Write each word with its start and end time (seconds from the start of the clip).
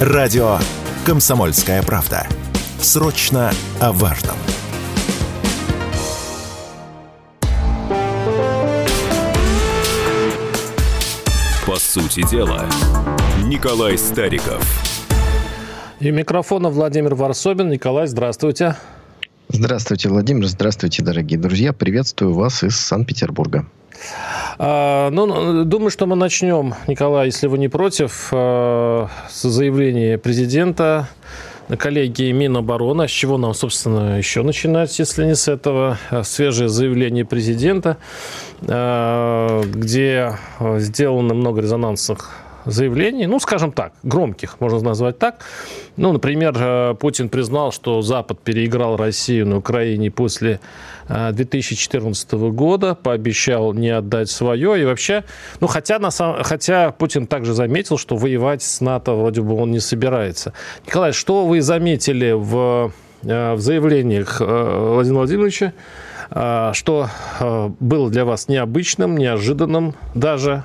Радио 0.00 0.56
«Комсомольская 1.04 1.82
правда». 1.82 2.26
Срочно 2.78 3.52
о 3.80 3.92
важном. 3.92 4.34
По 11.66 11.76
сути 11.76 12.26
дела, 12.30 12.64
Николай 13.44 13.98
Стариков. 13.98 14.66
И 15.98 16.10
микрофона 16.10 16.70
Владимир 16.70 17.14
Варсобин. 17.14 17.68
Николай, 17.68 18.06
здравствуйте. 18.06 18.76
Здравствуйте, 19.50 20.08
Владимир. 20.08 20.46
Здравствуйте, 20.46 21.02
дорогие 21.02 21.38
друзья. 21.38 21.74
Приветствую 21.74 22.32
вас 22.32 22.64
из 22.64 22.80
Санкт-Петербурга. 22.80 23.66
А, 24.58 25.10
ну, 25.10 25.26
ну, 25.26 25.64
думаю, 25.64 25.90
что 25.90 26.06
мы 26.06 26.16
начнем, 26.16 26.74
Николай, 26.86 27.26
если 27.26 27.46
вы 27.46 27.58
не 27.58 27.68
против, 27.68 28.28
а, 28.32 29.08
с 29.28 29.48
заявления 29.48 30.18
президента 30.18 31.08
на 31.68 31.76
коллегии 31.76 32.32
Минобороны. 32.32 33.06
С 33.06 33.10
чего 33.10 33.38
нам, 33.38 33.54
собственно, 33.54 34.18
еще 34.18 34.42
начинать, 34.42 34.98
если 34.98 35.24
не 35.24 35.36
с 35.36 35.48
этого? 35.48 35.98
Свежее 36.24 36.68
заявление 36.68 37.24
президента, 37.24 37.96
а, 38.66 39.62
где 39.62 40.36
сделано 40.60 41.34
много 41.34 41.60
резонансных 41.60 42.30
заявлений, 42.70 43.26
ну, 43.26 43.40
скажем 43.40 43.72
так, 43.72 43.92
громких, 44.02 44.60
можно 44.60 44.80
назвать 44.80 45.18
так. 45.18 45.44
Ну, 45.96 46.12
например, 46.12 46.54
э, 46.56 46.94
Путин 46.94 47.28
признал, 47.28 47.72
что 47.72 48.02
Запад 48.02 48.40
переиграл 48.40 48.96
Россию 48.96 49.46
на 49.46 49.56
Украине 49.58 50.10
после 50.10 50.60
2014 51.08 52.32
э, 52.32 52.36
года, 52.50 52.94
пообещал 52.94 53.72
не 53.74 53.90
отдать 53.90 54.30
свое. 54.30 54.80
И 54.80 54.84
вообще, 54.84 55.24
ну, 55.60 55.66
хотя, 55.66 55.98
на 55.98 56.10
самом, 56.10 56.42
хотя 56.42 56.92
Путин 56.92 57.26
также 57.26 57.54
заметил, 57.54 57.98
что 57.98 58.16
воевать 58.16 58.62
с 58.62 58.80
НАТО 58.80 59.12
вроде 59.12 59.42
бы 59.42 59.54
он 59.54 59.70
не 59.70 59.80
собирается. 59.80 60.52
Николай, 60.86 61.12
что 61.12 61.46
вы 61.46 61.60
заметили 61.60 62.32
в, 62.32 62.92
э, 63.22 63.54
в 63.54 63.60
заявлениях 63.60 64.40
Владимира 64.40 65.18
Владимировича, 65.18 65.72
что 66.74 67.08
было 67.80 68.08
для 68.08 68.24
вас 68.24 68.46
необычным, 68.46 69.16
неожиданным 69.16 69.94
даже 70.14 70.62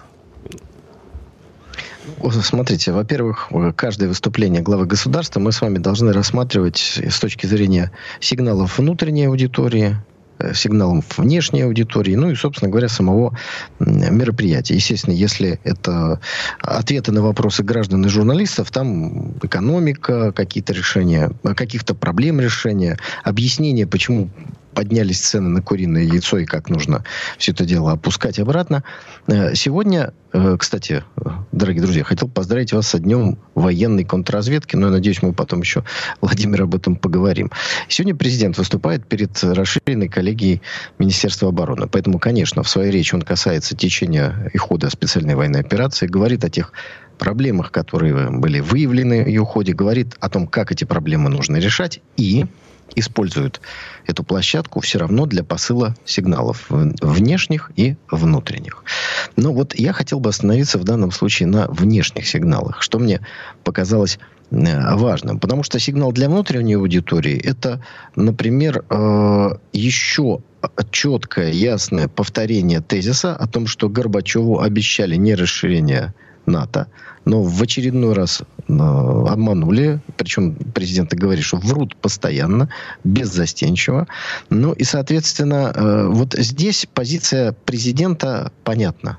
Смотрите, 2.42 2.92
во-первых, 2.92 3.50
каждое 3.76 4.08
выступление 4.08 4.62
главы 4.62 4.86
государства 4.86 5.40
мы 5.40 5.52
с 5.52 5.62
вами 5.62 5.78
должны 5.78 6.14
рассматривать 6.14 7.00
с 7.04 7.20
точки 7.20 7.46
зрения 7.46 7.92
сигналов 8.20 8.78
внутренней 8.78 9.26
аудитории, 9.26 9.98
э, 10.40 10.54
сигналом 10.54 11.04
внешней 11.18 11.62
аудитории, 11.62 12.16
ну 12.16 12.30
и, 12.30 12.36
собственно 12.36 12.70
говоря, 12.70 12.90
самого 12.90 13.38
мероприятия. 13.80 14.76
Естественно, 14.76 15.14
если 15.14 15.60
это 15.64 16.20
ответы 16.62 17.12
на 17.12 17.22
вопросы 17.22 17.64
граждан 17.64 18.06
и 18.06 18.10
журналистов, 18.10 18.72
там 18.72 19.38
экономика, 19.44 20.32
какие-то 20.32 20.74
решения, 20.74 21.32
каких-то 21.56 21.96
проблем 21.96 22.40
решения, 22.40 22.98
объяснение, 23.24 23.88
почему 23.88 24.30
поднялись 24.76 25.20
цены 25.20 25.50
на 25.50 25.62
куриное 25.62 26.04
яйцо 26.04 26.38
и 26.38 26.46
как 26.46 26.70
нужно 26.70 27.04
все 27.38 27.54
это 27.54 27.66
дело 27.66 27.94
опускать 27.94 28.38
обратно. 28.38 28.84
Э, 29.28 29.56
сегодня, 29.56 30.14
э, 30.34 30.58
кстати, 30.60 31.04
дорогие 31.52 31.82
друзья, 31.82 32.04
хотел 32.04 32.28
поздравить 32.28 32.74
вас 32.74 32.90
со 32.90 33.00
днем 33.00 33.40
военной 33.56 34.04
контрразведки, 34.04 34.76
но 34.76 34.88
я 34.88 34.92
надеюсь, 34.92 35.22
мы 35.22 35.34
потом 35.34 35.62
еще, 35.62 35.84
Владимир, 36.22 36.64
об 36.64 36.76
этом 36.76 36.98
поговорим. 36.98 37.50
Сегодня 37.88 38.16
президент 38.16 38.58
выступает 38.58 39.08
перед 39.08 39.42
расширенной 39.42 40.10
коллегией 40.10 40.62
Министерства 41.00 41.50
обороны. 41.50 41.88
Поэтому, 41.88 42.20
конечно, 42.20 42.62
в 42.62 42.70
своей 42.70 42.92
речи 42.92 43.16
он 43.16 43.22
касается 43.22 43.76
течения 43.76 44.52
и 44.54 44.58
хода 44.58 44.90
специальной 44.90 45.36
военной 45.36 45.62
операции, 45.62 46.08
говорит 46.08 46.44
о 46.44 46.50
тех 46.50 46.74
проблемах, 47.18 47.72
которые 47.72 48.30
были 48.30 48.60
выявлены 48.60 49.24
в 49.24 49.28
ее 49.28 49.46
ходе, 49.46 49.74
говорит 49.74 50.16
о 50.20 50.30
том, 50.30 50.48
как 50.48 50.74
эти 50.74 50.84
проблемы 50.84 51.30
нужно 51.30 51.56
решать 51.58 52.02
и 52.18 52.46
используют 52.96 53.62
эту 54.06 54.24
площадку 54.24 54.80
все 54.80 55.00
равно 55.00 55.26
для 55.26 55.44
посыла 55.44 55.96
сигналов 56.06 56.66
внешних 56.70 57.72
и 57.76 57.96
внутренних. 58.10 58.84
Но 59.36 59.54
вот 59.54 59.76
я 59.76 59.94
хотел 59.94 60.20
бы 60.20 60.30
остановиться 60.30 60.78
в 60.78 60.84
данном 60.84 61.12
случае 61.12 61.48
на 61.48 61.68
внешних 61.68 62.28
сигналах, 62.28 62.82
что 62.82 63.00
мне 63.00 63.22
показалось 63.64 64.20
э, 64.52 64.96
важным. 64.96 65.40
Потому 65.40 65.64
что 65.64 65.80
сигнал 65.80 66.12
для 66.12 66.30
внутренней 66.30 66.76
аудитории 66.76 67.40
это, 67.40 67.84
например, 68.16 68.86
э, 68.90 69.50
еще 69.74 70.42
четкое, 70.92 71.52
ясное 71.52 72.08
повторение 72.08 72.82
тезиса 72.82 73.36
о 73.36 73.48
том, 73.48 73.68
что 73.68 73.90
Горбачеву 73.90 74.62
обещали 74.62 75.16
не 75.16 75.36
расширение 75.36 76.14
НАТО, 76.46 76.88
но 77.26 77.42
в 77.42 77.62
очередной 77.62 78.14
раз 78.14 78.42
э, 78.42 78.74
обманули, 78.74 80.00
причем 80.18 80.56
президент 80.74 81.14
говорит, 81.14 81.44
что 81.44 81.58
врут 81.58 81.96
постоянно, 81.98 82.70
беззастенчиво. 83.04 84.08
Ну 84.50 84.74
и, 84.74 84.84
соответственно, 84.84 85.72
э, 85.76 86.08
вот 86.08 86.34
здесь 86.34 86.88
позиция 86.94 87.54
президента 87.66 88.52
понятна. 88.64 89.18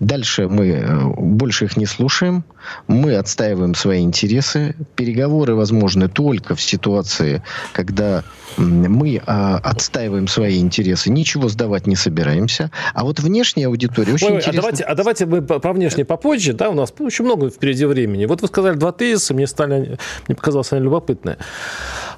Дальше 0.00 0.48
мы 0.48 0.68
э, 0.68 1.04
больше 1.16 1.66
их 1.66 1.76
не 1.76 1.86
слушаем. 1.86 2.44
Мы 2.88 3.16
отстаиваем 3.16 3.74
свои 3.74 4.02
интересы. 4.02 4.74
Переговоры 4.96 5.54
возможны 5.54 6.08
только 6.08 6.54
в 6.54 6.60
ситуации, 6.60 7.42
когда 7.72 8.24
мы 8.56 9.20
а, 9.26 9.58
отстаиваем 9.58 10.28
свои 10.28 10.60
интересы, 10.60 11.10
ничего 11.10 11.48
сдавать 11.48 11.86
не 11.86 11.96
собираемся. 11.96 12.70
А 12.92 13.04
вот 13.04 13.20
внешняя 13.20 13.66
аудитория 13.66 14.12
очень 14.12 14.26
ой, 14.26 14.32
ой, 14.34 14.38
интересна. 14.38 14.60
А 14.60 14.62
давайте, 14.62 14.84
а 14.84 14.94
давайте 14.94 15.26
мы 15.26 15.42
про 15.42 15.72
внешнее 15.72 16.04
попозже, 16.04 16.52
да, 16.52 16.70
у 16.70 16.74
нас 16.74 16.92
очень 16.98 17.24
много 17.24 17.50
впереди 17.50 17.84
времени. 17.84 18.26
Вот 18.26 18.42
вы 18.42 18.48
сказали 18.48 18.76
два 18.76 18.92
тезиса, 18.92 19.34
мне 19.34 19.46
стали, 19.46 19.98
мне 20.28 20.36
показалось 20.36 20.72
они 20.72 20.82
любопытные. 20.82 21.38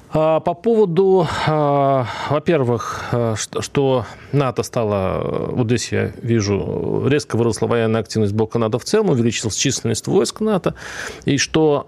А, 0.09 0.39
по 0.39 0.53
поводу, 0.53 1.27
а, 1.47 2.07
во-первых, 2.29 3.05
а, 3.11 3.35
что 3.35 4.05
НАТО 4.31 4.63
стало, 4.63 5.49
вот 5.51 5.67
здесь 5.67 5.91
я 5.91 6.11
вижу, 6.21 7.05
резко 7.07 7.35
выросла 7.35 7.67
военная 7.67 8.01
активность 8.01 8.33
блока 8.33 8.57
НАТО 8.57 8.79
в 8.79 8.85
целом, 8.85 9.09
увеличилась 9.09 9.55
численность 9.55 10.07
войск 10.07 10.39
НАТО, 10.39 10.75
и 11.25 11.37
что 11.37 11.83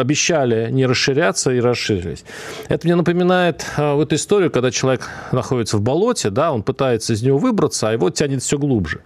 обещали 0.00 0.70
не 0.70 0.86
расширяться 0.86 1.52
и 1.52 1.60
расширились. 1.60 2.24
Это 2.68 2.86
мне 2.86 2.96
напоминает 2.96 3.64
вот 3.76 4.12
историю, 4.12 4.50
когда 4.50 4.70
человек 4.70 5.08
находится 5.32 5.78
в 5.78 5.82
болоте, 5.82 6.30
да, 6.30 6.52
он 6.52 6.62
пытается 6.62 7.12
из 7.12 7.22
него 7.22 7.38
выбраться, 7.38 7.88
а 7.88 7.92
его 7.92 8.10
тянет 8.10 8.42
все 8.42 8.58
глубже. 8.58 9.00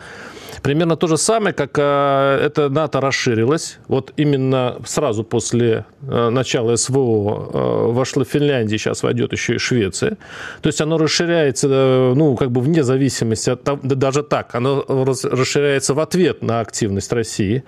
Примерно 0.62 0.96
то 0.96 1.06
же 1.06 1.16
самое, 1.16 1.54
как 1.54 1.78
э, 1.78 2.40
это 2.44 2.68
НАТО 2.68 3.00
расширилось. 3.00 3.78
Вот 3.88 4.12
именно 4.16 4.76
сразу 4.84 5.24
после 5.24 5.84
э, 6.02 6.30
начала 6.30 6.76
СВО 6.76 7.50
э, 7.52 7.92
вошла 7.92 8.24
Финляндия, 8.24 8.78
сейчас 8.78 9.02
войдет 9.02 9.32
еще 9.32 9.54
и 9.54 9.58
Швеция. 9.58 10.16
То 10.60 10.68
есть 10.68 10.80
оно 10.80 10.98
расширяется, 10.98 11.68
ну, 11.68 12.36
как 12.36 12.50
бы 12.50 12.60
вне 12.60 12.82
зависимости 12.82 13.50
от 13.50 13.62
того, 13.62 13.80
да 13.82 13.94
даже 13.94 14.22
так, 14.22 14.54
оно 14.54 14.84
расширяется 14.88 15.94
в 15.94 16.00
ответ 16.00 16.42
на 16.42 16.60
активность 16.60 17.12
России. 17.12 17.64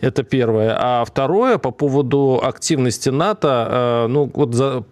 Это 0.00 0.22
первое. 0.22 0.76
А 0.78 1.04
второе, 1.04 1.56
по 1.56 1.70
поводу 1.70 2.40
активности 2.42 3.08
НАТО, 3.08 4.06
ну, 4.08 4.30
вот 4.34 4.54
за, 4.54 4.84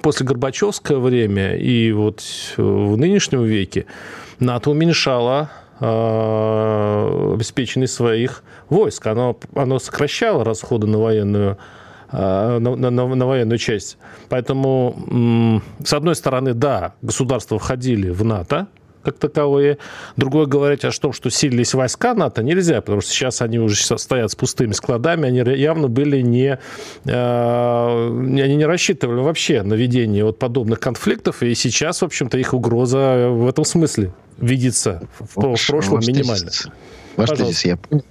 после 0.00 0.24
Горбачевского 0.24 1.00
время 1.00 1.56
и 1.56 1.90
вот 1.92 2.22
в 2.56 2.96
нынешнем 2.96 3.42
веке 3.42 3.86
НАТО 4.38 4.70
уменьшало 4.70 5.50
э, 5.80 7.32
обеспеченность 7.34 7.94
своих 7.94 8.42
войск. 8.68 9.06
Оно, 9.06 9.38
оно 9.54 9.78
сокращало 9.78 10.44
расходы 10.44 10.86
на 10.86 10.98
военную 10.98 11.58
э, 12.12 12.58
на, 12.58 12.76
на, 12.76 12.90
на 12.90 13.26
военную 13.26 13.58
часть. 13.58 13.98
Поэтому, 14.28 15.62
с 15.84 15.92
одной 15.92 16.14
стороны, 16.14 16.54
да, 16.54 16.94
государства 17.02 17.58
входили 17.58 18.10
в 18.10 18.24
НАТО, 18.24 18.66
как 19.06 19.18
таковые. 19.18 19.78
Другое 20.16 20.46
говорить 20.46 20.84
о 20.84 20.90
том, 20.90 21.12
что 21.12 21.30
силились 21.30 21.74
войска 21.74 22.14
НАТО, 22.14 22.42
нельзя, 22.42 22.80
потому 22.80 23.00
что 23.00 23.10
сейчас 23.10 23.40
они 23.40 23.58
уже 23.58 23.76
стоят 23.76 24.30
с 24.30 24.34
пустыми 24.34 24.72
складами, 24.72 25.28
они 25.28 25.38
явно 25.58 25.88
были 25.88 26.20
не... 26.20 26.58
Э, 27.04 28.08
они 28.08 28.56
не 28.56 28.66
рассчитывали 28.66 29.20
вообще 29.20 29.62
на 29.62 29.74
ведение 29.74 30.24
вот 30.24 30.38
подобных 30.38 30.80
конфликтов, 30.80 31.42
и 31.42 31.54
сейчас, 31.54 32.02
в 32.02 32.04
общем-то, 32.04 32.36
их 32.36 32.52
угроза 32.52 33.28
в 33.30 33.48
этом 33.48 33.64
смысле 33.64 34.12
видится 34.38 35.02
в, 35.18 35.54
в 35.54 35.66
прошлом 35.66 36.00
минимально. 36.00 36.50
Ваш 37.16 37.30
тезис 37.30 37.64
я 37.64 37.76
понял. 37.76 38.04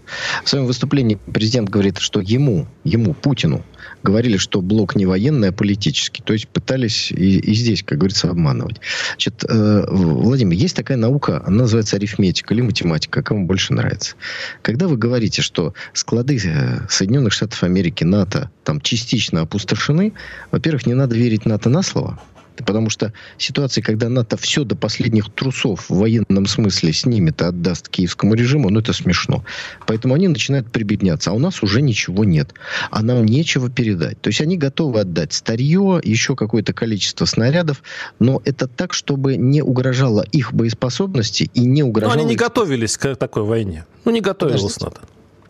В 0.44 0.50
своем 0.50 0.66
выступлении 0.66 1.20
президент 1.32 1.70
говорит, 1.70 2.00
что 2.00 2.20
ему, 2.20 2.68
ему, 2.84 3.14
Путину, 3.14 3.64
говорили, 4.04 4.38
что 4.38 4.62
блок 4.62 4.96
не 4.96 5.06
военный, 5.06 5.50
а 5.50 5.52
политический. 5.52 6.24
То 6.24 6.34
есть 6.34 6.48
пытались 6.48 7.12
и, 7.12 7.40
и 7.40 7.54
здесь, 7.54 7.84
как 7.84 8.00
говорится, 8.00 8.30
обманывать. 8.30 8.80
Значит, 9.12 9.44
э, 9.48 9.86
Владимир, 9.90 10.58
есть 10.58 10.76
такая 10.76 10.98
наука, 10.98 11.42
она 11.46 11.64
называется 11.64 11.96
арифметика 11.98 12.54
или 12.54 12.62
математика, 12.62 13.22
как 13.22 13.32
вам 13.32 13.46
больше 13.46 13.74
нравится. 13.74 14.16
Когда 14.62 14.88
вы 14.88 14.98
говорите, 14.98 15.42
что 15.42 15.74
склады 15.94 16.38
э, 16.44 16.88
Соединенных 16.90 17.34
Штатов 17.34 17.64
Америки, 17.64 18.04
НАТО, 18.04 18.50
там 18.64 18.82
частично 18.82 19.42
опустошены, 19.42 20.14
во-первых, 20.52 20.86
не 20.86 20.94
надо 20.94 21.16
верить 21.16 21.46
НАТО 21.46 21.70
на 21.70 21.82
слово, 21.82 22.20
Потому 22.64 22.90
что 22.90 23.14
ситуация, 23.38 23.82
когда 23.82 24.10
НАТО 24.10 24.38
все 24.38 24.64
до 24.64 24.76
последних 24.76 25.32
трусов 25.34 25.90
в 25.90 25.96
военном 25.96 26.46
смысле 26.46 26.94
снимет 26.94 27.42
и 27.42 27.46
отдаст 27.46 27.90
киевскому 27.90 28.34
режиму, 28.36 28.70
ну 28.70 28.80
это 28.80 28.94
смешно. 28.94 29.44
Поэтому 29.88 30.14
они 30.14 30.28
начинают 30.28 30.72
прибедняться. 30.72 31.32
А 31.32 31.34
у 31.34 31.40
нас 31.40 31.64
уже 31.64 31.82
ничего 31.82 32.24
нет. 32.24 32.54
А 32.92 33.02
нам 33.02 33.26
нечего 33.26 33.70
передать. 33.70 34.22
То 34.22 34.30
есть 34.30 34.42
они 34.42 34.58
готовы 34.58 35.02
отдать 35.02 35.34
старье, 35.34 36.00
еще 36.04 36.36
какое-то 36.36 36.74
количество 36.74 37.26
снарядов, 37.26 37.84
но 38.20 38.42
это 38.46 38.68
так, 38.68 38.94
чтобы 38.94 39.38
не 39.38 39.62
угрожало 39.62 40.26
их 40.32 40.54
боеспособности 40.54 41.50
и 41.54 41.62
не 41.62 41.84
угрожало... 41.84 42.16
Но 42.16 42.22
они 42.22 42.30
не 42.30 42.36
готовились 42.36 42.98
к 42.98 43.16
такой 43.16 43.44
войне. 43.44 43.86
Ну, 44.06 44.12
не 44.12 44.22
готовилось 44.22 44.80
НАТО. 44.80 45.02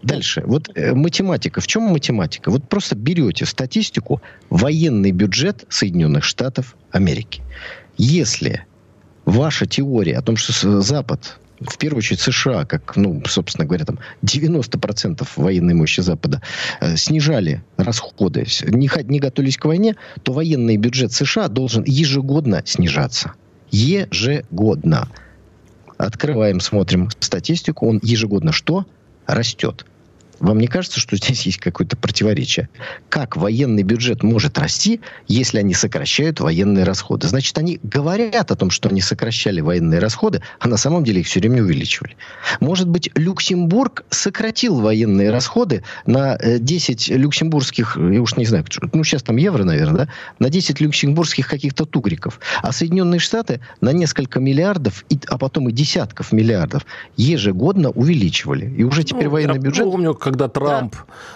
Дальше. 0.06 0.44
Вот 0.46 0.70
э, 0.76 0.94
математика. 0.94 1.62
В 1.62 1.68
чем 1.68 1.84
математика? 1.84 2.52
Вот 2.52 2.70
просто 2.70 2.96
берете 2.96 3.46
статистику 3.46 4.22
военный 4.52 5.12
бюджет 5.12 5.66
Соединенных 5.70 6.24
Штатов 6.24 6.76
Америки. 6.92 7.42
Если 7.98 8.66
ваша 9.26 9.66
теория 9.66 10.18
о 10.18 10.22
том, 10.22 10.38
что 10.38 10.82
Запад 10.82 11.40
в 11.60 11.80
первую 11.80 12.00
очередь 12.00 12.20
США, 12.20 12.66
как, 12.66 12.96
ну, 12.96 13.24
собственно 13.26 13.66
говоря, 13.66 13.86
там 13.86 13.98
90% 14.22 15.28
военной 15.38 15.74
мощи 15.74 16.02
Запада 16.02 16.40
э, 16.82 16.98
снижали 16.98 17.64
расходы, 17.78 18.46
не, 18.68 18.90
не 19.06 19.20
готовились 19.20 19.58
к 19.58 19.66
войне, 19.66 19.96
то 20.22 20.34
военный 20.34 20.78
бюджет 20.78 21.14
США 21.14 21.48
должен 21.48 21.84
ежегодно 21.84 22.62
снижаться. 22.64 23.34
Ежегодно. 23.72 25.10
Открываем, 25.98 26.60
смотрим 26.60 27.10
статистику, 27.20 27.88
он 27.88 28.00
ежегодно 28.04 28.52
что? 28.52 28.86
Растет. 29.26 29.88
Вам 30.40 30.60
не 30.60 30.68
кажется, 30.68 31.00
что 31.00 31.16
здесь 31.16 31.46
есть 31.46 31.60
какое-то 31.60 31.98
противоречие? 31.98 32.70
Как 33.10 33.38
военный 33.38 33.84
бюджет 33.84 34.24
может 34.24 34.58
расти, 34.58 35.02
если 35.28 35.60
они 35.60 35.74
сокращают 35.74 36.40
военные 36.40 36.84
расходы? 36.84 37.28
Значит, 37.28 37.58
они 37.58 37.80
говорят 37.84 38.52
о 38.52 38.56
том, 38.56 38.70
что 38.70 38.90
они 38.90 39.02
сокращали 39.02 39.62
военные 39.62 40.00
расходы, 40.00 40.42
а 40.60 40.68
на 40.68 40.78
самом 40.78 41.04
деле 41.04 41.22
их 41.22 41.28
все 41.28 41.40
время 41.40 41.64
увеличивали. 41.64 42.16
Может 42.60 42.88
быть, 42.88 43.10
Люксембург 43.16 44.06
сократил 44.10 44.80
военные 44.80 45.32
расходы 45.32 45.84
на 46.06 46.38
10 46.38 47.10
э, 47.10 47.16
люксембургских, 47.16 47.98
я 47.98 48.22
уж 48.22 48.36
не 48.36 48.46
знаю, 48.46 48.66
ну 48.94 49.04
сейчас 49.04 49.24
там 49.24 49.38
евро, 49.38 49.64
наверное, 49.64 50.06
да, 50.06 50.10
на 50.40 50.50
10 50.50 50.82
люксембургских 50.82 51.48
каких-то 51.48 51.86
тугриков, 51.86 52.40
а 52.62 52.72
Соединенные 52.72 53.20
Штаты 53.20 53.62
на 53.82 53.92
несколько 53.92 54.40
миллиардов, 54.40 55.06
а 55.28 55.38
потом 55.38 55.70
и 55.70 55.72
десятков 55.72 56.32
миллиардов 56.32 56.86
ежегодно 57.18 57.90
увеличивали. 57.92 58.74
И 58.78 58.84
уже 58.84 59.04
теперь 59.04 59.26
ну, 59.26 59.32
военный 59.32 59.60
бюджет... 59.60 59.86
Помню, 59.86 60.14
когда 60.26 60.48
Трамп 60.48 60.96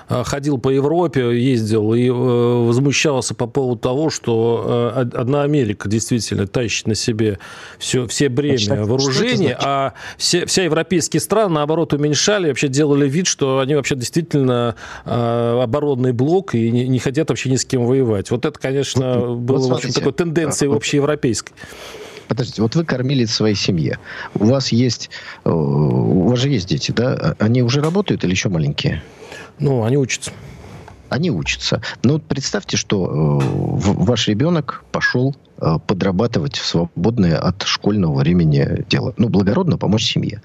да. 0.09 0.21
Э, 0.21 0.23
ходил 0.23 0.57
по 0.57 0.69
Европе, 0.69 1.39
ездил 1.39 1.93
и 1.93 2.07
э, 2.07 2.11
возмущался 2.11 3.35
по 3.35 3.45
поводу 3.45 3.79
того, 3.79 4.09
что 4.09 4.93
э, 4.95 5.01
одна 5.13 5.43
Америка 5.43 5.87
действительно 5.87 6.47
тащит 6.47 6.87
на 6.87 6.95
себе 6.95 7.37
все, 7.77 8.07
все 8.07 8.29
бремя 8.29 8.83
вооружения, 8.85 9.55
а 9.61 9.93
все, 10.17 10.47
все 10.47 10.63
европейские 10.63 11.19
страны, 11.19 11.53
наоборот, 11.53 11.93
уменьшали, 11.93 12.47
вообще 12.47 12.67
делали 12.67 13.07
вид, 13.07 13.27
что 13.27 13.59
они 13.59 13.75
вообще 13.75 13.95
действительно 13.95 14.73
оборонный 15.05 16.11
блок 16.11 16.55
и 16.55 16.71
не, 16.71 16.87
не 16.87 16.97
хотят 16.97 17.29
вообще 17.29 17.51
ни 17.51 17.57
с 17.57 17.65
кем 17.65 17.85
воевать. 17.85 18.31
Вот 18.31 18.43
это, 18.43 18.57
конечно, 18.57 19.35
было 19.35 19.59
вот 19.59 19.69
в 19.69 19.73
общем, 19.73 19.91
такой 19.91 20.13
тенденцией 20.13 20.75
общеевропейской. 20.75 21.55
Подождите, 22.29 22.61
вот 22.61 22.75
вы 22.75 22.85
кормили 22.85 23.25
своей 23.25 23.55
семье. 23.55 23.97
У 24.35 24.45
вас 24.45 24.71
есть... 24.71 25.09
Э, 25.45 25.49
у 25.49 26.29
вас 26.29 26.37
же 26.37 26.49
есть 26.49 26.69
дети, 26.69 26.91
да? 26.91 27.35
Они 27.39 27.63
уже 27.63 27.81
работают 27.81 28.23
или 28.23 28.31
еще 28.31 28.49
маленькие? 28.49 29.01
Ну, 29.57 29.83
они 29.83 29.97
учатся. 29.97 30.31
Они 31.09 31.31
учатся. 31.31 31.81
Но 32.03 32.13
вот 32.13 32.23
представьте, 32.23 32.77
что 32.77 33.05
э, 33.05 33.39
ваш 33.81 34.27
ребенок 34.27 34.83
пошел 34.91 35.35
Э, 35.61 35.77
подрабатывать 35.85 36.57
в 36.57 36.65
свободное 36.65 37.37
от 37.37 37.63
школьного 37.63 38.19
времени 38.19 38.85
дело. 38.89 39.13
Ну, 39.17 39.27
благородно 39.27 39.77
помочь 39.77 40.05
семье. 40.05 40.41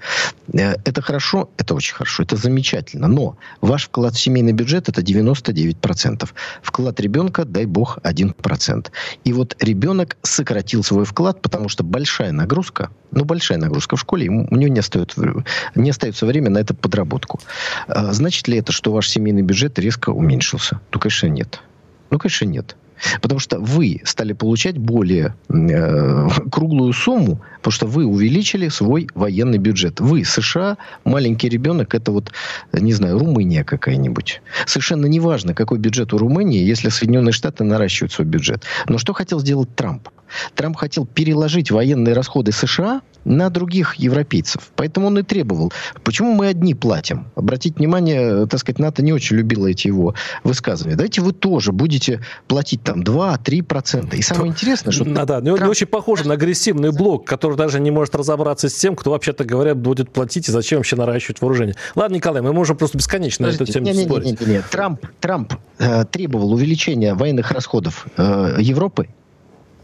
Э, 0.51 0.75
это 0.83 1.01
хорошо, 1.01 1.49
это 1.57 1.73
очень 1.73 1.95
хорошо, 1.95 2.23
это 2.23 2.35
замечательно. 2.35 3.07
Но 3.07 3.37
ваш 3.61 3.85
вклад 3.85 4.15
в 4.15 4.19
семейный 4.19 4.51
бюджет 4.51 4.89
это 4.89 5.01
99%. 5.01 6.27
Вклад 6.61 6.99
ребенка, 6.99 7.45
дай 7.45 7.65
бог, 7.65 7.99
1%. 7.99 8.91
И 9.23 9.31
вот 9.31 9.55
ребенок 9.61 10.17
сократил 10.21 10.83
свой 10.83 11.05
вклад, 11.05 11.41
потому 11.41 11.69
что 11.69 11.85
большая 11.85 12.33
нагрузка, 12.33 12.89
ну, 13.11 13.25
большая 13.25 13.57
нагрузка 13.57 13.95
в 13.95 13.99
школе, 13.99 14.29
у 14.29 14.55
него 14.55 14.73
не 14.73 14.79
остается, 14.79 15.43
не 15.75 15.89
остается 15.89 16.25
время 16.25 16.49
на 16.49 16.59
эту 16.59 16.73
подработку. 16.73 17.39
Э, 17.87 18.11
значит 18.11 18.47
ли 18.47 18.57
это, 18.57 18.71
что 18.71 18.91
ваш 18.91 19.09
семейный 19.09 19.41
бюджет 19.41 19.79
резко 19.79 20.09
уменьшился? 20.09 20.79
Ну, 20.91 20.99
конечно, 20.99 21.27
нет. 21.27 21.61
Ну, 22.09 22.19
конечно, 22.19 22.45
нет. 22.45 22.75
Потому 23.21 23.39
что 23.39 23.59
вы 23.59 24.01
стали 24.05 24.33
получать 24.33 24.77
более 24.77 25.35
э, 25.49 26.27
круглую 26.51 26.93
сумму, 26.93 27.41
потому 27.57 27.71
что 27.71 27.87
вы 27.87 28.05
увеличили 28.05 28.69
свой 28.69 29.07
военный 29.15 29.57
бюджет. 29.57 29.99
Вы, 29.99 30.23
США, 30.23 30.77
маленький 31.03 31.49
ребенок, 31.49 31.95
это 31.95 32.11
вот, 32.11 32.31
не 32.73 32.93
знаю, 32.93 33.19
Румыния 33.19 33.63
какая-нибудь. 33.63 34.41
Совершенно 34.65 35.05
неважно, 35.05 35.53
какой 35.53 35.79
бюджет 35.79 36.13
у 36.13 36.17
Румынии, 36.17 36.63
если 36.63 36.89
Соединенные 36.89 37.33
Штаты 37.33 37.63
наращивают 37.63 38.13
свой 38.13 38.27
бюджет. 38.27 38.63
Но 38.87 38.97
что 38.97 39.13
хотел 39.13 39.39
сделать 39.39 39.75
Трамп? 39.75 40.09
Трамп 40.55 40.77
хотел 40.77 41.05
переложить 41.05 41.71
военные 41.71 42.13
расходы 42.13 42.51
США 42.51 43.01
на 43.25 43.49
других 43.49 43.95
европейцев. 43.95 44.71
Поэтому 44.75 45.07
он 45.07 45.19
и 45.19 45.23
требовал. 45.23 45.73
Почему 46.03 46.33
мы 46.33 46.47
одни 46.47 46.75
платим? 46.75 47.27
Обратите 47.35 47.75
внимание, 47.77 48.45
так 48.45 48.59
сказать, 48.59 48.79
НАТО 48.79 49.03
не 49.03 49.13
очень 49.13 49.37
любила 49.37 49.67
эти 49.67 49.87
его 49.87 50.13
высказывания. 50.43 50.95
Давайте 50.95 51.21
вы 51.21 51.33
тоже 51.33 51.71
будете 51.71 52.21
платить 52.47 52.83
там 52.85 53.01
2-3%. 53.01 54.15
И 54.15 54.21
самое 54.21 54.51
интересное, 54.51 54.91
что... 54.91 55.03
Да, 55.03 55.25
да, 55.25 55.41
Трамп... 55.41 55.61
не 55.61 55.67
очень 55.67 55.87
похоже 55.87 56.27
на 56.27 56.35
агрессивный 56.35 56.91
блок, 56.91 57.25
который 57.25 57.57
даже 57.57 57.79
не 57.79 57.91
может 57.91 58.15
разобраться 58.15 58.69
с 58.69 58.73
тем, 58.73 58.95
кто, 58.95 59.11
вообще-то 59.11 59.43
говоря, 59.43 59.75
будет 59.75 60.11
платить 60.11 60.47
и 60.47 60.51
зачем 60.51 60.79
вообще 60.79 60.95
наращивать 60.95 61.41
вооружение. 61.41 61.75
Ладно, 61.95 62.15
Николай, 62.15 62.41
мы 62.41 62.53
можем 62.53 62.77
просто 62.77 62.97
бесконечно 62.97 63.47
Подождите, 63.47 63.79
эту 63.79 63.85
тему 63.85 63.97
не, 63.97 64.05
спорить. 64.05 64.25
Нет, 64.25 64.39
нет, 64.41 64.49
нет. 64.49 64.65
Трамп, 64.69 65.05
Трамп 65.19 65.53
э, 65.79 66.05
требовал 66.05 66.53
увеличения 66.53 67.13
военных 67.15 67.51
расходов 67.51 68.07
э, 68.17 68.57
Европы 68.59 69.09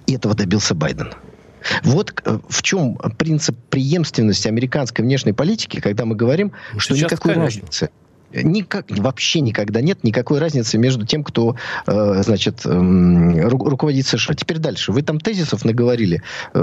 и 0.05 0.15
этого 0.15 0.35
добился 0.35 0.75
Байден. 0.75 1.13
Вот 1.83 2.21
э, 2.25 2.39
в 2.47 2.63
чем 2.63 2.95
принцип 3.17 3.57
преемственности 3.69 4.47
американской 4.47 5.03
внешней 5.03 5.33
политики, 5.33 5.79
когда 5.79 6.05
мы 6.05 6.15
говорим, 6.15 6.51
что 6.77 6.95
Сейчас 6.95 7.11
никакой 7.11 7.33
разницы 7.33 7.89
никак, 8.33 8.85
вообще 8.89 9.41
никогда 9.41 9.81
нет 9.81 10.03
никакой 10.03 10.39
разницы 10.39 10.77
между 10.77 11.05
тем, 11.05 11.23
кто, 11.23 11.55
э, 11.87 12.23
значит, 12.23 12.61
э, 12.65 13.47
руководит 13.49 14.07
США. 14.07 14.35
Теперь 14.35 14.57
дальше. 14.57 14.91
Вы 14.91 15.01
там 15.01 15.19
тезисов 15.19 15.65
наговорили. 15.65 16.21
Э, 16.53 16.59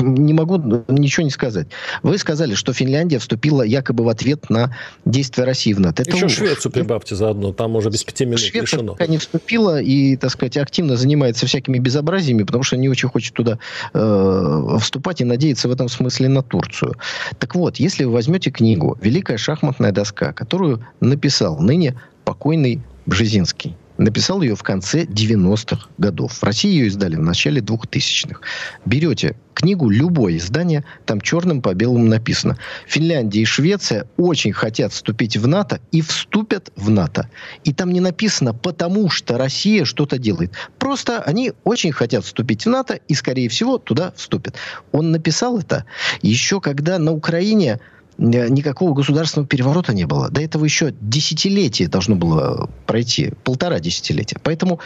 не 0.00 0.32
могу 0.32 0.84
ничего 0.88 1.24
не 1.24 1.30
сказать. 1.30 1.68
Вы 2.02 2.18
сказали, 2.18 2.54
что 2.54 2.72
Финляндия 2.72 3.18
вступила 3.18 3.62
якобы 3.62 4.04
в 4.04 4.08
ответ 4.08 4.50
на 4.50 4.76
действия 5.04 5.44
России 5.44 5.72
в 5.72 5.80
НАТО. 5.80 6.02
Это 6.02 6.12
Еще 6.12 6.26
ужас. 6.26 6.38
Швецию 6.38 6.72
прибавьте 6.72 7.14
заодно. 7.14 7.52
Там 7.52 7.76
уже 7.76 7.90
без 7.90 8.04
пяти 8.04 8.24
минут 8.24 8.40
Швеция 8.40 8.62
решено. 8.62 8.92
пока 8.92 9.06
не 9.06 9.18
вступила 9.18 9.80
и, 9.80 10.16
так 10.16 10.30
сказать, 10.30 10.56
активно 10.56 10.96
занимается 10.96 11.46
всякими 11.46 11.78
безобразиями, 11.78 12.42
потому 12.42 12.62
что 12.64 12.76
не 12.76 12.88
очень 12.88 13.08
хочет 13.08 13.34
туда 13.34 13.58
э, 13.92 14.76
вступать 14.80 15.20
и 15.20 15.24
надеяться 15.24 15.68
в 15.68 15.72
этом 15.72 15.88
смысле 15.88 16.28
на 16.28 16.42
Турцию. 16.42 16.96
Так 17.38 17.54
вот, 17.54 17.76
если 17.76 18.04
вы 18.04 18.12
возьмете 18.12 18.50
книгу 18.50 18.98
«Великая 19.00 19.36
шахматная 19.36 19.92
доска», 19.92 20.32
которую 20.32 20.83
написал 21.00 21.58
ныне 21.58 21.98
покойный 22.24 22.82
Бжезинский. 23.06 23.76
Написал 23.96 24.42
ее 24.42 24.56
в 24.56 24.62
конце 24.64 25.04
90-х 25.04 25.88
годов. 25.98 26.32
В 26.32 26.42
России 26.42 26.70
ее 26.70 26.88
издали 26.88 27.14
в 27.14 27.20
начале 27.20 27.60
2000-х. 27.60 28.40
Берете 28.84 29.36
книгу, 29.54 29.88
любое 29.88 30.36
издание, 30.36 30.84
там 31.06 31.20
черным 31.20 31.62
по 31.62 31.74
белому 31.74 32.06
написано. 32.06 32.58
Финляндия 32.88 33.42
и 33.42 33.44
Швеция 33.44 34.08
очень 34.16 34.52
хотят 34.52 34.92
вступить 34.92 35.36
в 35.36 35.46
НАТО 35.46 35.80
и 35.92 36.00
вступят 36.00 36.72
в 36.74 36.90
НАТО. 36.90 37.30
И 37.62 37.72
там 37.72 37.92
не 37.92 38.00
написано 38.00 38.52
«потому 38.52 39.10
что 39.10 39.38
Россия 39.38 39.84
что-то 39.84 40.18
делает». 40.18 40.52
Просто 40.80 41.22
они 41.22 41.52
очень 41.62 41.92
хотят 41.92 42.24
вступить 42.24 42.64
в 42.64 42.68
НАТО 42.68 42.98
и, 43.06 43.14
скорее 43.14 43.48
всего, 43.48 43.78
туда 43.78 44.12
вступят. 44.16 44.56
Он 44.90 45.12
написал 45.12 45.58
это 45.58 45.84
еще 46.20 46.60
когда 46.60 46.98
на 46.98 47.12
Украине 47.12 47.78
никакого 48.18 48.94
государственного 48.94 49.48
переворота 49.48 49.92
не 49.92 50.06
было. 50.06 50.30
До 50.30 50.40
этого 50.40 50.64
еще 50.64 50.94
десятилетие 51.00 51.88
должно 51.88 52.16
было 52.16 52.70
пройти, 52.86 53.32
полтора 53.42 53.80
десятилетия. 53.80 54.38
Поэтому 54.42 54.80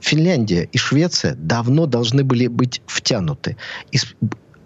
Финляндия 0.00 0.68
и 0.72 0.78
Швеция 0.78 1.34
давно 1.34 1.86
должны 1.86 2.24
были 2.24 2.46
быть 2.46 2.82
втянуты. 2.86 3.56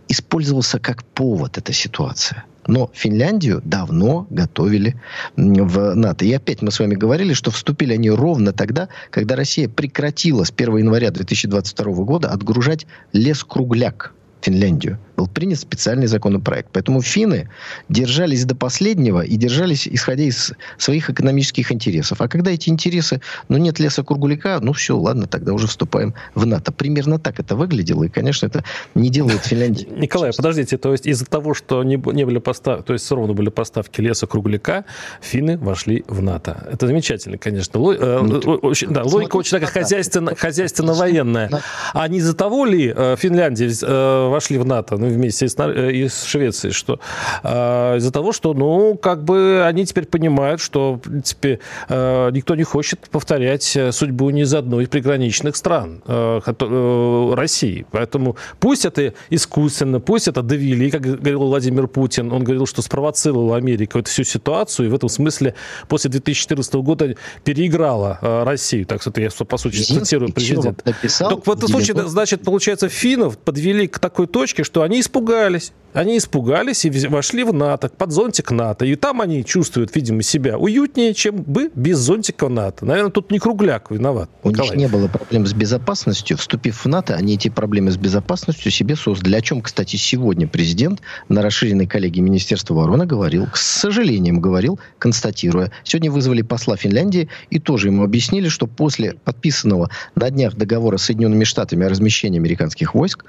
Использовался 0.09 0.79
как 0.79 1.05
повод 1.05 1.59
эта 1.59 1.73
ситуация. 1.73 2.45
Но 2.67 2.91
Финляндию 2.95 3.61
давно 3.65 4.27
готовили 4.31 4.99
в 5.37 5.95
НАТО. 5.95 6.25
И 6.25 6.33
опять 6.33 6.63
мы 6.63 6.71
с 6.71 6.79
вами 6.79 6.95
говорили, 6.95 7.35
что 7.35 7.51
вступили 7.51 7.93
они 7.95 8.11
ровно 8.11 8.53
тогда, 8.53 8.89
когда 9.11 9.37
Россия 9.37 9.69
прекратила 9.69 10.45
с 10.45 10.51
1 10.51 10.79
января 10.79 11.11
2022 11.11 11.93
года 12.05 12.31
отгружать 12.31 12.87
лес-кругляк 13.13 14.15
Финляндию. 14.41 14.99
Был 15.17 15.29
принят 15.29 15.61
специальный 15.61 16.07
законопроект. 16.07 16.69
Поэтому 16.73 17.03
финны 17.03 17.49
держались 17.89 18.45
до 18.45 18.55
последнего 18.55 19.21
и 19.21 19.37
держались, 19.37 19.87
исходя 19.89 20.25
из 20.25 20.53
своих 20.79 21.11
экономических 21.11 21.73
интересов. 21.73 22.21
А 22.21 22.29
когда 22.29 22.51
эти 22.51 22.69
интересы, 22.69 23.21
ну, 23.49 23.59
нет 23.59 23.79
леса 23.79 24.03
Кургулика, 24.03 24.59
ну, 24.61 24.73
все, 24.73 24.97
ладно, 24.97 25.27
тогда 25.27 25.53
уже 25.53 25.67
вступаем 25.67 26.15
в 26.35 26.47
НАТО. 26.47 26.73
Примерно 26.73 27.19
так 27.19 27.41
это 27.41 27.57
выглядело. 27.57 28.05
И, 28.05 28.09
конечно, 28.09 28.47
это 28.47 28.65
не 28.95 29.11
делает 29.11 29.45
Финляндии. 29.45 29.89
Николай, 29.97 30.33
подождите, 30.37 30.79
то 30.79 30.93
есть 30.93 31.07
из-за 31.07 31.27
того, 31.27 31.55
что 31.55 31.83
не, 31.85 31.97
не 32.13 32.25
были 32.25 32.39
поставки, 32.39 32.85
то 32.87 32.93
есть 32.93 33.11
ровно 33.11 33.35
были 33.35 33.51
поставки 33.51 34.01
леса 34.01 34.27
Кругляка, 34.27 34.85
финны 35.21 35.59
вошли 35.59 36.05
в 36.09 36.23
НАТО. 36.23 36.67
Это 36.71 36.87
замечательно, 36.87 37.39
конечно. 37.39 37.81
Ло, 37.81 37.93
э, 37.95 38.21
ну, 38.23 38.39
очень, 38.39 38.89
да, 38.89 39.03
логика 39.03 39.37
очень 39.37 39.59
такая 39.59 39.71
хозяйственно, 39.71 40.35
хозяйственно-военная. 40.35 41.51
А 41.93 42.09
не 42.09 42.19
из-за 42.19 42.35
того 42.35 42.65
ли 42.65 42.93
э, 42.95 43.17
Финляндия 43.19 43.71
э, 43.83 44.29
вошли 44.29 44.59
в 44.59 44.65
НАТО, 44.65 44.97
ну, 45.05 45.15
вместе 45.15 45.49
с, 45.49 45.57
э, 45.59 45.93
и 45.93 46.09
с 46.09 46.25
Швецией, 46.25 46.73
что 46.73 46.99
э, 47.43 47.97
из-за 47.99 48.11
того, 48.11 48.33
что, 48.33 48.55
ну, 48.55 48.97
как 48.97 49.25
бы 49.25 49.63
они 49.65 49.85
теперь 49.85 50.07
понимают, 50.07 50.61
что, 50.61 50.95
в 50.95 50.99
принципе, 50.99 51.61
э, 51.89 52.31
никто 52.33 52.55
не 52.55 52.65
хочет 52.65 53.01
повторять 53.11 53.77
э, 53.77 53.93
судьбу 53.93 54.31
ни 54.31 54.43
из 54.43 54.55
одной 54.55 54.85
из 54.85 54.89
приграничных 54.89 55.57
стран 55.57 56.03
э, 56.07 56.41
э, 56.47 57.35
России. 57.35 57.87
Поэтому 57.91 58.37
пусть 58.61 58.85
это 58.85 59.15
искусственно, 59.31 60.01
пусть 60.01 60.29
это 60.29 60.43
довели, 60.43 60.91
как 60.91 61.03
говорил 61.03 61.41
Владимир 61.41 61.87
Путин, 61.87 62.33
он 62.33 62.45
говорил, 62.45 62.67
что 62.67 62.83
спровоцировала 62.83 63.57
Америка 63.57 63.99
эту 63.99 64.11
всю 64.11 64.25
ситуацию, 64.25 64.87
и 64.87 64.91
в 64.91 64.95
этом 64.95 65.09
смысле 65.09 65.55
после 65.89 66.11
2014 66.11 66.75
года 66.75 67.15
переиграла 67.45 68.19
э, 68.21 68.45
Россию. 68.45 68.87
Так 68.87 69.03
что 69.03 69.13
я, 69.21 69.31
по 69.31 69.57
сути, 69.57 69.83
цитирую 69.83 70.33
президента. 70.33 70.95
Так 71.19 71.47
в 71.47 71.51
этом 71.51 71.69
случае, 71.69 72.09
значит, 72.09 72.43
получается, 72.43 72.89
финнов 72.89 73.39
подвели 73.39 73.87
к 73.87 73.99
такой 73.99 74.27
точке, 74.27 74.65
что 74.65 74.83
они 74.83 74.94
испугались. 75.01 75.73
Они 75.95 76.19
испугались 76.19 76.85
и 76.85 76.91
вошли 77.07 77.45
в 77.45 77.55
НАТО, 77.55 77.89
под 77.89 78.11
зонтик 78.11 78.51
НАТО. 78.51 78.85
И 78.85 78.97
там 78.97 79.21
они 79.21 79.45
чувствуют, 79.45 79.95
видимо, 79.95 80.23
себя 80.23 80.59
уютнее, 80.59 81.15
чем 81.15 81.37
бы 81.37 81.71
без 81.73 81.99
зонтика 81.99 82.49
НАТО. 82.49 82.85
Наверное, 82.85 83.13
тут 83.13 83.31
не 83.31 83.39
Кругляк 83.39 83.93
виноват. 83.93 84.29
У 84.43 84.51
Николай. 84.51 84.71
них 84.71 84.79
не 84.79 84.89
было 84.89 85.07
проблем 85.07 85.47
с 85.47 85.53
безопасностью. 85.53 86.37
Вступив 86.37 86.85
в 86.85 86.89
НАТО, 86.89 87.15
они 87.15 87.35
эти 87.35 87.49
проблемы 87.49 87.93
с 87.93 87.97
безопасностью 87.97 88.73
себе 88.73 88.97
создали. 88.97 89.37
О 89.37 89.41
чем, 89.41 89.63
кстати, 89.63 89.95
сегодня 89.95 90.49
президент 90.49 91.01
на 91.29 91.43
расширенной 91.43 91.87
коллегии 91.87 92.21
Министерства 92.21 92.75
обороны 92.75 93.07
говорил, 93.07 93.47
к 93.47 93.57
сожалению, 93.57 94.41
говорил, 94.41 94.81
констатируя. 94.99 95.71
Сегодня 95.85 96.11
вызвали 96.11 96.43
посла 96.43 96.77
Финляндии 96.77 97.29
и 97.51 97.61
тоже 97.61 97.87
ему 97.87 98.03
объяснили, 98.03 98.49
что 98.49 98.67
после 98.67 99.15
подписанного 99.25 99.91
на 100.17 100.29
днях 100.31 100.57
договора 100.57 100.97
с 100.97 101.05
Соединенными 101.05 101.45
Штатами 101.45 101.87
о 101.87 101.89
размещении 101.89 102.41
американских 102.41 102.95
войск 102.95 103.25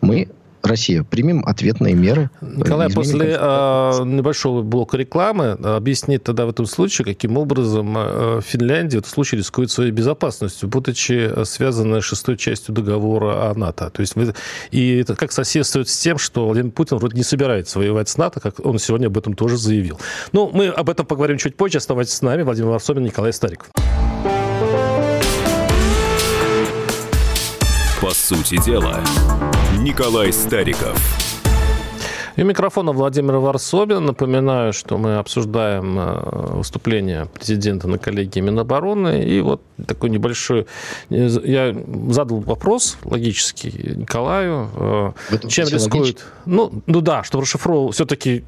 мы 0.00 0.28
Россия, 0.66 1.02
примем 1.02 1.44
ответные 1.46 1.94
меры. 1.94 2.30
Николай, 2.40 2.90
после 2.90 3.36
э, 3.38 4.04
небольшого 4.04 4.62
блока 4.62 4.96
рекламы 4.96 5.52
объяснит 5.52 6.24
тогда 6.24 6.46
в 6.46 6.50
этом 6.50 6.66
случае, 6.66 7.04
каким 7.04 7.36
образом 7.36 7.94
э, 7.96 8.40
Финляндия 8.44 8.98
в 8.98 9.00
этом 9.00 9.12
случае 9.12 9.38
рискует 9.38 9.70
своей 9.70 9.90
безопасностью, 9.90 10.68
будучи 10.68 11.44
связанной 11.44 12.00
шестой 12.00 12.36
частью 12.36 12.74
договора 12.74 13.50
о 13.50 13.54
НАТО. 13.54 13.90
То 13.90 14.00
есть 14.00 14.16
вы, 14.16 14.34
и 14.70 14.98
это 14.98 15.14
как 15.14 15.32
соседствует 15.32 15.88
с 15.88 15.96
тем, 15.98 16.18
что 16.18 16.46
Владимир 16.46 16.72
Путин 16.72 16.98
вроде 16.98 17.16
не 17.16 17.24
собирается 17.24 17.78
воевать 17.78 18.08
с 18.08 18.16
НАТО, 18.16 18.40
как 18.40 18.64
он 18.64 18.78
сегодня 18.78 19.06
об 19.06 19.16
этом 19.16 19.34
тоже 19.34 19.56
заявил. 19.56 20.00
Ну, 20.32 20.50
мы 20.52 20.68
об 20.68 20.90
этом 20.90 21.06
поговорим 21.06 21.38
чуть 21.38 21.56
позже. 21.56 21.78
Оставайтесь 21.78 22.14
с 22.14 22.22
нами. 22.22 22.42
Владимир 22.42 22.70
Варсобин, 22.70 23.04
Николай 23.04 23.32
Стариков. 23.32 23.68
По 28.00 28.10
сути 28.10 28.62
дела. 28.64 29.02
Николай 29.86 30.32
Стариков. 30.32 31.00
И 32.34 32.42
микрофона 32.42 32.90
Владимира 32.90 33.38
Варсобина. 33.38 34.00
Напоминаю, 34.00 34.72
что 34.72 34.98
мы 34.98 35.18
обсуждаем 35.18 35.96
э, 35.96 36.56
выступление 36.56 37.26
президента 37.26 37.86
на 37.86 37.96
коллегии 37.96 38.40
Минобороны. 38.40 39.22
И 39.22 39.40
вот 39.40 39.62
такой 39.86 40.10
небольшой... 40.10 40.66
Э, 41.10 41.28
я 41.44 41.72
задал 42.08 42.40
вопрос 42.40 42.98
логический 43.04 43.94
Николаю. 43.96 44.70
Э, 44.74 45.12
чем 45.46 45.68
рискует... 45.68 46.24
Ну, 46.46 46.82
ну 46.86 47.00
да, 47.00 47.22
что 47.22 47.40
расшифровал... 47.40 47.92
Все-таки 47.92 48.44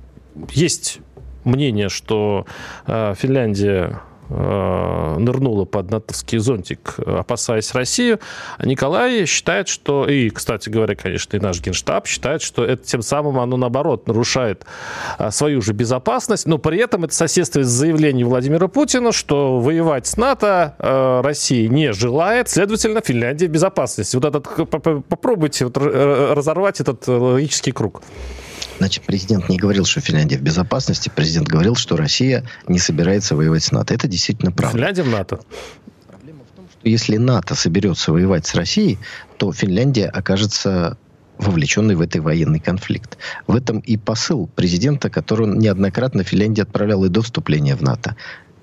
есть 0.51 0.99
мнение, 1.45 1.89
что 1.89 2.47
Финляндия 2.85 4.01
нырнула 4.29 5.65
под 5.65 5.91
натовский 5.91 6.39
зонтик, 6.39 6.97
опасаясь 6.99 7.73
Россию. 7.75 8.21
А 8.59 8.67
Николай 8.67 9.25
считает, 9.27 9.69
что, 9.69 10.07
и, 10.07 10.31
кстати 10.31 10.69
говоря, 10.69 10.95
конечно, 10.95 11.37
и 11.37 11.41
наш 11.41 11.61
генштаб 11.61 12.07
считает, 12.07 12.43
что 12.43 12.65
это 12.65 12.85
тем 12.85 13.03
самым 13.03 13.39
оно, 13.39 13.57
наоборот, 13.57 14.07
нарушает 14.07 14.65
э, 15.19 15.31
свою 15.31 15.63
же 15.63 15.73
безопасность, 15.73 16.47
но 16.47 16.59
при 16.59 16.79
этом 16.79 17.05
это 17.05 17.15
соседствует 17.15 17.67
с 17.67 17.71
заявлением 17.71 18.29
Владимира 18.29 18.69
Путина, 18.69 19.13
что 19.13 19.61
воевать 19.61 20.07
с 20.07 20.17
НАТО 20.17 20.75
э, 20.79 21.21
Россия 21.23 21.69
не 21.69 21.93
желает, 21.93 22.49
следовательно, 22.49 23.01
Финляндия 23.01 23.47
в 23.47 23.51
безопасности. 23.51 24.17
Вот 24.17 24.25
этот, 24.25 24.47
попробуйте 25.09 25.65
вот 25.65 25.77
разорвать 25.77 26.81
этот 26.81 27.07
логический 27.07 27.73
круг. 27.73 28.03
Значит, 28.79 29.05
президент 29.05 29.49
не 29.49 29.59
говорил, 29.59 29.85
что 29.85 30.01
Финляндия 30.01 30.39
в 30.39 30.43
безопасности. 30.43 31.11
Президент 31.15 31.49
говорил, 31.49 31.75
что 31.75 31.97
Россия 31.97 32.45
не 32.69 32.79
собирается 32.79 33.35
воевать 33.35 33.65
с 33.65 33.73
НАТО. 33.73 33.93
Это 33.93 34.07
действительно 34.07 34.53
правда. 34.53 34.77
Финляндия 34.77 35.03
в 35.03 35.09
НАТО. 35.09 35.41
Проблема 36.07 36.41
в 36.45 36.57
том, 36.57 36.67
что 36.71 36.89
если 36.89 37.17
НАТО 37.17 37.55
соберется 37.55 38.13
воевать 38.13 38.47
с 38.47 38.55
Россией, 38.55 38.99
то 39.37 39.53
Финляндия 39.53 40.07
окажется 40.07 40.97
вовлеченный 41.39 41.95
в 41.95 42.01
этот 42.01 42.23
военный 42.23 42.61
конфликт. 42.61 43.19
В 43.47 43.55
этом 43.55 43.79
и 43.81 43.97
посыл 43.97 44.49
президента, 44.55 45.11
который 45.11 45.47
неоднократно 45.47 46.23
Финляндии 46.25 46.63
отправлял 46.63 47.05
и 47.05 47.09
до 47.09 47.23
вступления 47.23 47.77
в 47.77 47.83
НАТО 47.83 48.17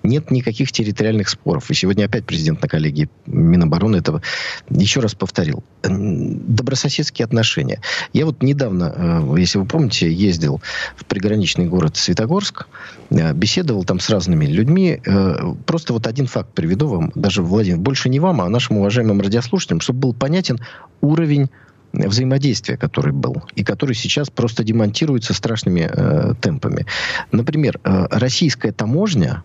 нет 0.06 0.32
никаких 0.32 0.72
территориальных 0.72 1.30
споров. 1.30 1.70
И 1.70 1.74
сегодня 1.74 2.06
опять 2.06 2.26
президент 2.26 2.62
на 2.62 2.68
коллегии 2.68 3.10
Минобороны 3.26 3.98
этого 3.98 4.22
еще 4.70 5.00
раз 5.00 5.16
повторил. 5.16 5.64
Добрососедские 5.84 7.26
отношения. 7.26 7.82
Я 8.14 8.26
вот 8.26 8.42
недавно, 8.42 8.94
э, 8.96 9.40
если 9.40 9.58
вы 9.58 9.66
помните, 9.66 10.12
ездил 10.12 10.62
в 10.96 11.06
приграничный 11.06 11.66
город 11.66 11.98
Светогорск, 11.98 12.68
э, 13.10 13.34
беседовал 13.34 13.84
там 13.84 14.00
с 14.00 14.10
разными 14.10 14.46
людьми. 14.46 15.00
Э, 15.06 15.54
просто 15.66 15.94
вот 15.94 16.08
один 16.08 16.28
факт 16.28 16.54
приведу 16.54 16.88
вам, 16.88 17.12
даже, 17.16 17.42
Владимир, 17.42 17.80
больше 17.80 18.10
не 18.10 18.20
вам, 18.20 18.42
а 18.42 18.50
нашим 18.50 18.78
уважаемым 18.78 19.22
радиослушателям, 19.22 19.80
чтобы 19.80 20.00
был 20.00 20.14
понятен 20.14 20.60
уровень 21.02 21.50
взаимодействия, 21.94 22.78
который 22.78 23.14
был, 23.14 23.44
и 23.56 23.64
который 23.64 23.96
сейчас 23.96 24.30
просто 24.30 24.64
демонтируется 24.64 25.34
страшными 25.34 25.90
э, 25.92 26.34
темпами. 26.42 26.86
Например, 27.32 27.80
э, 27.84 28.08
российская 28.12 28.72
таможня 28.72 29.44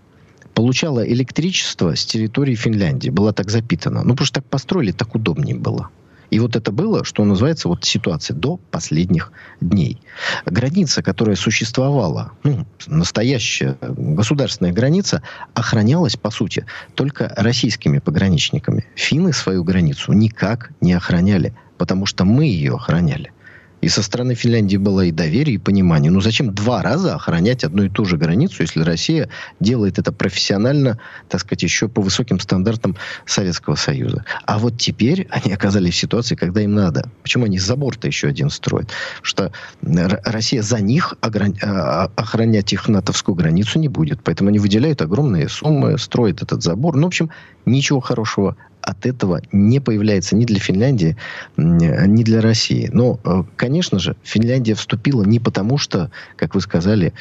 получала 0.60 1.08
электричество 1.08 1.96
с 1.96 2.04
территории 2.04 2.54
Финляндии. 2.54 3.08
Была 3.08 3.32
так 3.32 3.50
запитана. 3.50 4.02
Ну, 4.02 4.10
потому 4.10 4.26
что 4.26 4.42
так 4.42 4.50
построили, 4.50 4.92
так 4.92 5.14
удобнее 5.14 5.56
было. 5.56 5.88
И 6.28 6.38
вот 6.38 6.54
это 6.54 6.70
было, 6.70 7.02
что 7.02 7.24
называется, 7.24 7.66
вот 7.66 7.86
ситуация 7.86 8.36
до 8.36 8.58
последних 8.70 9.32
дней. 9.62 10.02
Граница, 10.44 11.02
которая 11.02 11.36
существовала, 11.36 12.32
ну, 12.42 12.66
настоящая 12.86 13.78
государственная 13.80 14.74
граница, 14.74 15.22
охранялась, 15.54 16.16
по 16.16 16.30
сути, 16.30 16.66
только 16.94 17.32
российскими 17.38 17.98
пограничниками. 17.98 18.84
Финны 18.96 19.32
свою 19.32 19.64
границу 19.64 20.12
никак 20.12 20.72
не 20.82 20.92
охраняли, 20.92 21.54
потому 21.78 22.04
что 22.04 22.26
мы 22.26 22.44
ее 22.44 22.74
охраняли. 22.74 23.32
И 23.80 23.88
со 23.88 24.02
стороны 24.02 24.34
Финляндии 24.34 24.76
было 24.76 25.02
и 25.02 25.10
доверие, 25.10 25.56
и 25.56 25.58
понимание. 25.58 26.10
Ну 26.10 26.20
зачем 26.20 26.54
два 26.54 26.82
раза 26.82 27.14
охранять 27.14 27.64
одну 27.64 27.84
и 27.84 27.88
ту 27.88 28.04
же 28.04 28.16
границу, 28.16 28.62
если 28.62 28.82
Россия 28.82 29.28
делает 29.58 29.98
это 29.98 30.12
профессионально, 30.12 30.98
так 31.28 31.40
сказать, 31.40 31.62
еще 31.62 31.88
по 31.88 32.02
высоким 32.02 32.40
стандартам 32.40 32.96
Советского 33.24 33.74
Союза. 33.74 34.24
А 34.44 34.58
вот 34.58 34.78
теперь 34.78 35.28
они 35.30 35.52
оказались 35.52 35.94
в 35.94 35.98
ситуации, 35.98 36.34
когда 36.34 36.60
им 36.60 36.74
надо. 36.74 37.10
Почему 37.22 37.46
они 37.46 37.58
забор-то 37.58 38.06
еще 38.06 38.28
один 38.28 38.50
строят? 38.50 38.90
Что 39.22 39.52
Россия 39.82 40.62
за 40.62 40.80
них 40.80 41.14
а, 41.22 42.10
охранять 42.16 42.72
их 42.72 42.88
натовскую 42.88 43.34
границу 43.34 43.78
не 43.78 43.88
будет. 43.88 44.20
Поэтому 44.22 44.50
они 44.50 44.58
выделяют 44.58 45.02
огромные 45.02 45.48
суммы, 45.48 45.98
строят 45.98 46.42
этот 46.42 46.62
забор. 46.62 46.96
Ну, 46.96 47.04
в 47.04 47.06
общем, 47.06 47.30
ничего 47.64 48.00
хорошего 48.00 48.56
от 48.82 49.06
этого 49.06 49.40
не 49.52 49.80
появляется 49.80 50.36
ни 50.36 50.44
для 50.44 50.58
Финляндии, 50.58 51.16
ни 51.56 52.22
для 52.22 52.40
России. 52.40 52.90
Но, 52.92 53.20
э, 53.24 53.44
конечно 53.56 53.98
же, 53.98 54.16
Финляндия 54.22 54.74
вступила 54.74 55.24
не 55.24 55.38
потому, 55.38 55.78
что, 55.78 56.10
как 56.36 56.54
вы 56.54 56.60
сказали, 56.60 57.12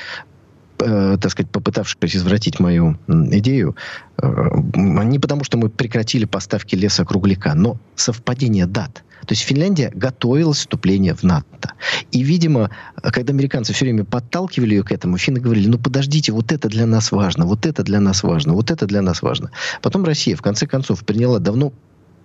э, 0.79 1.17
так 1.21 1.31
сказать, 1.31 1.51
попытавшись 1.51 1.97
извратить 2.15 2.59
мою 2.59 2.97
идею, 3.07 3.75
э, 4.21 4.49
не 4.75 5.19
потому, 5.19 5.43
что 5.43 5.57
мы 5.57 5.69
прекратили 5.69 6.25
поставки 6.25 6.75
леса 6.75 7.05
кругляка, 7.05 7.53
но 7.55 7.77
совпадение 7.95 8.65
дат– 8.65 9.03
то 9.25 9.33
есть 9.33 9.43
Финляндия 9.43 9.91
готовилась 9.93 10.57
к 10.57 10.61
вступлению 10.61 11.15
в 11.15 11.23
НАТО. 11.23 11.73
И, 12.11 12.23
видимо, 12.23 12.71
когда 13.01 13.33
американцы 13.33 13.73
все 13.73 13.85
время 13.85 14.05
подталкивали 14.05 14.75
ее 14.75 14.83
к 14.83 14.91
этому, 14.91 15.17
финны 15.17 15.39
говорили, 15.39 15.67
ну 15.67 15.77
подождите, 15.77 16.31
вот 16.31 16.51
это 16.51 16.67
для 16.67 16.85
нас 16.85 17.11
важно, 17.11 17.45
вот 17.45 17.65
это 17.65 17.83
для 17.83 17.99
нас 17.99 18.23
важно, 18.23 18.53
вот 18.53 18.71
это 18.71 18.85
для 18.85 19.01
нас 19.01 19.21
важно. 19.21 19.51
Потом 19.81 20.05
Россия, 20.05 20.35
в 20.35 20.41
конце 20.41 20.67
концов, 20.67 21.05
приняла 21.05 21.39
давно 21.39 21.73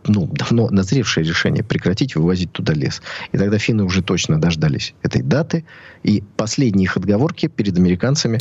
ну, 0.06 0.26
давно 0.26 0.68
назревшее 0.70 1.25
решение 1.25 1.64
прекратить 1.64 2.16
вывозить 2.16 2.52
туда 2.52 2.73
лес. 2.73 3.02
И 3.32 3.38
тогда 3.38 3.58
финны 3.58 3.84
уже 3.84 4.02
точно 4.02 4.40
дождались 4.40 4.94
этой 5.02 5.23
даты. 5.23 5.64
И 6.02 6.23
последние 6.37 6.84
их 6.84 6.96
отговорки 6.96 7.46
перед 7.46 7.76
американцами 7.76 8.38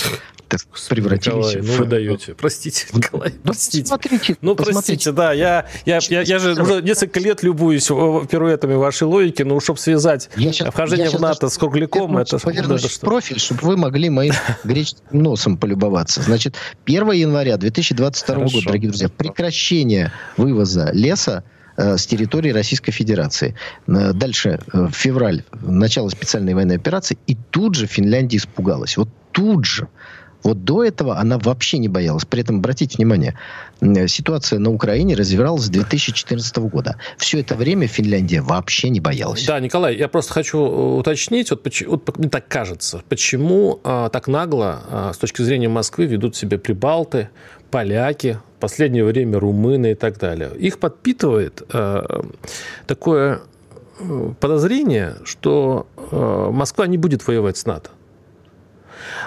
так, 0.57 0.89
превратились 0.89 1.35
Николай, 1.55 1.61
в... 1.61 1.65
ну 1.67 1.73
вы 1.77 1.85
даете. 1.85 2.33
Простите, 2.37 2.85
Николай, 2.93 3.31
Ну, 3.35 3.39
простите. 3.43 3.83
посмотрите, 3.83 4.37
Ну, 4.41 4.55
посмотрите. 4.55 4.73
простите, 4.73 5.11
да, 5.11 5.33
я, 5.33 5.65
я, 5.85 5.99
я, 6.09 6.21
я 6.21 6.39
же 6.39 6.53
уже 6.61 6.81
несколько 6.81 7.19
лет 7.19 7.43
любуюсь 7.43 7.87
пируэтами 7.87 8.75
вашей 8.75 9.03
логики, 9.03 9.43
но 9.43 9.59
чтобы 9.59 9.79
связать 9.79 10.29
Я 10.35 10.53
щас- 10.53 10.69
вхождение 10.69 11.09
я 11.11 11.17
в 11.17 11.21
НАТО 11.21 11.49
с 11.49 11.57
Кругляком, 11.57 12.17
это, 12.17 12.37
повернусь 12.39 12.81
это 12.81 12.89
в 12.89 12.91
что? 12.93 13.05
профиль, 13.05 13.39
чтобы 13.39 13.61
вы 13.61 13.77
могли 13.77 14.09
моим 14.09 14.33
греческим 14.63 15.21
носом 15.23 15.57
полюбоваться. 15.57 16.21
Значит, 16.21 16.55
1 16.85 17.11
января 17.11 17.57
2022 17.57 18.35
Хорошо. 18.35 18.53
года, 18.55 18.65
дорогие 18.67 18.89
друзья, 18.89 19.09
прекращение 19.09 20.11
вывоза 20.37 20.89
леса 20.93 21.43
э, 21.77 21.97
с 21.97 22.05
территории 22.05 22.51
Российской 22.51 22.91
Федерации. 22.91 23.55
Э, 23.87 24.13
Дальше, 24.13 24.59
э, 24.73 24.87
февраль, 24.91 25.43
начало 25.61 26.09
специальной 26.09 26.53
военной 26.53 26.75
операции, 26.75 27.17
и 27.27 27.35
тут 27.51 27.75
же 27.75 27.87
Финляндия 27.87 28.37
испугалась. 28.37 28.97
Вот 28.97 29.09
тут 29.31 29.65
же. 29.65 29.87
Вот 30.43 30.63
до 30.63 30.83
этого 30.83 31.17
она 31.17 31.37
вообще 31.37 31.77
не 31.77 31.87
боялась. 31.87 32.25
При 32.25 32.41
этом, 32.41 32.57
обратите 32.57 32.97
внимание, 32.97 33.37
ситуация 34.07 34.59
на 34.59 34.71
Украине 34.71 35.15
развивалась 35.15 35.63
с 35.63 35.69
2014 35.69 36.57
года. 36.57 36.97
Все 37.17 37.39
это 37.39 37.55
время 37.55 37.87
Финляндия 37.87 38.41
вообще 38.41 38.89
не 38.89 38.99
боялась. 38.99 39.45
Да, 39.45 39.59
Николай, 39.59 39.95
я 39.95 40.07
просто 40.07 40.33
хочу 40.33 40.59
э, 40.59 40.97
уточнить, 40.99 41.49
вот, 41.51 41.67
вот 41.87 42.17
мне 42.17 42.29
так 42.29 42.47
кажется, 42.47 43.01
почему 43.09 43.79
а, 43.83 44.09
так 44.09 44.27
нагло 44.27 44.81
а, 44.89 45.13
с 45.13 45.17
точки 45.17 45.41
зрения 45.41 45.69
Москвы 45.69 46.05
ведут 46.05 46.35
себя 46.35 46.57
прибалты, 46.57 47.29
поляки, 47.71 48.39
в 48.57 48.59
последнее 48.59 49.03
время 49.03 49.39
румыны 49.39 49.91
и 49.91 49.95
так 49.95 50.19
далее. 50.19 50.51
Их 50.57 50.79
подпитывает 50.79 51.63
а, 51.73 52.25
такое 52.85 53.41
э, 53.99 54.33
подозрение, 54.39 55.15
что 55.23 55.87
э, 56.11 56.49
Москва 56.51 56.87
не 56.87 56.97
будет 56.97 57.25
воевать 57.25 57.57
с 57.57 57.65
НАТО. 57.65 57.89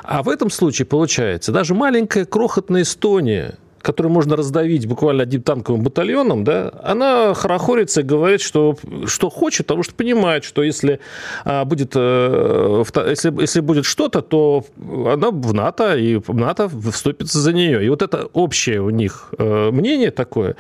А 0.03 0.23
в 0.23 0.29
этом 0.29 0.51
случае, 0.51 0.87
получается, 0.87 1.53
даже 1.53 1.75
маленькая 1.75 2.25
крохотная 2.25 2.83
Эстония, 2.83 3.57
которую 3.87 4.13
можно 4.13 4.35
раздавить 4.35 4.87
буквально 4.87 5.23
одним 5.23 5.43
танковым 5.43 5.83
батальоном, 5.85 6.43
да, 6.43 6.73
она 6.83 7.35
хорохорится 7.35 8.01
и 8.01 8.05
говорит, 8.05 8.41
что, 8.41 8.77
что 9.07 9.31
хочет, 9.31 9.67
потому 9.67 9.85
что 9.85 9.95
понимает, 9.95 10.43
что 10.43 10.65
если, 10.65 10.99
а, 11.45 11.65
будет, 11.65 11.93
э, 11.95 12.85
если, 13.09 13.41
если 13.41 13.61
будет 13.61 13.85
что-то, 13.85 14.23
то 14.23 14.65
она 15.13 15.31
в 15.31 15.55
НАТО, 15.55 15.97
и 15.97 16.21
НАТО 16.27 16.69
вступится 16.91 17.39
за 17.39 17.53
нее. 17.53 17.87
И 17.87 17.89
вот 17.89 18.03
это 18.03 18.29
общее 18.33 18.81
у 18.83 18.91
них 18.91 19.29
э, 19.39 19.71
мнение 19.71 20.11
такое, 20.11 20.57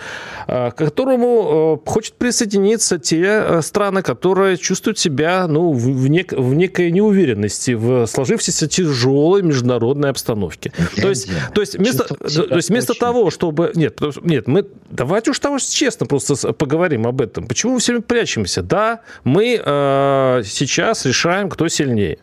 а, 0.46 0.70
к 0.70 0.76
которому 0.76 1.80
э, 1.84 1.90
хочет 1.90 2.14
присоединиться 2.14 2.98
те 2.98 3.60
страны, 3.60 4.02
которые 4.02 4.56
чувствуют 4.56 5.00
себя 5.00 5.48
ну, 5.48 5.72
в, 5.72 6.06
нек- 6.06 6.40
в 6.40 6.54
некой 6.54 6.92
неуверенности 6.92 7.72
в 7.72 8.06
сложившейся 8.06 8.68
тяжелой 8.68 9.42
международной 9.42 10.10
обстановке. 10.10 10.72
То 10.94 11.08
есть, 11.08 11.28
то 11.52 11.60
есть 11.60 11.76
вместо, 11.76 12.04
то 12.04 12.56
есть 12.56 12.70
вместо 12.70 12.92
очень 12.92 13.00
того, 13.16 13.30
чтобы... 13.30 13.72
Нет, 13.74 14.00
нет, 14.22 14.46
мы 14.46 14.66
давайте 14.90 15.30
уж 15.30 15.38
того 15.38 15.58
честно 15.58 16.06
просто 16.06 16.52
поговорим 16.52 17.06
об 17.06 17.20
этом. 17.20 17.46
Почему 17.46 17.74
мы 17.74 17.78
все 17.78 17.92
время 17.92 18.02
прячемся? 18.02 18.62
Да, 18.62 19.00
мы 19.24 19.60
э, 19.64 20.42
сейчас 20.44 21.06
решаем, 21.06 21.48
кто 21.48 21.68
сильнее. 21.68 22.18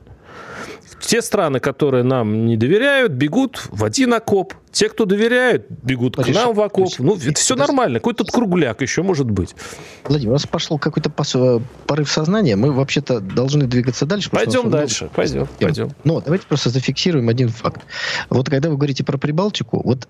Те 1.05 1.21
страны, 1.21 1.59
которые 1.59 2.03
нам 2.03 2.45
не 2.45 2.55
доверяют, 2.55 3.11
бегут 3.11 3.67
в 3.71 3.83
один 3.83 4.13
окоп. 4.13 4.53
Те, 4.71 4.89
кто 4.89 5.05
доверяют, 5.05 5.67
бегут 5.69 6.13
к 6.15 6.17
Подожди, 6.17 6.33
нам 6.39 6.53
в 6.53 6.61
окоп. 6.61 6.85
подожди, 6.85 7.03
Ну, 7.03 7.15
это 7.15 7.39
все 7.39 7.53
подожди. 7.53 7.71
нормально. 7.71 7.99
Какой-то 7.99 8.23
кругляк 8.23 8.81
еще 8.81 9.03
может 9.03 9.29
быть. 9.29 9.53
Владимир, 10.05 10.31
у 10.31 10.33
нас 10.33 10.47
пошел 10.47 10.79
какой-то 10.79 11.11
э, 11.35 11.59
порыв 11.85 12.09
сознания. 12.09 12.55
Мы 12.55 12.71
вообще-то 12.71 13.19
должны 13.19 13.67
двигаться 13.67 14.05
дальше. 14.05 14.31
Пойдем 14.31 14.63
нас 14.63 14.71
дальше. 14.71 15.03
много 15.03 15.15
Пойдем, 15.15 15.47
пойдем. 15.59 15.91
Но 16.05 16.21
давайте 16.21 16.47
просто 16.47 16.69
зафиксируем 16.69 17.29
один 17.29 17.49
факт. 17.49 17.81
Вот 18.29 18.49
когда 18.49 18.69
вы 18.69 18.77
говорите 18.77 19.03
про 19.03 19.17
Прибалтику, 19.17 19.81
вот 19.83 20.07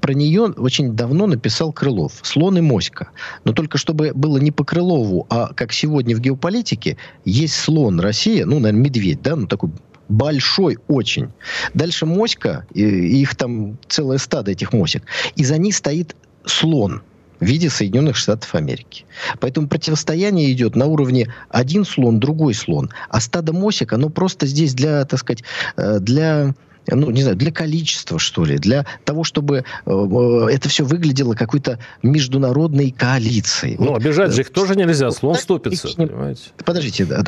про 0.00 0.14
нее 0.14 0.44
очень 0.56 0.92
давно 0.92 1.26
написал 1.26 1.72
Крылов. 1.72 2.12
Слон 2.22 2.56
и 2.56 2.60
моська. 2.62 3.10
Но 3.44 3.52
только 3.52 3.76
чтобы 3.78 4.12
было 4.14 4.38
не 4.38 4.52
по 4.52 4.64
Крылову, 4.64 5.26
а 5.28 5.52
как 5.54 5.72
сегодня 5.72 6.16
в 6.16 6.20
геополитике, 6.20 6.96
есть 7.24 7.56
слон 7.56 8.00
Россия, 8.00 8.46
ну, 8.46 8.60
наверное, 8.60 8.84
медведь, 8.84 9.20
да, 9.22 9.36
ну, 9.36 9.46
такой 9.46 9.70
большой 10.08 10.78
очень. 10.88 11.30
Дальше 11.74 12.06
моська, 12.06 12.66
и, 12.74 12.82
их 12.82 13.34
там 13.34 13.78
целое 13.88 14.18
стадо 14.18 14.50
этих 14.50 14.72
мосек. 14.72 15.02
И 15.36 15.44
за 15.44 15.58
ней 15.58 15.72
стоит 15.72 16.16
слон 16.44 17.02
в 17.40 17.44
виде 17.44 17.68
Соединенных 17.68 18.16
Штатов 18.16 18.54
Америки. 18.54 19.04
Поэтому 19.40 19.68
противостояние 19.68 20.52
идет 20.52 20.74
на 20.74 20.86
уровне 20.86 21.32
один 21.50 21.84
слон, 21.84 22.18
другой 22.18 22.54
слон. 22.54 22.90
А 23.08 23.20
стадо 23.20 23.52
мосек, 23.52 23.92
оно 23.92 24.08
просто 24.08 24.46
здесь 24.46 24.74
для, 24.74 25.04
так 25.04 25.20
сказать, 25.20 25.44
э, 25.76 25.98
для 26.00 26.54
ну, 26.90 27.10
не 27.10 27.22
знаю, 27.22 27.36
для 27.36 27.50
количества, 27.50 28.18
что 28.18 28.44
ли, 28.44 28.58
для 28.58 28.86
того, 29.04 29.24
чтобы 29.24 29.58
э, 29.58 29.90
э, 29.90 30.46
это 30.52 30.68
все 30.68 30.84
выглядело 30.84 31.34
какой-то 31.34 31.78
международной 32.02 32.90
коалицией. 32.90 33.76
Ну, 33.78 33.92
Вот, 33.92 34.02
обижать 34.02 34.30
э, 34.30 34.32
же 34.32 34.40
их 34.42 34.50
тоже 34.50 34.76
нельзя. 34.76 35.10
Слон 35.10 35.36
их 35.36 35.98
не- 35.98 36.06
понимаете? 36.06 36.42
Подождите, 36.64 37.04
да, 37.04 37.24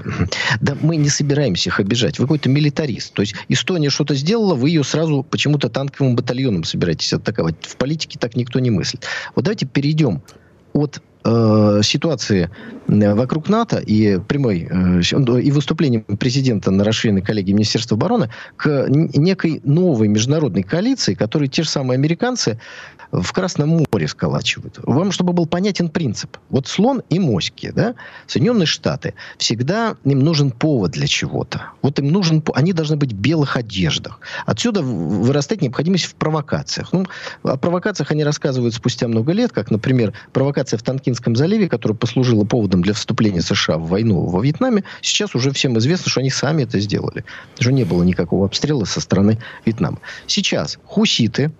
да 0.61 0.77
мы 0.81 0.97
не 0.97 1.09
собираемся 1.09 1.71
их 1.71 1.81
обижать. 1.81 2.18
Вы 2.18 2.25
какой-то 2.25 2.49
милитарист. 2.49 3.12
То 3.14 3.23
есть 3.23 3.35
Эстония 3.49 3.90
что-то 3.90 4.14
сделала, 4.14 4.55
вы 4.55 4.71
ее 4.71 4.85
сразу 4.85 5.23
почему-то 5.23 5.68
танковым 5.68 6.16
батальоном 6.16 6.64
собираетесь 6.64 7.12
атаковать. 7.12 7.57
В 7.62 7.77
политике 7.77 8.18
так 8.18 8.37
никто 8.37 8.59
не 8.61 8.71
мыслит. 8.71 9.05
Вот 9.35 9.44
давайте 9.44 9.66
перейдем 9.66 10.23
от 10.73 11.01
э, 11.25 11.81
ситуации 11.83 12.44
э, 12.44 12.78
вокруг 12.88 13.48
НАТО 13.48 13.79
и 13.79 14.18
прямой 14.18 14.66
э, 14.70 15.03
с- 15.03 15.12
и 15.12 15.51
выступлением 15.51 16.03
президента 16.03 16.70
на 16.70 16.85
расширенной 16.85 17.22
коллегии 17.22 17.53
Министерства 17.53 17.96
обороны 17.96 18.31
к 18.57 18.87
некой 18.88 19.61
новой 19.64 20.09
международной 20.09 20.62
коалиции, 20.62 21.14
которую 21.14 21.48
те 21.48 21.62
же 21.62 21.68
самые 21.68 21.96
американцы 21.96 22.59
в 23.12 23.33
Красном 23.33 23.85
море 23.90 24.07
сколачивают. 24.07 24.81
Вам, 24.83 25.12
чтобы 25.12 25.33
был 25.33 25.46
понятен 25.46 25.88
принцип. 25.88 26.37
Вот 26.51 26.66
слон 26.66 27.03
и 27.09 27.18
моськи, 27.18 27.70
да, 27.70 27.94
Соединенные 28.27 28.66
Штаты, 28.66 29.14
всегда 29.38 29.96
им 30.05 30.18
нужен 30.20 30.51
повод 30.51 30.90
для 30.92 31.07
чего-то. 31.07 31.70
Вот 31.81 31.98
им 31.98 32.09
нужен, 32.09 32.42
они 32.55 32.72
должны 32.72 32.96
быть 32.96 33.12
в 33.12 33.16
белых 33.16 33.57
одеждах. 33.57 34.20
Отсюда 34.44 34.83
вырастает 34.83 35.62
необходимость 35.62 36.05
в 36.05 36.14
провокациях. 36.16 36.92
Ну, 36.92 37.07
о 37.42 37.57
провокациях 37.57 38.11
они 38.11 38.24
рассказывают 38.24 38.74
спустя 38.74 39.09
много 39.09 39.33
лет, 39.33 39.53
как, 39.53 39.70
например, 39.70 40.12
провокация 40.33 40.77
в 40.79 40.83
Танкинском 40.83 41.35
заливе, 41.35 41.68
которая 41.68 41.96
послужила 41.96 42.44
поводом 42.44 42.78
для 42.83 42.95
вступления 42.95 43.43
США 43.43 43.79
в 43.79 43.88
войну 43.88 44.27
во 44.27 44.43
Вьетнаме. 44.43 44.85
Сейчас 45.03 45.35
уже 45.35 45.53
всем 45.53 45.79
известно, 45.79 46.11
что 46.11 46.21
они 46.21 46.31
сами 46.31 46.62
это 46.62 46.81
сделали. 46.81 47.25
Что 47.59 47.73
не 47.73 47.85
было 47.85 48.03
никакого 48.03 48.47
обстрела 48.47 48.85
со 48.85 49.01
стороны 49.01 49.38
Вьетнама. 49.64 49.99
Сейчас 50.27 50.79
хуситы, 50.85 51.53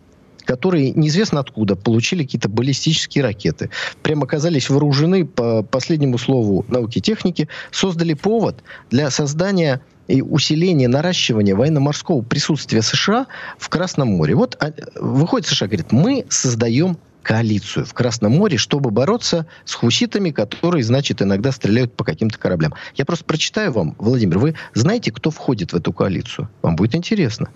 которые 0.45 0.93
неизвестно 0.93 1.41
откуда 1.41 1.77
получили 1.77 2.23
какие-то 2.23 2.49
баллистические 2.49 3.25
ракеты, 3.25 3.71
прямо 4.03 4.25
оказались 4.25 4.71
вооружены 4.71 5.27
по 5.27 5.63
последнему 5.63 6.17
слову 6.17 6.65
науки 6.69 6.99
и 6.99 7.03
техники, 7.03 7.49
создали 7.71 8.15
повод 8.15 8.63
для 8.91 9.11
создания 9.11 9.83
и 10.07 10.23
усиления, 10.23 10.89
наращивания 10.89 11.55
военно-морского 11.55 12.23
присутствия 12.23 12.81
США 12.81 13.27
в 13.59 13.69
Красном 13.69 14.09
море. 14.09 14.35
Вот 14.35 14.57
а, 14.59 14.73
выходит 14.97 15.47
США, 15.47 15.67
говорит, 15.67 15.93
мы 15.93 16.25
создаем 16.31 16.97
коалицию 17.29 17.85
в 17.85 17.93
Красном 17.93 18.33
море, 18.33 18.57
чтобы 18.57 18.91
бороться 18.91 19.45
с 19.67 19.75
хуситами, 19.75 20.31
которые, 20.31 20.83
значит, 20.83 21.21
иногда 21.21 21.53
стреляют 21.53 21.93
по 21.93 22.03
каким-то 22.03 22.39
кораблям. 22.39 22.73
Я 22.95 23.05
просто 23.05 23.27
прочитаю 23.27 23.71
вам, 23.71 23.95
Владимир, 23.99 24.39
вы 24.39 24.55
знаете, 24.73 25.13
кто 25.13 25.31
входит 25.31 25.75
в 25.75 25.77
эту 25.77 25.93
коалицию? 25.93 26.49
Вам 26.63 26.75
будет 26.75 26.95
интересно. 26.95 27.51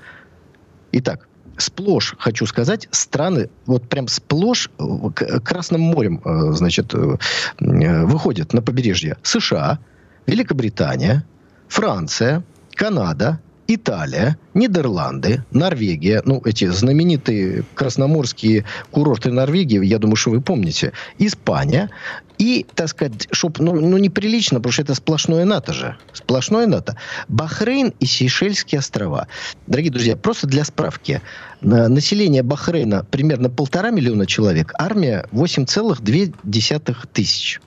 Итак, 0.92 1.26
сплошь, 1.56 2.14
хочу 2.18 2.44
сказать, 2.44 2.86
страны, 2.90 3.48
вот 3.64 3.88
прям 3.88 4.08
сплошь 4.08 4.68
э, 4.78 4.84
к- 5.14 5.40
Красным 5.40 5.80
морем, 5.80 6.20
э, 6.22 6.52
значит, 6.52 6.92
э, 6.92 7.16
э, 7.60 8.04
выходят 8.04 8.52
на 8.52 8.60
побережье 8.60 9.16
США, 9.22 9.78
Великобритания, 10.26 11.24
Франция, 11.68 12.44
Канада, 12.74 13.40
Италия, 13.74 14.36
Нидерланды, 14.54 15.44
Норвегия, 15.50 16.22
ну, 16.24 16.40
эти 16.44 16.66
знаменитые 16.66 17.64
красноморские 17.74 18.64
курорты 18.90 19.30
Норвегии, 19.30 19.84
я 19.84 19.98
думаю, 19.98 20.16
что 20.16 20.30
вы 20.30 20.40
помните, 20.40 20.92
Испания, 21.18 21.90
и, 22.42 22.66
так 22.74 22.88
сказать, 22.88 23.28
чтоб, 23.30 23.56
ну, 23.60 23.80
ну, 23.80 23.98
неприлично, 23.98 24.58
потому 24.58 24.72
что 24.72 24.82
это 24.82 24.96
сплошное 24.96 25.44
НАТО 25.44 25.72
же, 25.72 25.96
сплошное 26.12 26.66
НАТО, 26.66 26.96
Бахрейн 27.28 27.94
и 28.00 28.06
Сейшельские 28.06 28.80
острова. 28.80 29.28
Дорогие 29.68 29.92
друзья, 29.92 30.16
просто 30.16 30.48
для 30.48 30.64
справки, 30.64 31.22
на- 31.60 31.86
население 31.86 32.42
Бахрейна 32.42 33.06
примерно 33.08 33.48
полтора 33.48 33.90
миллиона 33.90 34.26
человек, 34.26 34.72
армия 34.76 35.24
8,2 35.30 37.06
тысяч. 37.12 37.60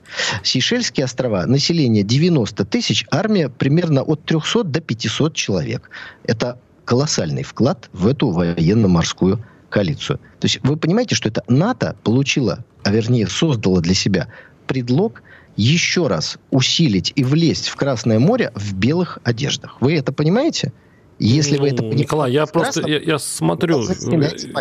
Сейшельские 0.43 1.05
острова, 1.05 1.45
население 1.45 2.03
90 2.03 2.65
тысяч, 2.65 3.05
армия 3.09 3.47
примерно 3.47 4.03
от 4.03 4.25
300 4.25 4.65
до 4.65 4.81
500 4.81 5.33
человек. 5.35 5.89
Это 6.25 6.59
колоссальный 6.83 7.43
вклад 7.43 7.89
в 7.93 8.07
эту 8.07 8.29
военно-морскую 8.29 9.41
коалицию. 9.69 10.17
То 10.39 10.47
есть 10.47 10.59
вы 10.63 10.75
понимаете, 10.75 11.15
что 11.15 11.29
это 11.29 11.43
НАТО 11.47 11.95
получило, 12.03 12.65
а 12.83 12.91
вернее 12.91 13.27
создало 13.27 13.81
для 13.81 13.93
себя 13.93 14.27
предлог 14.65 15.23
еще 15.55 16.07
раз 16.07 16.37
усилить 16.51 17.13
и 17.15 17.23
влезть 17.23 17.67
в 17.67 17.75
Красное 17.75 18.19
море 18.19 18.51
в 18.55 18.73
белых 18.73 19.19
одеждах. 19.23 19.77
Вы 19.79 19.95
это 19.95 20.11
понимаете? 20.11 20.73
Если 21.17 21.55
ну, 21.55 21.61
вы 21.61 21.67
это 21.69 21.77
понимаете, 21.77 22.03
Николай, 22.03 22.31
я 22.33 22.45
просто 22.45 22.85
я, 22.89 22.99
я 22.99 23.19
смотрю, 23.19 23.85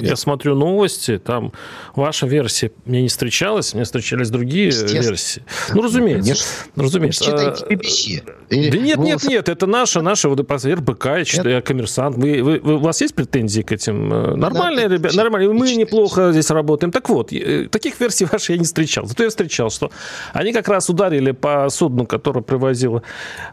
я 0.01 0.15
смотрю 0.15 0.55
новости, 0.55 1.19
там 1.19 1.53
ваша 1.97 2.29
версия 2.29 2.71
мне 2.85 3.03
не 3.03 3.09
встречалась, 3.09 3.75
мне 3.75 3.83
встречались 3.83 4.31
другие 4.31 4.71
версии. 4.71 5.43
Ну, 5.75 5.83
разумеется, 5.83 6.37
разумеется. 6.77 7.25
Читайте 7.25 7.65
BBC. 7.65 8.23
Или 8.55 8.71
да 8.71 8.79
нет, 8.79 8.99
нет, 8.99 9.25
нет, 9.25 9.49
это 9.49 9.67
наша, 9.67 10.03
наша 10.03 10.29
вот 10.29 10.41
РБК, 10.41 11.07
я 11.07 11.25
читаю, 11.25 11.57
я 11.57 11.61
коммерсант. 11.63 12.17
Вы, 12.17 12.43
вы, 12.43 12.61
вы, 12.61 12.75
у 12.75 12.79
вас 12.79 13.01
есть 13.01 13.15
претензии 13.15 13.63
к 13.63 13.73
этим? 13.73 14.13
Э, 14.13 14.37
нормальные 14.37 14.89
да, 14.89 14.95
ребята, 14.95 15.17
нормальные. 15.17 15.53
Мы 15.53 15.67
читайте. 15.67 15.77
неплохо 15.77 16.33
здесь 16.33 16.51
работаем. 16.51 16.93
Так 16.93 17.09
вот, 17.09 17.33
э, 17.33 17.69
таких 17.71 18.01
версий 18.01 18.25
ваших 18.31 18.51
я 18.51 18.59
не 18.59 18.65
встречал. 18.65 19.07
Зато 19.07 19.25
я 19.25 19.29
встречал, 19.31 19.71
что 19.71 19.91
они 20.33 20.53
как 20.53 20.69
раз 20.69 20.89
ударили 20.89 21.33
по 21.33 21.69
судну, 21.69 22.07
которое 22.07 22.43
привозило, 22.43 23.03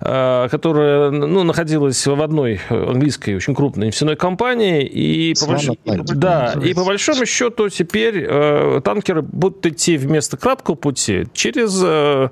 э, 0.01 0.47
которое 0.49 1.11
ну, 1.11 1.43
находилось 1.43 2.05
в 2.05 2.21
одной 2.21 2.59
английской 2.69 3.35
очень 3.35 3.55
крупной 3.55 3.87
нефтяной 3.87 4.15
компании. 4.15 4.85
И 4.85 5.33
по, 5.39 5.47
больш... 5.47 5.67
да, 5.85 6.53
и 6.63 6.73
по 6.73 6.83
большому 6.83 7.25
счету 7.25 7.69
теперь 7.69 8.25
э, 8.27 8.81
танкеры 8.83 9.21
будут 9.21 9.65
идти 9.65 9.97
вместо 9.97 10.37
краткого 10.37 10.75
пути 10.75 11.25
через 11.33 11.81
э, 11.83 12.29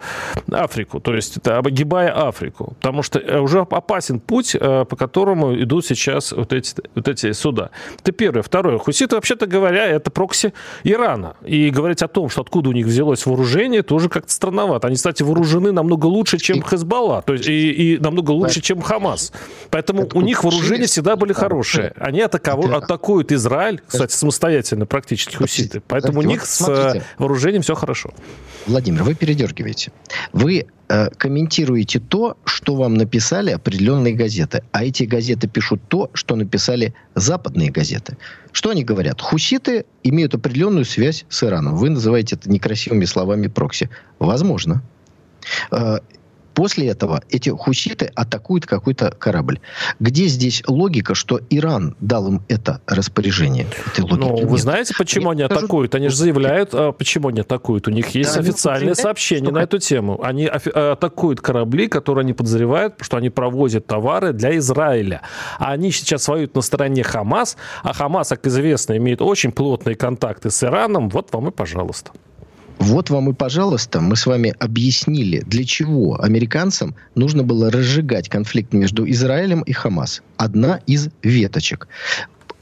Африку, 0.51 0.99
то 0.99 1.15
есть 1.15 1.37
это 1.37 1.57
обогибая 1.57 2.11
Африку, 2.27 2.58
потому 2.65 3.03
что 3.03 3.19
э, 3.19 3.39
уже 3.39 3.59
опасен 3.59 4.19
путь, 4.19 4.55
э, 4.55 4.85
по 4.85 4.95
которому 4.95 5.55
идут 5.61 5.85
сейчас 5.85 6.31
вот 6.31 6.53
эти, 6.53 6.75
вот 6.95 7.07
эти 7.07 7.31
суда. 7.31 7.71
Это 8.01 8.11
первое. 8.11 8.41
Второе. 8.41 8.77
Хуситы, 8.77 9.15
вообще-то 9.15 9.47
говоря, 9.47 9.85
это 9.85 10.11
прокси 10.11 10.53
Ирана. 10.83 11.35
И 11.45 11.69
говорить 11.69 12.01
о 12.01 12.07
том, 12.07 12.29
что 12.29 12.41
откуда 12.41 12.69
у 12.69 12.71
них 12.73 12.85
взялось 12.85 13.25
вооружение, 13.25 13.83
тоже 13.83 14.09
как-то 14.09 14.31
странновато. 14.31 14.87
Они, 14.87 14.95
кстати, 14.95 15.23
вооружены 15.23 15.71
намного 15.71 16.05
лучше, 16.05 16.37
чем 16.37 16.61
Хезбалла, 16.61 17.21
то 17.25 17.33
есть 17.33 17.47
и, 17.47 17.71
и 17.71 17.97
намного 17.97 18.31
лучше, 18.31 18.61
чем 18.61 18.81
Хамас. 18.81 19.31
Поэтому 19.69 20.07
у 20.13 20.21
них 20.21 20.43
вооружение 20.43 20.87
всегда 20.87 21.15
были 21.15 21.33
хорошие. 21.33 21.93
Они 21.97 22.21
атакову, 22.21 22.73
атакуют 22.73 23.31
Израиль, 23.31 23.81
кстати, 23.87 24.13
самостоятельно 24.13 24.85
практически 24.85 25.35
хуситы. 25.35 25.81
Поэтому 25.87 26.19
у 26.19 26.23
них 26.23 26.45
с 26.45 26.67
э, 26.67 27.01
вооружением 27.17 27.61
все 27.61 27.75
хорошо. 27.75 28.11
Владимир, 28.67 29.03
вы 29.03 29.15
передергиваете. 29.15 29.91
Вы 30.33 30.67
э, 30.89 31.09
комментируете 31.17 31.99
то, 31.99 32.37
что 32.45 32.75
вам 32.75 32.95
написали 32.95 33.51
определенные 33.51 34.13
газеты. 34.13 34.63
А 34.71 34.83
эти 34.83 35.03
газеты 35.03 35.47
пишут 35.47 35.81
то, 35.87 36.09
что 36.13 36.35
написали 36.35 36.93
западные 37.15 37.71
газеты. 37.71 38.17
Что 38.51 38.71
они 38.71 38.83
говорят? 38.83 39.21
Хуситы 39.21 39.85
имеют 40.03 40.33
определенную 40.35 40.85
связь 40.85 41.25
с 41.29 41.43
Ираном. 41.43 41.75
Вы 41.75 41.89
называете 41.89 42.35
это 42.35 42.49
некрасивыми 42.49 43.05
словами 43.05 43.47
прокси. 43.47 43.89
Возможно. 44.19 44.81
Э, 45.71 45.99
После 46.59 46.89
этого 46.89 47.23
эти 47.29 47.51
хуситы 47.51 48.11
атакуют 48.15 48.65
какой-то 48.65 49.11
корабль. 49.11 49.61
Где 50.01 50.25
здесь 50.25 50.61
логика, 50.67 51.15
что 51.15 51.39
Иран 51.49 51.95
дал 52.01 52.27
им 52.27 52.41
это 52.49 52.81
распоряжение? 52.85 53.65
ну, 53.97 54.35
вы 54.35 54.41
нет. 54.41 54.59
знаете, 54.59 54.93
почему 54.97 55.29
они 55.29 55.45
скажу... 55.45 55.59
атакуют? 55.59 55.95
Они 55.95 56.09
же 56.09 56.17
заявляют, 56.17 56.71
а 56.73 56.91
почему 56.91 57.29
они 57.29 57.39
атакуют. 57.39 57.87
У 57.87 57.91
них 57.91 58.09
есть 58.09 58.33
да, 58.33 58.41
официальное 58.41 58.93
сообщение 58.93 59.53
на 59.53 59.59
эту 59.59 59.77
тему. 59.77 60.21
Они 60.21 60.47
атакуют 60.47 61.39
корабли, 61.39 61.87
которые 61.87 62.23
они 62.23 62.33
подозревают, 62.33 62.95
что 62.99 63.15
они 63.15 63.29
провозят 63.29 63.87
товары 63.87 64.33
для 64.33 64.57
Израиля. 64.57 65.21
А 65.59 65.71
они 65.71 65.93
сейчас 65.93 66.27
воюют 66.27 66.55
на 66.55 66.61
стороне 66.61 67.03
Хамас, 67.03 67.55
а 67.83 67.93
Хамас, 67.93 68.27
как 68.27 68.45
известно, 68.47 68.97
имеет 68.97 69.21
очень 69.21 69.53
плотные 69.53 69.95
контакты 69.95 70.51
с 70.51 70.61
Ираном. 70.61 71.07
Вот 71.07 71.31
вам 71.31 71.47
и 71.47 71.51
пожалуйста. 71.51 72.11
Вот 72.79 73.09
вам 73.09 73.29
и, 73.29 73.33
пожалуйста, 73.33 73.99
мы 73.99 74.15
с 74.15 74.25
вами 74.25 74.55
объяснили, 74.57 75.43
для 75.45 75.65
чего 75.65 76.21
американцам 76.21 76.95
нужно 77.13 77.43
было 77.43 77.69
разжигать 77.69 78.29
конфликт 78.29 78.73
между 78.73 79.07
Израилем 79.09 79.61
и 79.61 79.73
Хамас. 79.73 80.23
Одна 80.37 80.79
из 80.87 81.09
веточек 81.21 81.89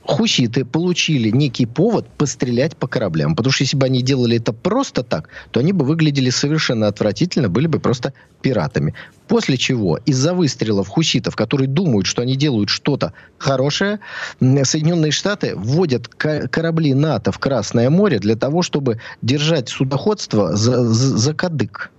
хуситы 0.08 0.64
получили 0.64 1.30
некий 1.30 1.66
повод 1.66 2.08
пострелять 2.18 2.78
по 2.78 2.88
кораблям. 2.88 3.36
Потому 3.36 3.52
что 3.52 3.64
если 3.64 3.78
бы 3.78 3.86
они 3.86 4.02
делали 4.02 4.38
это 4.38 4.54
просто 4.54 5.04
так, 5.04 5.30
то 5.52 5.60
они 5.60 5.74
бы 5.74 5.86
выглядели 5.86 6.30
совершенно 6.30 6.88
отвратительно, 6.88 7.50
были 7.50 7.68
бы 7.68 7.80
просто 7.80 8.14
пиратами. 8.42 8.94
После 9.28 9.58
чего 9.58 9.98
из-за 10.06 10.34
выстрелов 10.34 10.88
хуситов, 10.88 11.36
которые 11.36 11.68
думают, 11.68 12.08
что 12.08 12.22
они 12.22 12.38
делают 12.38 12.70
что-то 12.70 13.14
хорошее, 13.38 14.00
Соединенные 14.40 15.12
Штаты 15.12 15.54
вводят 15.56 16.08
корабли 16.08 16.94
НАТО 16.94 17.32
в 17.32 17.40
Красное 17.40 17.90
море 17.90 18.20
для 18.20 18.36
того, 18.36 18.62
чтобы 18.62 19.00
держать 19.22 19.68
судоходство 19.68 20.56
за, 20.56 20.86
за, 20.86 21.18
за 21.18 21.34
кадык. 21.34 21.92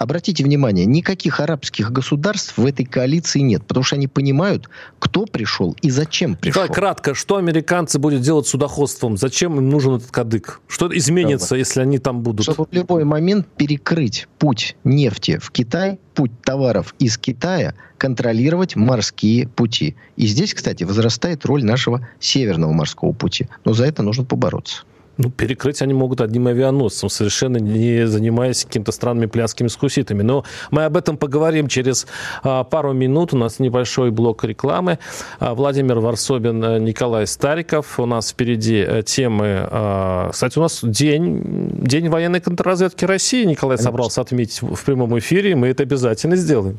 Обратите 0.00 0.42
внимание, 0.42 0.86
никаких 0.86 1.40
арабских 1.40 1.92
государств 1.92 2.56
в 2.56 2.64
этой 2.64 2.86
коалиции 2.86 3.40
нет, 3.40 3.66
потому 3.66 3.84
что 3.84 3.96
они 3.96 4.08
понимают, 4.08 4.70
кто 4.98 5.26
пришел 5.26 5.76
и 5.82 5.90
зачем 5.90 6.36
пришел. 6.36 6.62
Давай 6.62 6.74
кратко, 6.74 7.14
что 7.14 7.36
американцы 7.36 7.98
будут 7.98 8.22
делать 8.22 8.46
с 8.46 8.50
судоходством? 8.50 9.18
Зачем 9.18 9.58
им 9.58 9.68
нужен 9.68 9.96
этот 9.96 10.10
кадык? 10.10 10.62
Что 10.68 10.88
изменится, 10.96 11.50
Давай. 11.50 11.58
если 11.58 11.82
они 11.82 11.98
там 11.98 12.22
будут? 12.22 12.44
Чтобы 12.44 12.66
в 12.70 12.72
любой 12.72 13.04
момент 13.04 13.46
перекрыть 13.58 14.26
путь 14.38 14.74
нефти 14.84 15.36
в 15.36 15.50
Китай, 15.50 15.98
путь 16.14 16.32
товаров 16.40 16.94
из 16.98 17.18
Китая, 17.18 17.74
контролировать 17.98 18.76
морские 18.76 19.48
пути. 19.48 19.96
И 20.16 20.26
здесь, 20.26 20.54
кстати, 20.54 20.82
возрастает 20.82 21.44
роль 21.44 21.62
нашего 21.62 22.08
северного 22.20 22.72
морского 22.72 23.12
пути. 23.12 23.48
Но 23.66 23.74
за 23.74 23.84
это 23.84 24.02
нужно 24.02 24.24
побороться. 24.24 24.84
Ну, 25.22 25.30
перекрыть 25.30 25.82
они 25.82 25.92
могут 25.92 26.22
одним 26.22 26.46
авианосцем, 26.46 27.10
совершенно 27.10 27.58
не 27.58 28.06
занимаясь 28.06 28.64
какими-то 28.64 28.90
странными 28.90 29.26
пляскими 29.26 29.68
с 29.68 29.76
хуситами. 29.76 30.22
Но 30.22 30.44
мы 30.70 30.84
об 30.84 30.96
этом 30.96 31.18
поговорим 31.18 31.68
через 31.68 32.06
а, 32.42 32.64
пару 32.64 32.94
минут. 32.94 33.34
У 33.34 33.36
нас 33.36 33.58
небольшой 33.58 34.12
блок 34.12 34.44
рекламы. 34.44 34.98
А, 35.38 35.54
Владимир 35.54 35.98
Варсобин, 35.98 36.64
а, 36.64 36.78
Николай 36.78 37.26
Стариков. 37.26 38.00
У 38.00 38.06
нас 38.06 38.30
впереди 38.30 38.80
а, 38.80 39.02
темы... 39.02 39.68
А, 39.70 40.30
кстати, 40.30 40.58
у 40.58 40.62
нас 40.62 40.80
день, 40.82 41.42
день 41.82 42.08
военной 42.08 42.40
контрразведки 42.40 43.04
России. 43.04 43.44
Николай 43.44 43.76
Конечно. 43.76 43.90
собрался 43.90 44.22
отметить 44.22 44.62
в 44.62 44.82
прямом 44.86 45.18
эфире. 45.18 45.54
Мы 45.54 45.68
это 45.68 45.82
обязательно 45.82 46.36
сделаем. 46.36 46.78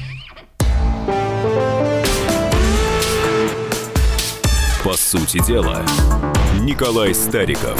По 4.83 4.93
сути 4.93 5.39
дела, 5.45 5.85
Николай 6.61 7.13
Стариков. 7.13 7.79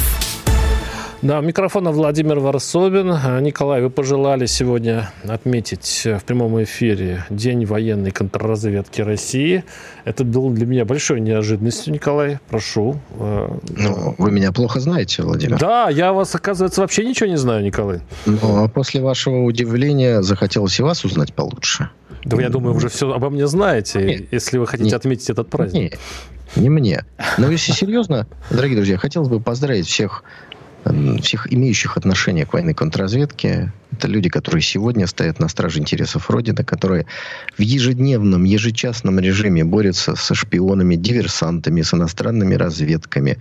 Да, 1.24 1.40
у 1.40 1.42
микрофона 1.42 1.92
Владимир 1.92 2.40
Варсобин. 2.40 3.10
Николай, 3.44 3.82
вы 3.82 3.90
пожелали 3.90 4.46
сегодня 4.46 5.12
отметить 5.24 6.04
в 6.06 6.24
прямом 6.24 6.62
эфире 6.64 7.26
День 7.32 7.66
военной 7.66 8.12
контрразведки 8.12 9.02
России. 9.02 9.64
Это 10.06 10.24
было 10.24 10.52
для 10.52 10.68
меня 10.68 10.86
большой 10.86 11.22
неожиданностью, 11.22 11.92
Николай. 11.92 12.38
Прошу. 12.50 13.00
Ну, 13.18 14.16
вы 14.20 14.32
меня 14.32 14.52
плохо 14.52 14.80
знаете, 14.80 15.24
Владимир. 15.24 15.58
Да, 15.58 15.90
я 15.90 16.14
вас, 16.14 16.36
оказывается, 16.36 16.82
вообще 16.82 17.04
ничего 17.04 17.30
не 17.30 17.38
знаю, 17.38 17.64
Николай. 17.64 18.02
Ну, 18.28 18.64
а 18.64 18.68
после 18.68 19.02
вашего 19.02 19.44
удивления 19.44 20.22
захотелось 20.22 20.80
и 20.80 20.84
вас 20.84 21.04
узнать 21.04 21.34
получше. 21.34 21.90
Да, 22.26 22.40
я 22.40 22.50
думаю, 22.50 22.76
уже 22.76 22.90
все 22.90 23.12
обо 23.12 23.32
мне 23.32 23.48
знаете, 23.48 24.04
Нет. 24.04 24.28
если 24.32 24.60
вы 24.60 24.68
хотите 24.68 24.92
Нет. 24.92 25.00
отметить 25.00 25.30
этот 25.32 25.50
праздник. 25.50 25.94
Нет. 25.94 26.00
Не 26.56 26.70
мне. 26.70 27.06
Но 27.38 27.50
если 27.50 27.72
серьезно, 27.72 28.28
дорогие 28.50 28.76
друзья, 28.78 28.98
хотелось 28.98 29.30
бы 29.30 29.40
поздравить 29.40 29.88
всех 29.88 30.24
всех 31.22 31.52
имеющих 31.52 31.98
отношение 31.98 32.46
к 32.46 32.54
военной 32.54 32.74
контрразведке. 32.74 33.72
Это 33.92 34.08
люди, 34.08 34.30
которые 34.30 34.62
сегодня 34.62 35.06
стоят 35.06 35.40
на 35.40 35.48
страже 35.48 35.80
интересов 35.80 36.30
Родины, 36.30 36.64
которые 36.64 37.06
в 37.58 37.62
ежедневном, 37.62 38.46
ежечасном 38.46 39.20
режиме 39.20 39.64
борются 39.64 40.16
со 40.16 40.34
шпионами, 40.34 40.96
диверсантами, 40.96 41.82
с 41.82 41.94
иностранными 41.94 42.56
разведками. 42.56 43.38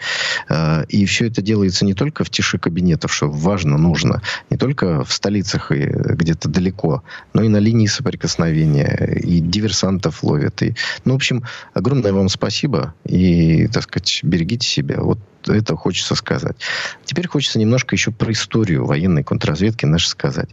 А, 0.49 0.83
и 0.89 1.05
все 1.07 1.29
это 1.29 1.41
делается 1.41 1.85
не 1.85 1.95
только 1.95 2.25
в 2.25 2.31
тиши 2.31 2.59
кабинетов, 2.59 3.15
что 3.15 3.31
важно, 3.31 3.79
нужно, 3.79 4.23
не 4.51 4.57
только 4.57 5.05
в 5.05 5.13
столицах 5.13 5.71
и 5.73 5.87
где-то 5.87 6.49
далеко, 6.49 7.03
но 7.33 7.43
и 7.43 7.49
на 7.49 7.59
линии 7.59 7.87
соприкосновения. 7.87 9.19
И 9.23 9.41
диверсантов 9.41 10.23
ловят. 10.25 10.63
И, 10.63 10.75
ну, 11.05 11.13
в 11.13 11.17
общем, 11.17 11.45
огромное 11.75 12.13
вам 12.13 12.29
спасибо. 12.29 12.93
И, 13.05 13.69
так 13.69 13.85
сказать, 13.85 14.21
берегите 14.25 14.67
себя. 14.67 15.01
Вот 15.01 15.21
это 15.47 15.77
хочется 15.77 16.15
сказать. 16.15 16.57
Теперь 17.05 17.29
хочется 17.29 17.59
немножко 17.59 17.95
еще 17.95 18.11
про 18.11 18.33
историю 18.33 18.87
военной 18.87 19.25
контрразведки 19.25 19.87
нашей 19.87 20.09
сказать. 20.09 20.51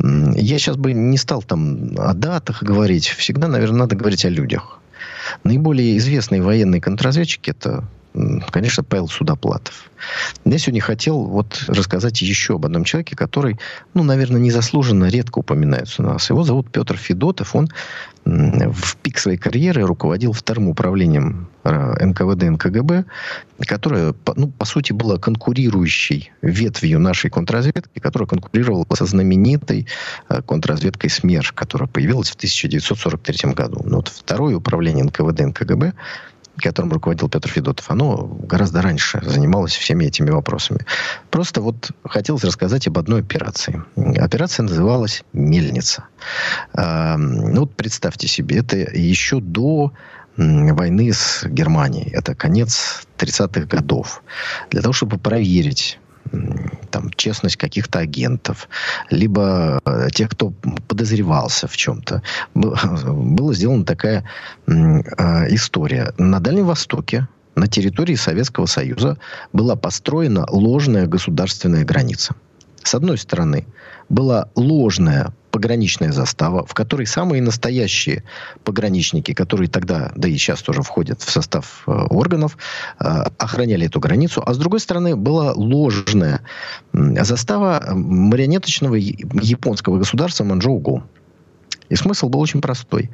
Я 0.00 0.58
сейчас 0.58 0.76
бы 0.76 0.92
не 0.92 1.18
стал 1.18 1.42
там 1.42 1.94
о 1.98 2.14
датах 2.14 2.62
говорить. 2.62 3.08
Всегда, 3.08 3.48
наверное, 3.48 3.80
надо 3.80 3.96
говорить 3.96 4.24
о 4.24 4.28
людях. 4.28 4.78
Наиболее 5.44 5.96
известные 5.98 6.42
военные 6.42 6.80
контрразведчики 6.80 7.50
это 7.50 7.84
конечно, 8.50 8.82
Павел 8.82 9.08
Судоплатов. 9.08 9.90
Я 10.44 10.58
сегодня 10.58 10.80
хотел 10.80 11.24
вот 11.24 11.64
рассказать 11.68 12.20
еще 12.22 12.54
об 12.54 12.66
одном 12.66 12.84
человеке, 12.84 13.16
который, 13.16 13.58
ну, 13.94 14.02
наверное, 14.02 14.40
незаслуженно 14.40 15.06
редко 15.06 15.38
упоминается 15.38 16.02
у 16.02 16.06
нас. 16.06 16.28
Его 16.28 16.42
зовут 16.42 16.70
Петр 16.70 16.96
Федотов. 16.96 17.54
Он 17.54 17.68
в 18.24 18.96
пик 18.98 19.18
своей 19.18 19.36
карьеры 19.36 19.82
руководил 19.82 20.32
вторым 20.32 20.68
управлением 20.68 21.48
э, 21.64 22.04
НКВД 22.04 22.44
НКГБ, 22.44 23.04
которое, 23.66 24.14
ну, 24.36 24.48
по 24.48 24.64
сути, 24.64 24.92
было 24.92 25.16
конкурирующей 25.16 26.30
ветвью 26.40 27.00
нашей 27.00 27.30
контрразведки, 27.30 27.98
которая 27.98 28.28
конкурировала 28.28 28.86
со 28.94 29.06
знаменитой 29.06 29.88
э, 30.28 30.40
контрразведкой 30.42 31.10
СМЕРШ, 31.10 31.52
которая 31.52 31.88
появилась 31.88 32.30
в 32.30 32.36
1943 32.36 33.54
году. 33.54 33.82
Но 33.84 33.96
вот 33.96 34.08
второе 34.08 34.56
управление 34.56 35.04
НКВД 35.04 35.40
НКГБ 35.40 35.94
которым 36.56 36.92
руководил 36.92 37.28
Петр 37.28 37.48
Федотов, 37.48 37.90
оно 37.90 38.24
гораздо 38.24 38.82
раньше 38.82 39.20
занималось 39.24 39.74
всеми 39.74 40.04
этими 40.04 40.30
вопросами. 40.30 40.80
Просто 41.30 41.60
вот 41.60 41.90
хотелось 42.04 42.44
рассказать 42.44 42.86
об 42.86 42.98
одной 42.98 43.20
операции. 43.20 43.82
Операция 43.96 44.64
называлась 44.64 45.24
«Мельница». 45.32 46.04
Ну 46.74 47.60
вот 47.60 47.74
представьте 47.74 48.28
себе, 48.28 48.58
это 48.58 48.76
еще 48.76 49.40
до 49.40 49.92
войны 50.36 51.12
с 51.12 51.44
Германией. 51.44 52.10
Это 52.10 52.34
конец 52.34 53.06
30-х 53.18 53.66
годов. 53.66 54.22
Для 54.70 54.80
того, 54.80 54.92
чтобы 54.92 55.18
проверить 55.18 55.98
там, 56.90 57.10
честность 57.16 57.56
каких-то 57.56 57.98
агентов, 57.98 58.68
либо 59.10 59.80
э, 59.84 60.08
тех, 60.14 60.30
кто 60.30 60.52
подозревался 60.88 61.66
в 61.66 61.76
чем-то. 61.76 62.22
Была 62.54 63.54
сделана 63.54 63.84
такая 63.84 64.24
э, 64.66 64.72
история. 65.54 66.12
На 66.18 66.40
Дальнем 66.40 66.66
Востоке, 66.66 67.28
на 67.54 67.66
территории 67.66 68.14
Советского 68.14 68.66
Союза, 68.66 69.18
была 69.52 69.76
построена 69.76 70.46
ложная 70.50 71.06
государственная 71.06 71.84
граница. 71.84 72.34
С 72.82 72.94
одной 72.94 73.18
стороны, 73.18 73.66
была 74.08 74.48
ложная 74.54 75.32
пограничная 75.52 76.12
застава, 76.12 76.64
в 76.64 76.74
которой 76.74 77.06
самые 77.06 77.42
настоящие 77.42 78.24
пограничники, 78.64 79.34
которые 79.34 79.68
тогда, 79.68 80.10
да 80.16 80.28
и 80.28 80.32
сейчас 80.32 80.62
тоже 80.62 80.82
входят 80.82 81.20
в 81.20 81.30
состав 81.30 81.84
э, 81.86 81.90
органов, 81.92 82.56
э, 82.98 83.04
охраняли 83.38 83.86
эту 83.86 84.00
границу. 84.00 84.42
А 84.44 84.54
с 84.54 84.58
другой 84.58 84.80
стороны, 84.80 85.14
была 85.14 85.52
ложная 85.52 86.40
застава 86.92 87.84
марионеточного 87.94 88.94
японского 88.94 89.98
государства 89.98 90.44
Манчжоу-Го. 90.44 91.04
И 91.90 91.96
смысл 91.96 92.30
был 92.30 92.40
очень 92.40 92.62
простой. 92.62 93.10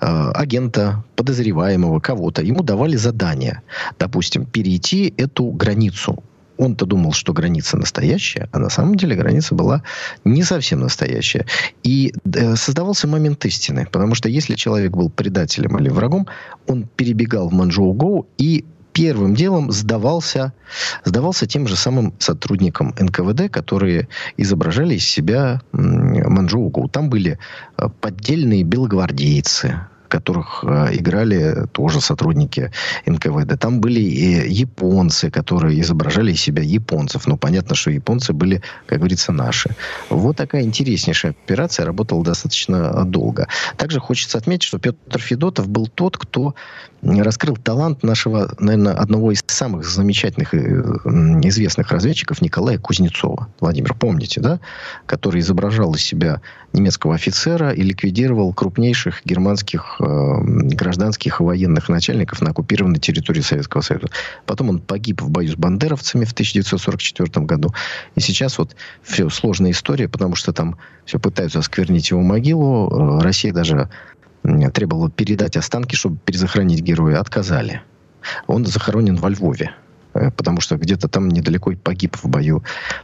Э, 0.00 0.30
агента, 0.34 1.04
подозреваемого, 1.16 2.00
кого-то, 2.00 2.42
ему 2.42 2.62
давали 2.62 2.96
задание, 2.96 3.60
допустим, 3.98 4.46
перейти 4.46 5.12
эту 5.18 5.44
границу 5.50 6.24
он-то 6.58 6.86
думал, 6.86 7.12
что 7.12 7.32
граница 7.32 7.76
настоящая, 7.76 8.48
а 8.52 8.58
на 8.58 8.68
самом 8.68 8.94
деле 8.94 9.16
граница 9.16 9.54
была 9.54 9.82
не 10.24 10.42
совсем 10.42 10.80
настоящая. 10.80 11.46
И 11.82 12.12
э, 12.24 12.56
создавался 12.56 13.08
момент 13.08 13.44
истины, 13.44 13.88
потому 13.90 14.14
что 14.14 14.28
если 14.28 14.54
человек 14.54 14.92
был 14.92 15.10
предателем 15.10 15.78
или 15.78 15.88
врагом, 15.88 16.26
он 16.66 16.86
перебегал 16.96 17.48
в 17.48 17.54
Манчжоу-Гоу 17.54 18.26
и 18.38 18.64
первым 18.92 19.34
делом 19.34 19.72
сдавался, 19.72 20.52
сдавался 21.04 21.46
тем 21.46 21.66
же 21.66 21.76
самым 21.76 22.14
сотрудникам 22.18 22.94
НКВД, 22.98 23.50
которые 23.50 24.08
изображали 24.36 24.96
из 24.96 25.06
себя 25.06 25.62
Манчжоу-Гоу. 25.72 26.88
Там 26.90 27.08
были 27.08 27.38
э, 27.78 27.88
поддельные 28.00 28.62
белогвардейцы, 28.62 29.86
которых 30.12 30.62
э, 30.62 30.96
играли 30.96 31.66
тоже 31.72 32.02
сотрудники 32.02 32.70
НКВД. 33.06 33.58
Там 33.58 33.80
были 33.80 34.00
и 34.00 34.46
японцы, 34.52 35.30
которые 35.30 35.80
изображали 35.80 36.32
из 36.32 36.40
себя 36.42 36.62
японцев. 36.62 37.26
Но 37.26 37.38
понятно, 37.38 37.74
что 37.74 37.90
японцы 37.90 38.34
были, 38.34 38.60
как 38.86 38.98
говорится, 38.98 39.32
наши. 39.32 39.70
Вот 40.10 40.36
такая 40.36 40.62
интереснейшая 40.62 41.32
операция 41.32 41.86
работала 41.86 42.22
достаточно 42.22 43.04
долго. 43.04 43.48
Также 43.78 44.00
хочется 44.00 44.36
отметить, 44.36 44.64
что 44.64 44.78
Петр 44.78 45.18
Федотов 45.18 45.68
был 45.68 45.86
тот, 45.86 46.18
кто 46.18 46.54
раскрыл 47.02 47.56
талант 47.56 48.02
нашего, 48.02 48.54
наверное, 48.58 48.94
одного 48.94 49.32
из 49.32 49.42
самых 49.46 49.84
замечательных 49.84 50.54
и 50.54 50.58
известных 51.48 51.90
разведчиков 51.90 52.40
Николая 52.40 52.78
Кузнецова. 52.78 53.48
Владимир, 53.60 53.94
помните, 53.94 54.40
да? 54.40 54.60
Который 55.06 55.40
изображал 55.40 55.94
из 55.94 56.02
себя 56.02 56.40
немецкого 56.72 57.14
офицера 57.14 57.70
и 57.72 57.82
ликвидировал 57.82 58.52
крупнейших 58.54 59.22
германских 59.24 59.96
э, 60.00 60.04
гражданских 60.42 61.40
и 61.40 61.42
военных 61.42 61.88
начальников 61.88 62.40
на 62.40 62.50
оккупированной 62.50 63.00
территории 63.00 63.40
Советского 63.40 63.80
Союза. 63.82 64.08
Потом 64.46 64.70
он 64.70 64.78
погиб 64.78 65.22
в 65.22 65.28
бою 65.28 65.50
с 65.50 65.56
бандеровцами 65.56 66.24
в 66.24 66.32
1944 66.32 67.44
году. 67.44 67.74
И 68.14 68.20
сейчас 68.20 68.58
вот 68.58 68.76
все 69.02 69.28
сложная 69.28 69.72
история, 69.72 70.08
потому 70.08 70.36
что 70.36 70.52
там 70.52 70.78
все 71.04 71.18
пытаются 71.18 71.58
осквернить 71.58 72.10
его 72.10 72.22
могилу. 72.22 73.18
Э, 73.18 73.22
Россия 73.22 73.52
даже 73.52 73.90
требовала 74.42 75.10
передать 75.10 75.56
останки, 75.56 75.96
чтобы 75.96 76.18
перезахоронить 76.24 76.80
героя. 76.80 77.20
Отказали. 77.20 77.82
Он 78.46 78.66
захоронен 78.66 79.16
во 79.16 79.30
Львове. 79.30 79.72
Э, 80.14 80.30
потому 80.30 80.60
что 80.60 80.76
где-то 80.76 81.08
там 81.08 81.28
недалеко 81.28 81.72
погиб 81.82 82.16
в 82.16 82.28
бою 82.28 82.62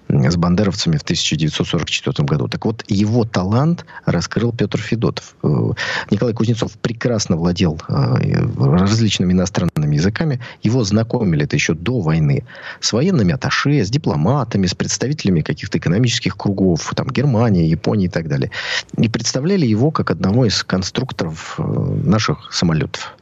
с 0.09 0.37
бандеровцами 0.37 0.96
в 0.96 1.03
1944 1.03 2.27
году. 2.27 2.48
Так 2.48 2.64
вот, 2.64 2.85
его 2.88 3.24
талант 3.24 3.85
раскрыл 4.05 4.53
Петр 4.53 4.79
Федотов. 4.79 5.35
Э, 5.42 5.72
Николай 6.11 6.35
Кузнецов 6.35 6.72
прекрасно 6.79 7.37
владел 7.37 7.81
э, 7.88 8.46
различными 8.59 9.33
иностранными 9.33 9.67
языками. 9.94 10.40
Его 10.62 10.85
знакомили 10.85 11.44
это 11.44 11.57
еще 11.57 11.74
до 11.74 12.01
войны 12.01 12.44
с 12.81 12.92
военными 12.92 13.35
атташе, 13.35 13.85
с 13.85 13.90
дипломатами, 13.90 14.66
с 14.66 14.74
представителями 14.74 15.40
каких-то 15.40 15.79
экономических 15.79 16.37
кругов, 16.37 16.92
там, 16.94 17.09
Германии, 17.09 17.66
Японии 17.66 18.07
и 18.07 18.11
так 18.11 18.29
далее. 18.29 18.51
И 18.96 19.09
представляли 19.09 19.66
его 19.66 19.90
как 19.90 20.11
одного 20.11 20.46
из 20.46 20.62
конструкторов 20.62 21.59
наших 21.59 22.53
самолетов. 22.53 23.16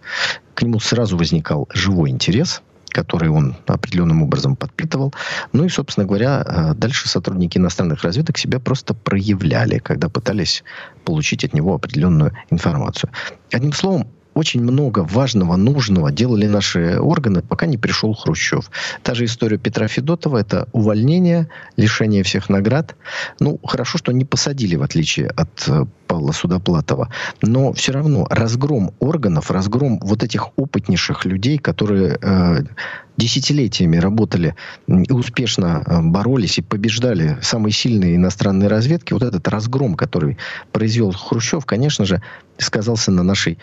К 0.54 0.62
нему 0.62 0.80
сразу 0.80 1.16
возникал 1.16 1.68
живой 1.72 2.10
интерес– 2.10 2.62
который 2.96 3.28
он 3.28 3.54
определенным 3.66 4.22
образом 4.22 4.56
подпитывал. 4.56 5.12
Ну 5.52 5.66
и, 5.66 5.68
собственно 5.68 6.06
говоря, 6.06 6.42
э, 6.46 6.74
дальше 6.74 7.10
сотрудники 7.10 7.58
иностранных 7.58 8.02
разведок 8.02 8.38
себя 8.38 8.58
просто 8.58 8.94
проявляли, 8.94 9.78
когда 9.78 10.08
пытались 10.08 10.64
получить 11.04 11.44
от 11.44 11.52
него 11.52 11.74
определенную 11.74 12.32
информацию. 12.48 13.10
Одним 13.52 13.74
словом, 13.74 14.08
очень 14.36 14.62
много 14.62 15.00
важного, 15.00 15.56
нужного 15.56 16.12
делали 16.12 16.46
наши 16.46 17.00
органы, 17.00 17.40
пока 17.40 17.66
не 17.66 17.78
пришел 17.78 18.12
Хрущев. 18.14 18.70
Та 19.02 19.14
же 19.14 19.24
история 19.24 19.56
Петра 19.56 19.88
Федотова– 19.88 20.36
это 20.38 20.68
увольнение, 20.72 21.48
лишение 21.76 22.22
всех 22.22 22.50
наград. 22.50 22.96
Ну, 23.40 23.58
хорошо, 23.64 23.96
что 23.98 24.12
не 24.12 24.26
посадили, 24.26 24.76
в 24.76 24.82
отличие 24.82 25.28
от 25.28 25.68
э, 25.68 25.86
Павла 26.06 26.32
Судоплатова. 26.32 27.10
Но 27.42 27.72
все 27.72 27.92
равно 27.92 28.26
разгром 28.30 28.92
органов, 29.00 29.50
разгром 29.50 29.98
вот 30.02 30.22
этих 30.22 30.48
опытнейших 30.56 31.24
людей, 31.24 31.58
которые 31.58 32.18
э, 32.20 32.62
десятилетиями 33.16 33.96
работали 33.96 34.54
и 34.86 35.12
успешно 35.12 35.82
э, 35.84 36.00
боролись 36.02 36.58
и 36.58 36.62
побеждали 36.62 37.38
самые 37.42 37.72
сильные 37.72 38.16
иностранные 38.16 38.68
разведки, 38.68 39.12
вот 39.12 39.22
этот 39.22 39.48
разгром, 39.48 39.94
который 39.94 40.38
произвел 40.72 41.12
Хрущев, 41.12 41.64
конечно 41.64 42.04
же, 42.04 42.22
сказался 42.58 43.10
на 43.10 43.22
нашей 43.22 43.58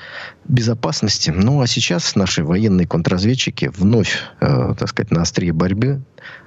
безопасности. 0.46 1.32
Ну, 1.36 1.62
а 1.62 1.68
сейчас 1.68 2.16
наши 2.16 2.44
военные 2.44 2.88
контрразведчики 2.88 3.72
вновь, 3.76 4.18
э, 4.42 4.74
так 4.78 4.90
сказать, 4.90 5.12
на 5.12 5.22
острие 5.22 5.54
борьбы. 5.54 6.02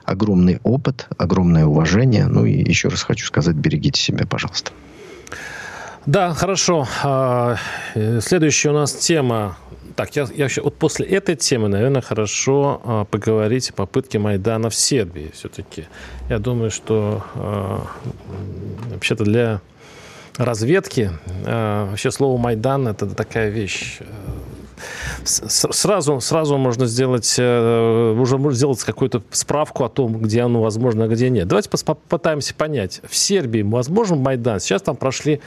Огромный 0.04 0.61
опыт, 0.62 1.09
огромное 1.18 1.66
уважение. 1.66 2.26
Ну, 2.26 2.44
и 2.44 2.52
еще 2.52 2.88
раз 2.88 3.02
хочу 3.02 3.26
сказать, 3.26 3.56
берегите 3.56 4.00
себя, 4.00 4.26
пожалуйста. 4.26 4.72
Да, 6.07 6.35
хорошо. 6.35 6.87
А, 7.03 7.57
э, 7.97 8.21
следующая 8.21 8.71
у 8.71 8.75
нас 8.75 8.92
тема 8.92 9.57
так, 9.97 10.14
я, 10.14 10.29
я 10.37 10.49
вот 10.62 10.77
после 10.77 11.07
этой 11.07 11.37
темы, 11.37 11.69
наверное, 11.69 12.03
хорошо 12.03 12.83
а, 12.85 13.05
поговорить 13.07 13.71
о 13.71 13.73
попытке 13.73 14.19
Майдана 14.19 14.69
в 14.69 14.75
Сербии 14.75 15.31
все-таки. 15.33 15.87
Я 16.29 16.38
думаю, 16.38 16.71
что 16.71 17.25
а, 17.35 17.87
вообще-то 18.92 19.25
для 19.25 19.61
разведки 20.37 21.11
вообще 21.45 22.11
слово 22.11 22.37
Майдан 22.37 22.87
это 22.88 23.07
такая 23.07 23.49
вещь. 23.49 24.01
Сразу, 25.25 26.21
сразу 26.21 26.59
можно 26.59 26.87
сделать, 26.87 27.37
э, 27.38 28.16
уже 28.19 28.38
можно 28.38 28.57
сделать 28.57 28.83
какую-то 28.85 29.23
справку 29.31 29.85
о 29.85 29.88
том, 29.88 30.19
где 30.19 30.42
оно 30.42 30.61
возможно, 30.61 31.05
а 31.05 31.09
где 31.09 31.31
нет. 31.31 31.49
Давайте 31.49 31.71
попытаемся 31.71 32.55
понять. 32.55 33.01
В 33.09 33.16
Сербии 33.16 33.62
возможен 33.62 34.19
Майдан? 34.19 34.61
Сейчас 34.61 34.83
там 34.83 34.95
прошли 34.95 35.40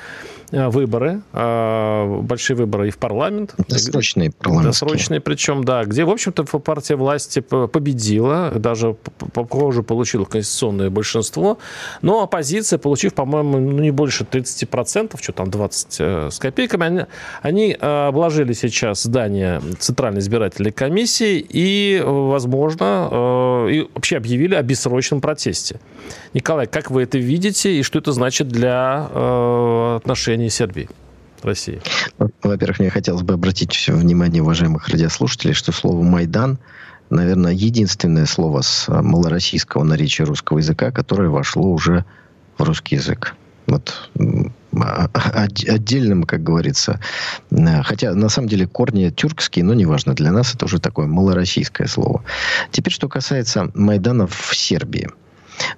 выборы, 0.52 1.22
большие 1.34 2.58
выборы 2.58 2.88
и 2.88 2.92
в 2.92 2.98
парламент. 2.98 3.56
Досрочные 3.68 4.32
парламентские. 4.32 4.88
Досрочные 4.88 5.20
причем, 5.20 5.64
да, 5.64 5.84
где, 5.84 6.06
в 6.06 6.10
общем-то, 6.10 6.44
партия 6.44 6.96
власти 6.96 7.40
победила, 7.40 8.52
даже, 8.56 8.96
похоже, 9.34 9.84
получила 9.84 10.26
конституционное 10.26 10.90
большинство, 10.90 11.58
но 12.02 12.24
оппозиция, 12.24 12.80
получив, 12.80 13.14
по-моему, 13.14 13.60
ну, 13.60 13.80
не 13.80 13.92
больше 13.92 14.24
30%, 14.24 15.18
что 15.22 15.34
там 15.34 15.50
20 15.50 15.96
э, 16.00 16.30
с 16.32 16.40
копейками, 16.40 16.86
они, 16.86 17.02
они 17.42 17.74
обложили 17.74 18.54
сейчас 18.54 19.04
здание 19.04 19.62
Центральной 19.80 20.20
избирательной 20.20 20.72
комиссии 20.72 21.46
и, 21.48 22.02
возможно, 22.04 23.08
э, 23.12 23.72
и 23.72 23.90
вообще 23.94 24.18
объявили 24.18 24.56
о 24.56 24.62
бессрочном 24.62 25.22
протесте. 25.22 25.80
Николай, 26.34 26.68
как 26.68 26.92
вы 26.92 27.04
это 27.04 27.18
видите 27.18 27.80
и 27.80 27.84
что 27.84 28.00
это 28.00 28.12
значит 28.12 28.48
для 28.48 29.10
э, 29.12 30.00
отношений 30.40 30.50
Сербии? 30.50 30.90
России? 31.42 31.82
Во-первых, 32.44 32.80
мне 32.80 32.90
хотелось 32.90 33.24
бы 33.24 33.34
обратить 33.34 33.88
внимание 33.88 34.42
уважаемых 34.42 34.88
радиослушателей, 34.90 35.54
что 35.54 35.72
слово 35.72 36.04
«Майдан» 36.04 36.58
наверное, 37.12 37.54
единственное 37.54 38.28
слово 38.28 38.62
с 38.62 38.88
малороссийского 38.88 39.84
наречия 39.84 40.28
русского 40.28 40.60
языка, 40.60 40.92
которое 40.92 41.30
вошло 41.30 41.72
уже 41.72 42.06
в 42.60 42.64
русский 42.64 42.98
язык. 42.98 43.36
Вот 43.66 44.12
а, 44.80 45.08
отдельным, 45.68 46.24
как 46.26 46.44
говорится. 46.44 47.00
Хотя, 47.84 48.14
на 48.14 48.30
самом 48.30 48.48
деле, 48.48 48.68
корни 48.68 49.10
тюркские, 49.10 49.66
но 49.66 49.74
неважно. 49.74 50.14
Для 50.14 50.32
нас 50.32 50.54
это 50.54 50.66
уже 50.66 50.80
такое 50.80 51.08
малороссийское 51.08 51.88
слово. 51.88 52.24
Теперь, 52.70 52.94
что 52.94 53.10
касается 53.10 53.72
Майданов 53.74 54.32
в 54.32 54.56
Сербии– 54.56 55.10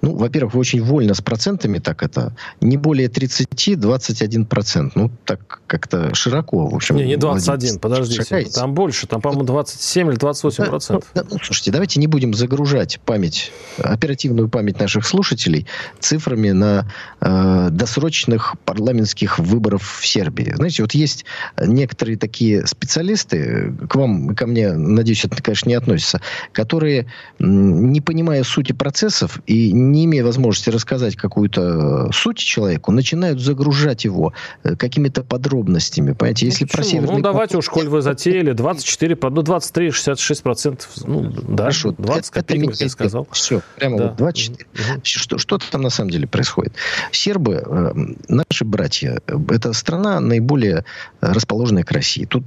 ну, 0.02 0.16
во-первых, 0.16 0.56
очень 0.56 0.82
вольно 0.82 1.14
с 1.14 1.22
процентами 1.22 1.80
так 1.80 2.04
это. 2.04 2.36
Не 2.60 2.78
более 2.78 3.10
30, 3.10 3.80
21 3.80 4.46
процент. 4.46 4.96
Ну, 4.96 5.12
так 5.26 5.62
как-то 5.68 6.14
широко, 6.16 6.68
в 6.68 6.76
общем. 6.76 6.96
Не, 6.96 7.06
не 7.06 7.18
21, 7.18 7.80
подождите. 7.80 8.24
Шагайте. 8.24 8.52
Там 8.52 8.74
больше, 8.74 9.08
там, 9.08 9.22
по-моему, 9.22 9.44
27 9.44 10.10
или 10.10 10.16
28 10.16 10.66
процентов. 10.66 11.10
Да, 11.14 11.24
ну, 11.30 11.38
слушайте, 11.42 11.72
давайте 11.72 12.00
не 12.00 12.08
будем 12.08 12.34
загружать 12.34 13.00
память, 13.06 13.52
оперативную 13.78 14.50
память 14.50 14.80
наших 14.80 15.06
слушателей 15.06 15.68
цифрами 16.00 16.52
на 16.52 16.92
э, 17.20 17.70
досрочных 17.72 18.56
парламентских 18.66 19.40
выборов 19.40 20.00
в 20.02 20.06
Сербии. 20.06 20.54
Знаете, 20.56 20.84
вот 20.84 20.94
есть 20.94 21.26
некоторые 21.60 22.18
такие 22.18 22.66
специалисты, 22.68 23.74
к 23.90 23.96
вам, 23.96 24.36
ко 24.36 24.48
мне, 24.48 24.74
надеюсь, 24.74 25.26
это, 25.26 25.42
конечно, 25.42 25.70
не 25.70 25.76
относится, 25.76 26.22
которые, 26.52 27.08
не 27.40 28.02
понимая 28.02 28.44
сути 28.44 28.72
процессов 28.72 29.42
и 29.46 29.71
не 29.72 30.06
имея 30.06 30.24
возможности 30.24 30.70
рассказать 30.70 31.16
какую-то 31.16 32.08
э, 32.10 32.14
суть 32.14 32.38
человеку, 32.38 32.92
начинают 32.92 33.40
загружать 33.40 34.06
его 34.06 34.34
э, 34.64 34.76
какими-то 34.76 35.24
подробностями. 35.24 36.14
Понимаете, 36.14 36.46
если 36.46 36.66
ну, 36.66 36.70
про 36.70 36.84
Северный... 36.84 37.16
Ну, 37.18 37.22
давайте 37.22 37.58
уж, 37.58 37.70
коль 37.70 37.88
вы 37.88 38.02
затеяли, 38.02 38.54
24, 38.54 39.18
ну, 39.22 39.42
23, 39.42 39.92
66 39.92 40.44
процентов, 40.44 40.90
ну, 41.06 41.32
да, 41.32 41.64
Хорошо, 41.64 41.94
20 41.98 42.32
копеек, 42.32 42.72
как 42.72 42.82
я 42.82 42.90
сказал. 42.90 43.28
Все, 43.32 43.62
прямо 43.78 43.98
да. 43.98 44.08
вот 44.08 44.18
24. 44.18 44.66
Угу. 44.96 45.02
Что, 45.04 45.38
что-то 45.38 45.70
там 45.72 45.82
на 45.82 45.90
самом 45.90 46.10
деле 46.10 46.28
происходит. 46.28 46.74
Сербы, 47.12 47.64
э, 47.66 47.94
наши 48.28 48.66
братья, 48.66 49.22
это 49.28 49.74
страна 49.74 50.20
наиболее 50.20 50.86
расположенная 51.22 51.84
к 51.84 51.92
России. 51.92 52.26
Тут 52.26 52.44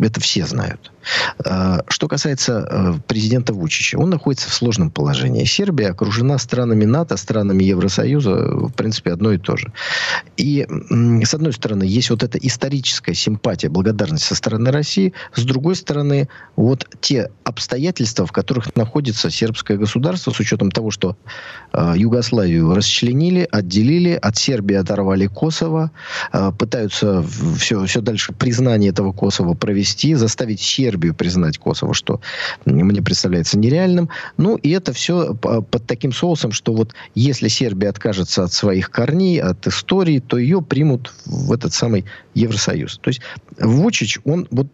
это 0.00 0.20
все 0.20 0.46
знают. 0.46 0.91
Что 1.38 2.08
касается 2.08 3.00
президента 3.06 3.52
Вучича, 3.52 3.96
он 3.96 4.10
находится 4.10 4.48
в 4.48 4.54
сложном 4.54 4.90
положении. 4.90 5.44
Сербия 5.44 5.88
окружена 5.88 6.38
странами 6.38 6.84
НАТО, 6.84 7.16
странами 7.16 7.64
Евросоюза, 7.64 8.34
в 8.68 8.72
принципе, 8.72 9.12
одно 9.12 9.32
и 9.32 9.38
то 9.38 9.56
же. 9.56 9.72
И, 10.36 10.66
с 11.24 11.34
одной 11.34 11.52
стороны, 11.52 11.84
есть 11.84 12.10
вот 12.10 12.22
эта 12.22 12.38
историческая 12.38 13.14
симпатия, 13.14 13.68
благодарность 13.68 14.24
со 14.24 14.34
стороны 14.34 14.70
России, 14.70 15.12
с 15.34 15.42
другой 15.44 15.76
стороны, 15.76 16.28
вот 16.56 16.88
те 17.00 17.30
обстоятельства, 17.44 18.26
в 18.26 18.32
которых 18.32 18.74
находится 18.76 19.30
сербское 19.30 19.76
государство, 19.76 20.30
с 20.30 20.40
учетом 20.40 20.70
того, 20.70 20.90
что 20.90 21.16
э, 21.72 21.94
Югославию 21.96 22.74
расчленили, 22.74 23.48
отделили, 23.50 24.18
от 24.20 24.36
Сербии 24.36 24.76
оторвали 24.76 25.26
Косово, 25.26 25.90
э, 26.32 26.52
пытаются 26.58 27.24
все, 27.58 27.84
все 27.86 28.00
дальше 28.00 28.32
признание 28.32 28.90
этого 28.90 29.12
Косово 29.12 29.54
провести, 29.54 30.14
заставить 30.14 30.60
Сербию 30.60 30.91
признать 30.98 31.58
Косово, 31.58 31.94
что 31.94 32.20
мне 32.64 33.02
представляется 33.02 33.58
нереальным. 33.58 34.08
Ну, 34.36 34.56
и 34.56 34.70
это 34.70 34.92
все 34.92 35.34
под 35.34 35.86
таким 35.86 36.12
соусом, 36.12 36.52
что 36.52 36.72
вот 36.74 36.94
если 37.14 37.48
Сербия 37.48 37.88
откажется 37.88 38.44
от 38.44 38.52
своих 38.52 38.90
корней, 38.90 39.40
от 39.40 39.66
истории, 39.66 40.20
то 40.20 40.38
ее 40.38 40.62
примут 40.62 41.12
в 41.24 41.52
этот 41.52 41.72
самый 41.72 42.04
Евросоюз. 42.34 42.98
То 42.98 43.08
есть 43.08 43.20
Вучич, 43.58 44.18
он 44.24 44.48
вот 44.50 44.68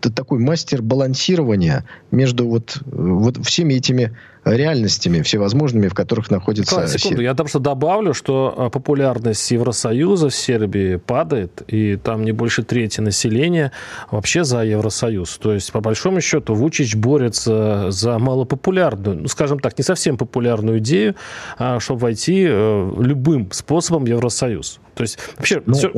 такой 0.00 0.38
мастер 0.38 0.82
балансирования 0.82 1.84
между 2.10 2.48
вот, 2.48 2.78
вот 2.86 3.44
всеми 3.44 3.74
этими 3.74 4.16
реальностями 4.56 5.22
всевозможными, 5.22 5.88
в 5.88 5.94
которых 5.94 6.30
находится 6.30 6.74
Николай, 6.74 6.88
секунду, 6.88 7.08
Сербия. 7.08 7.24
Я 7.24 7.34
там 7.34 7.46
что 7.46 7.58
добавлю, 7.58 8.14
что 8.14 8.54
а, 8.56 8.70
популярность 8.70 9.50
Евросоюза 9.50 10.28
в 10.28 10.34
Сербии 10.34 10.96
падает, 10.96 11.62
и 11.66 11.96
там 11.96 12.24
не 12.24 12.32
больше 12.32 12.62
трети 12.62 13.00
населения 13.00 13.72
вообще 14.10 14.44
за 14.44 14.62
Евросоюз. 14.62 15.38
То 15.38 15.54
есть, 15.54 15.72
по 15.72 15.80
большому 15.80 16.20
счету, 16.20 16.54
Вучич 16.54 16.96
борется 16.96 17.90
за 17.90 18.18
малопопулярную, 18.18 19.22
ну, 19.22 19.28
скажем 19.28 19.58
так, 19.58 19.76
не 19.78 19.84
совсем 19.84 20.16
популярную 20.16 20.78
идею, 20.78 21.14
а, 21.58 21.80
чтобы 21.80 22.00
войти 22.00 22.46
э, 22.48 22.92
любым 22.98 23.50
способом 23.52 24.04
в 24.04 24.08
Евросоюз. 24.08 24.80
То 24.94 25.02
есть 25.02 25.18
вообще 25.36 25.62
ну, 25.64 25.74
все, 25.74 25.90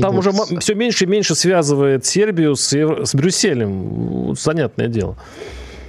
там 0.00 0.16
уже 0.16 0.32
все 0.60 0.74
меньше 0.74 1.04
и 1.04 1.06
меньше 1.06 1.34
связывает 1.34 2.06
Сербию 2.06 2.56
с, 2.56 2.72
с 2.72 3.14
Брюсселем. 3.14 4.34
Занятное 4.34 4.88
дело. 4.88 5.16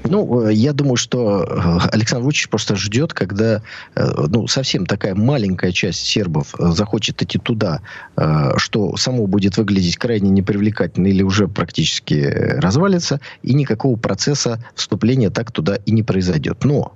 Ну, 0.03 0.47
э, 0.47 0.53
я 0.53 0.73
думаю, 0.73 0.95
что 0.95 1.43
э, 1.43 1.89
Александр 1.91 2.25
Вучич 2.25 2.49
просто 2.49 2.75
ждет, 2.75 3.13
когда 3.13 3.61
э, 3.95 4.11
ну, 4.27 4.47
совсем 4.47 4.85
такая 4.85 5.15
маленькая 5.15 5.71
часть 5.71 5.99
сербов 5.99 6.55
захочет 6.57 7.21
идти 7.21 7.37
туда, 7.37 7.81
что 8.57 8.95
само 8.97 9.27
будет 9.27 9.57
выглядеть 9.57 9.97
крайне 9.97 10.29
непривлекательно 10.29 11.07
или 11.07 11.23
уже 11.23 11.47
практически 11.47 12.13
развалится, 12.59 13.19
и 13.41 13.53
никакого 13.53 13.97
процесса 13.97 14.63
вступления 14.75 15.29
так 15.29 15.51
туда 15.51 15.75
и 15.75 15.91
не 15.91 16.03
произойдет. 16.03 16.63
Но 16.63 16.93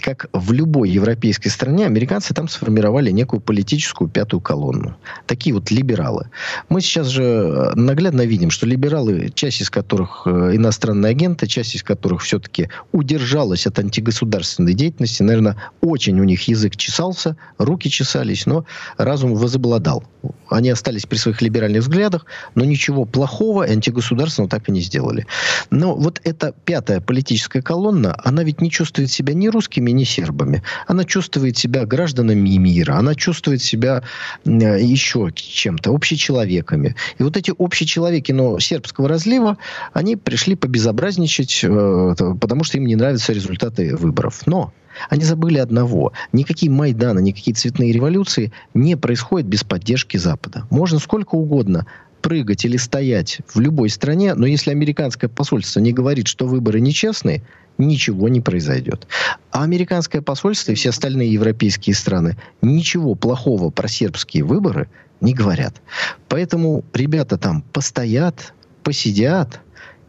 как 0.00 0.26
в 0.32 0.52
любой 0.52 0.90
европейской 0.90 1.48
стране, 1.48 1.86
американцы 1.86 2.34
там 2.34 2.48
сформировали 2.48 3.10
некую 3.10 3.40
политическую 3.40 4.08
пятую 4.08 4.40
колонну. 4.40 4.96
Такие 5.26 5.54
вот 5.54 5.70
либералы. 5.70 6.30
Мы 6.68 6.80
сейчас 6.80 7.08
же 7.08 7.22
э, 7.22 7.72
наглядно 7.74 8.22
видим, 8.22 8.50
что 8.50 8.66
либералы, 8.66 9.30
часть 9.34 9.60
из 9.60 9.70
которых 9.70 10.22
э, 10.26 10.56
иностранные 10.56 11.10
агенты, 11.10 11.46
часть 11.46 11.74
из 11.74 11.82
которых 11.82 12.22
все-таки 12.22 12.68
удержалась 12.92 13.66
от 13.66 13.78
антигосударственной 13.78 14.74
деятельности, 14.74 15.22
наверное, 15.22 15.56
очень 15.80 16.18
у 16.20 16.24
них 16.24 16.48
язык 16.48 16.76
чесался, 16.76 17.36
руки 17.58 17.90
чесались, 17.90 18.46
но 18.46 18.64
разум 18.96 19.34
возобладал. 19.34 20.04
Они 20.48 20.70
остались 20.70 21.06
при 21.06 21.16
своих 21.16 21.42
либеральных 21.42 21.82
взглядах, 21.82 22.26
но 22.54 22.64
ничего 22.64 23.04
плохого 23.04 23.64
антигосударственного 23.64 24.50
так 24.50 24.68
и 24.68 24.72
не 24.72 24.80
сделали. 24.80 25.26
Но 25.70 25.94
вот 25.94 26.20
эта 26.24 26.54
пятая 26.64 27.00
политическая 27.00 27.62
колонна, 27.62 28.18
она 28.24 28.42
ведь 28.42 28.60
не 28.60 28.70
чувствует 28.70 29.10
себя 29.10 29.34
ни 29.34 29.47
русскими, 29.48 29.90
ни 29.90 30.04
сербами. 30.04 30.62
Она 30.86 31.04
чувствует 31.04 31.56
себя 31.56 31.84
гражданами 31.84 32.56
мира, 32.56 32.94
она 32.94 33.14
чувствует 33.14 33.62
себя 33.62 34.02
еще 34.44 35.30
чем-то, 35.34 35.94
общечеловеками. 35.94 36.94
И 37.18 37.22
вот 37.22 37.36
эти 37.36 37.52
общечеловеки, 37.56 38.32
но 38.32 38.58
сербского 38.58 39.08
разлива, 39.08 39.58
они 39.92 40.16
пришли 40.16 40.54
побезобразничать, 40.54 41.60
э, 41.62 42.14
потому 42.40 42.64
что 42.64 42.78
им 42.78 42.86
не 42.86 42.96
нравятся 42.96 43.32
результаты 43.32 43.96
выборов. 43.96 44.46
Но 44.46 44.72
они 45.08 45.24
забыли 45.24 45.58
одного. 45.58 46.12
Никакие 46.32 46.70
Майданы, 46.70 47.20
никакие 47.20 47.54
цветные 47.54 47.92
революции 47.92 48.52
не 48.74 48.96
происходят 48.96 49.46
без 49.46 49.64
поддержки 49.64 50.16
Запада. 50.16 50.66
Можно 50.70 50.98
сколько 50.98 51.34
угодно 51.34 51.86
прыгать 52.20 52.64
или 52.64 52.76
стоять 52.76 53.40
в 53.52 53.60
любой 53.60 53.90
стране, 53.90 54.34
но 54.34 54.46
если 54.46 54.70
американское 54.70 55.30
посольство 55.30 55.80
не 55.80 55.92
говорит, 55.92 56.26
что 56.26 56.46
выборы 56.46 56.80
нечестные, 56.80 57.42
ничего 57.78 58.28
не 58.28 58.40
произойдет. 58.40 59.06
А 59.50 59.62
американское 59.62 60.20
посольство 60.20 60.72
и 60.72 60.74
все 60.74 60.90
остальные 60.90 61.32
европейские 61.32 61.94
страны 61.94 62.36
ничего 62.60 63.14
плохого 63.14 63.70
про 63.70 63.88
сербские 63.88 64.44
выборы 64.44 64.88
не 65.20 65.32
говорят. 65.32 65.80
Поэтому 66.28 66.84
ребята 66.92 67.38
там 67.38 67.62
постоят, 67.62 68.52
посидят, 68.82 69.60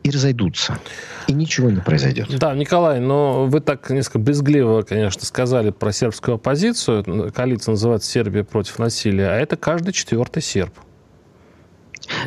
и 0.03 0.11
разойдутся. 0.11 0.79
И 1.27 1.33
ничего 1.33 1.69
не 1.69 1.81
произойдет. 1.81 2.29
Да, 2.39 2.53
Николай, 2.53 2.99
но 2.99 3.45
вы 3.45 3.59
так 3.59 3.89
несколько 3.89 4.19
безгливо, 4.19 4.81
конечно, 4.81 5.25
сказали 5.25 5.71
про 5.71 5.91
сербскую 5.91 6.35
оппозицию. 6.35 7.31
Коалиция 7.33 7.73
называется 7.73 8.09
«Сербия 8.09 8.43
против 8.43 8.79
насилия», 8.79 9.27
а 9.27 9.35
это 9.35 9.57
каждый 9.57 9.91
четвертый 9.91 10.41
серб. 10.41 10.73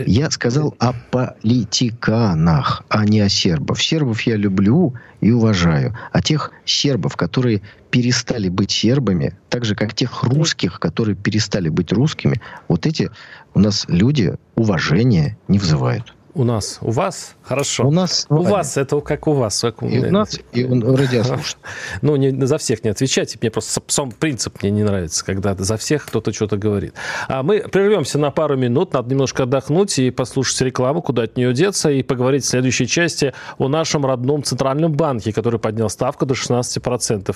Я 0.06 0.30
сказал 0.30 0.74
о 0.78 0.92
политиканах, 1.10 2.84
а 2.88 3.04
не 3.04 3.20
о 3.20 3.28
сербов. 3.28 3.82
Сербов 3.82 4.22
я 4.22 4.36
люблю 4.36 4.94
и 5.20 5.30
уважаю. 5.30 5.96
А 6.12 6.22
тех 6.22 6.50
сербов, 6.64 7.16
которые 7.16 7.62
перестали 7.90 8.48
быть 8.48 8.70
сербами, 8.70 9.36
так 9.48 9.64
же, 9.64 9.74
как 9.74 9.94
тех 9.94 10.22
русских, 10.22 10.80
которые 10.80 11.14
перестали 11.14 11.68
быть 11.68 11.92
русскими, 11.92 12.40
вот 12.68 12.86
эти 12.86 13.10
у 13.54 13.60
нас 13.60 13.84
люди 13.88 14.34
уважения 14.54 15.36
не 15.48 15.58
вызывают. 15.58 16.14
У 16.34 16.44
нас. 16.44 16.78
У 16.80 16.90
вас? 16.90 17.34
Хорошо. 17.42 17.86
У 17.86 17.90
нас. 17.90 18.26
У 18.30 18.42
вас. 18.42 18.78
Это 18.78 18.98
как 19.00 19.26
у 19.26 19.32
вас. 19.32 19.60
Как 19.60 19.82
и 19.82 19.98
у 19.98 20.10
нас, 20.10 20.40
и 20.52 20.64
у 20.64 20.96
радиослушателей. 20.96 21.62
Ну, 22.00 22.16
не, 22.16 22.46
за 22.46 22.56
всех 22.56 22.84
не 22.84 22.90
отвечайте. 22.90 23.38
Мне 23.40 23.50
просто 23.50 23.82
сам 23.88 24.12
принцип 24.12 24.62
мне 24.62 24.70
не 24.70 24.82
нравится, 24.82 25.24
когда 25.24 25.54
за 25.54 25.76
всех 25.76 26.06
кто-то 26.06 26.32
что-то 26.32 26.56
говорит. 26.56 26.94
А 27.28 27.42
мы 27.42 27.60
прервемся 27.60 28.18
на 28.18 28.30
пару 28.30 28.56
минут. 28.56 28.94
Надо 28.94 29.10
немножко 29.10 29.42
отдохнуть 29.42 29.98
и 29.98 30.10
послушать 30.10 30.62
рекламу, 30.62 31.02
куда 31.02 31.24
от 31.24 31.36
нее 31.36 31.52
деться, 31.52 31.90
и 31.90 32.02
поговорить 32.02 32.44
в 32.44 32.48
следующей 32.48 32.86
части 32.86 33.34
о 33.58 33.68
нашем 33.68 34.06
родном 34.06 34.42
Центральном 34.42 34.92
банке, 34.92 35.32
который 35.32 35.60
поднял 35.60 35.90
ставку 35.90 36.24
до 36.24 36.34
16%. 36.34 37.34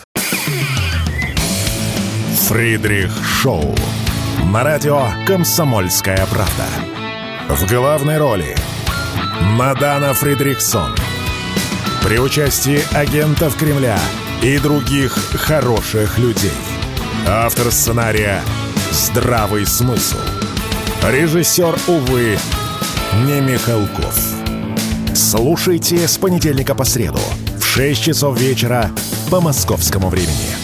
Фридрих 2.49 3.11
Шоу. 3.25 3.75
На 4.53 4.63
радио 4.63 5.03
«Комсомольская 5.27 6.27
правда». 6.31 6.65
В 7.49 7.69
главной 7.71 8.19
роли– 8.19 8.55
Мадана 9.41 10.15
Фридриксон. 10.15 10.95
При 12.03 12.19
участии 12.19 12.81
агентов 12.97 13.57
Кремля 13.57 13.99
и 14.43 14.59
других 14.59 15.13
хороших 15.13 16.19
людей. 16.19 16.53
Автор 17.27 17.71
сценария 17.71 18.43
«Здравый 18.93 19.67
смысл». 19.67 20.19
Режиссер, 21.03 21.77
увы, 21.87 22.39
не 23.25 23.41
Михалков. 23.41 24.19
Слушайте 25.15 26.07
с 26.07 26.19
понедельника 26.19 26.75
по 26.75 26.85
среду 26.85 27.21
в 27.59 27.65
6 27.65 28.03
часов 28.03 28.39
вечера 28.39 28.91
по 29.31 29.41
московскому 29.41 30.09
времени. 30.09 30.57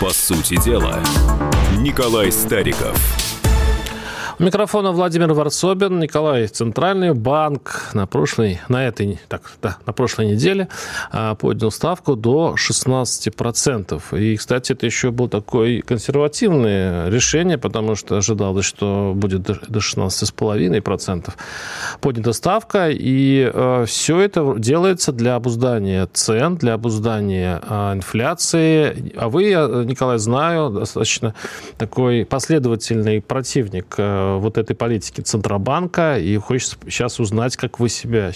По 0.00 0.10
сути 0.10 0.56
дела, 0.64 0.98
Николай 1.80 2.30
Стариков. 2.30 3.29
Микрофона 4.40 4.92
Владимир 4.92 5.34
Варсобин, 5.34 5.98
Николай, 5.98 6.46
Центральный 6.46 7.12
банк 7.12 7.90
на 7.92 8.06
прошлой, 8.06 8.58
на 8.70 8.86
этой, 8.86 9.20
так, 9.28 9.52
да, 9.60 9.76
на 9.84 9.92
прошлой 9.92 10.28
неделе 10.28 10.68
а, 11.12 11.34
поднял 11.34 11.70
ставку 11.70 12.16
до 12.16 12.54
16%. 12.56 14.18
И, 14.18 14.36
кстати, 14.36 14.72
это 14.72 14.86
еще 14.86 15.10
было 15.10 15.28
такое 15.28 15.82
консервативное 15.82 17.10
решение, 17.10 17.58
потому 17.58 17.96
что 17.96 18.16
ожидалось, 18.16 18.64
что 18.64 19.12
будет 19.14 19.42
до 19.42 19.78
16,5% 19.78 21.34
поднята 22.00 22.32
ставка, 22.32 22.88
и 22.88 23.42
а, 23.52 23.84
все 23.84 24.20
это 24.20 24.54
делается 24.56 25.12
для 25.12 25.34
обуздания 25.34 26.08
цен, 26.14 26.56
для 26.56 26.72
обуздания 26.72 27.60
а, 27.68 27.92
инфляции. 27.92 29.12
А 29.18 29.28
вы, 29.28 29.50
я, 29.50 29.66
Николай, 29.84 30.16
знаю, 30.16 30.70
достаточно 30.70 31.34
такой 31.76 32.24
последовательный 32.24 33.20
противник 33.20 33.96
вот 34.38 34.58
этой 34.58 34.76
политики 34.76 35.20
Центробанка, 35.20 36.18
и 36.18 36.36
хочется 36.36 36.76
сейчас 36.84 37.20
узнать, 37.20 37.56
как 37.56 37.80
вы 37.80 37.88
себя, 37.88 38.32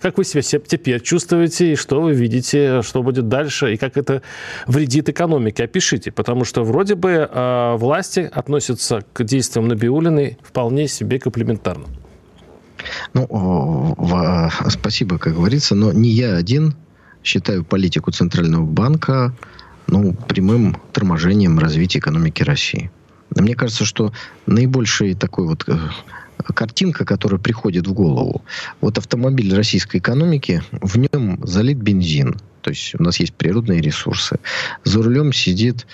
как 0.00 0.18
вы 0.18 0.24
себя 0.24 0.42
теперь 0.42 1.00
чувствуете, 1.00 1.72
и 1.72 1.76
что 1.76 2.00
вы 2.00 2.12
видите, 2.12 2.82
что 2.82 3.02
будет 3.02 3.28
дальше, 3.28 3.74
и 3.74 3.76
как 3.76 3.96
это 3.96 4.22
вредит 4.66 5.08
экономике. 5.08 5.64
Опишите, 5.64 6.10
потому 6.12 6.44
что 6.44 6.62
вроде 6.64 6.94
бы 6.94 7.28
э, 7.30 7.76
власти 7.76 8.30
относятся 8.32 9.04
к 9.12 9.24
действиям 9.24 9.68
Набиулиной 9.68 10.38
вполне 10.42 10.88
себе 10.88 11.18
комплементарно. 11.18 11.86
Ну, 13.14 13.96
спасибо, 14.68 15.18
как 15.18 15.34
говорится, 15.34 15.74
но 15.74 15.92
не 15.92 16.10
я 16.10 16.36
один 16.36 16.74
считаю 17.22 17.64
политику 17.64 18.10
Центрального 18.10 18.64
банка 18.66 19.34
ну, 19.86 20.14
прямым 20.14 20.76
торможением 20.92 21.58
развития 21.58 21.98
экономики 21.98 22.42
России. 22.42 22.90
Мне 23.34 23.54
кажется, 23.54 23.84
что 23.84 24.12
наибольший 24.46 25.14
такой 25.14 25.46
вот 25.46 25.64
э, 25.68 25.76
картинка, 26.54 27.04
которая 27.04 27.40
приходит 27.40 27.86
в 27.86 27.92
голову. 27.92 28.44
Вот 28.80 28.98
автомобиль 28.98 29.54
российской 29.54 29.98
экономики, 29.98 30.62
в 30.72 30.96
нем 30.96 31.38
залит 31.44 31.78
бензин. 31.78 32.36
То 32.64 32.70
есть 32.70 32.94
у 32.98 33.02
нас 33.02 33.20
есть 33.20 33.34
природные 33.34 33.82
ресурсы. 33.82 34.38
За 34.84 35.02
рулем 35.02 35.34
сидит 35.34 35.86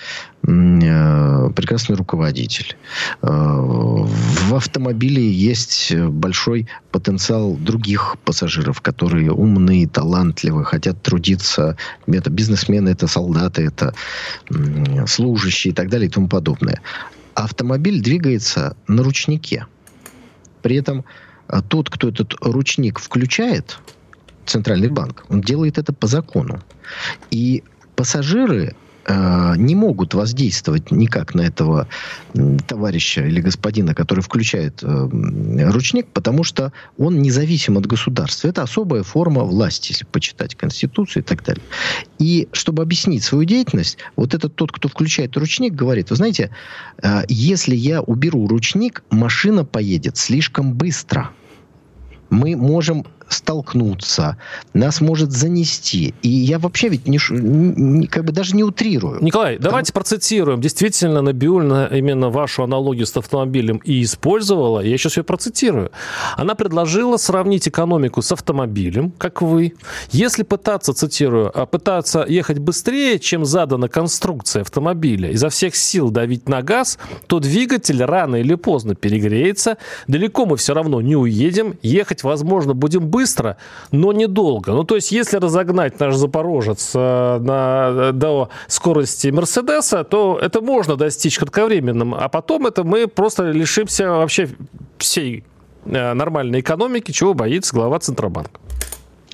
э, 0.43 1.49
прекрасный 1.53 1.97
руководитель. 1.97 2.77
Э, 3.21 3.27
в 3.27 4.55
автомобиле 4.55 5.29
есть 5.29 5.93
большой 5.93 6.69
потенциал 6.91 7.55
других 7.55 8.15
пассажиров, 8.23 8.79
которые 8.79 9.33
умные, 9.33 9.85
талантливые, 9.85 10.63
хотят 10.63 11.01
трудиться. 11.01 11.75
Это 12.07 12.29
бизнесмены, 12.29 12.87
это 12.89 13.07
солдаты, 13.07 13.63
это 13.63 13.93
э, 14.49 15.05
служащие 15.07 15.73
и 15.73 15.75
так 15.75 15.89
далее 15.89 16.07
и 16.07 16.11
тому 16.11 16.29
подобное 16.29 16.79
автомобиль 17.43 18.01
двигается 18.01 18.75
на 18.87 19.03
ручнике. 19.03 19.67
При 20.61 20.75
этом 20.75 21.05
а, 21.47 21.61
тот, 21.61 21.89
кто 21.89 22.09
этот 22.09 22.35
ручник 22.41 22.99
включает, 22.99 23.79
центральный 24.45 24.89
банк, 24.89 25.25
он 25.29 25.41
делает 25.41 25.77
это 25.77 25.93
по 25.93 26.07
закону. 26.07 26.61
И 27.29 27.63
пассажиры 27.95 28.75
Э, 29.07 29.55
не 29.57 29.73
могут 29.73 30.13
воздействовать 30.13 30.91
никак 30.91 31.33
на 31.33 31.41
этого 31.41 31.87
товарища 32.67 33.25
или 33.25 33.41
господина, 33.41 33.95
который 33.95 34.21
включает 34.21 34.83
э, 34.83 35.09
ручник, 35.71 36.07
потому 36.07 36.43
что 36.43 36.71
он 36.97 37.21
независим 37.21 37.77
от 37.77 37.87
государства. 37.87 38.47
Это 38.47 38.61
особая 38.61 39.01
форма 39.03 39.43
власти, 39.43 39.91
если 39.91 40.05
почитать 40.05 40.55
Конституцию 40.55 41.23
и 41.23 41.25
так 41.25 41.43
далее. 41.43 41.63
И 42.19 42.47
чтобы 42.51 42.83
объяснить 42.83 43.23
свою 43.23 43.43
деятельность, 43.43 43.97
вот 44.15 44.35
этот 44.35 44.55
тот, 44.55 44.71
кто 44.71 44.87
включает 44.87 45.35
ручник, 45.35 45.73
говорит, 45.73 46.11
вы 46.11 46.15
знаете, 46.15 46.51
э, 47.01 47.23
если 47.27 47.75
я 47.75 48.01
уберу 48.01 48.47
ручник, 48.47 49.03
машина 49.09 49.65
поедет 49.65 50.17
слишком 50.17 50.73
быстро. 50.73 51.31
Мы 52.29 52.55
можем 52.55 53.05
столкнуться, 53.33 54.37
нас 54.73 55.01
может 55.01 55.31
занести. 55.31 56.13
И 56.21 56.29
я 56.29 56.59
вообще 56.59 56.89
ведь 56.89 57.07
не, 57.07 57.19
не, 57.29 58.07
как 58.07 58.25
бы 58.25 58.31
даже 58.31 58.55
не 58.55 58.63
утрирую. 58.63 59.23
Николай, 59.23 59.55
Потому... 59.55 59.71
давайте 59.71 59.93
процитируем. 59.93 60.61
Действительно, 60.61 61.21
Набиульна 61.21 61.89
именно 61.91 62.29
вашу 62.29 62.63
аналогию 62.63 63.05
с 63.05 63.15
автомобилем 63.17 63.77
и 63.77 64.03
использовала. 64.03 64.81
Я 64.81 64.97
сейчас 64.97 65.17
ее 65.17 65.23
процитирую. 65.23 65.91
Она 66.37 66.55
предложила 66.55 67.17
сравнить 67.17 67.67
экономику 67.67 68.21
с 68.21 68.31
автомобилем, 68.31 69.11
как 69.17 69.41
вы. 69.41 69.73
Если 70.11 70.43
пытаться, 70.43 70.93
цитирую, 70.93 71.51
«а 71.57 71.65
пытаться 71.65 72.25
ехать 72.27 72.59
быстрее, 72.59 73.19
чем 73.19 73.45
задана 73.45 73.87
конструкция 73.87 74.61
автомобиля, 74.61 75.31
изо 75.31 75.49
всех 75.49 75.75
сил 75.75 76.09
давить 76.11 76.49
на 76.49 76.61
газ, 76.61 76.97
то 77.27 77.39
двигатель 77.39 78.03
рано 78.03 78.37
или 78.37 78.55
поздно 78.55 78.95
перегреется, 78.95 79.77
далеко 80.07 80.45
мы 80.45 80.57
все 80.57 80.73
равно 80.73 81.01
не 81.01 81.15
уедем, 81.15 81.77
ехать, 81.81 82.23
возможно, 82.23 82.73
будем 82.73 83.07
быстро, 83.07 83.20
быстро, 83.21 83.57
но 83.91 84.13
недолго. 84.13 84.71
Ну, 84.71 84.83
то 84.83 84.95
есть, 84.95 85.11
если 85.11 85.37
разогнать 85.37 85.99
наш 85.99 86.15
Запорожец 86.15 86.91
э, 86.95 87.39
на, 87.39 88.11
до 88.11 88.49
скорости 88.67 89.31
Мерседеса, 89.31 90.03
то 90.03 90.39
это 90.41 90.61
можно 90.61 90.95
достичь 90.95 91.37
кратковременным, 91.37 92.15
а 92.15 92.27
потом 92.29 92.65
это 92.67 92.83
мы 92.83 93.07
просто 93.07 93.51
лишимся 93.51 94.09
вообще 94.09 94.49
всей 94.97 95.43
э, 95.85 96.13
нормальной 96.13 96.61
экономики, 96.61 97.11
чего 97.11 97.33
боится 97.33 97.75
глава 97.75 97.99
Центробанка. 97.99 98.59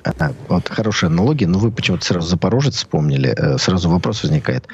А, 0.04 0.32
вот 0.48 0.68
хорошая 0.68 1.10
аналогия, 1.10 1.46
но 1.46 1.58
вы 1.58 1.70
почему-то 1.70 2.04
сразу 2.04 2.28
Запорожец 2.28 2.76
вспомнили, 2.76 3.34
э, 3.36 3.58
сразу 3.58 3.90
вопрос 3.90 4.22
возникает. 4.22 4.66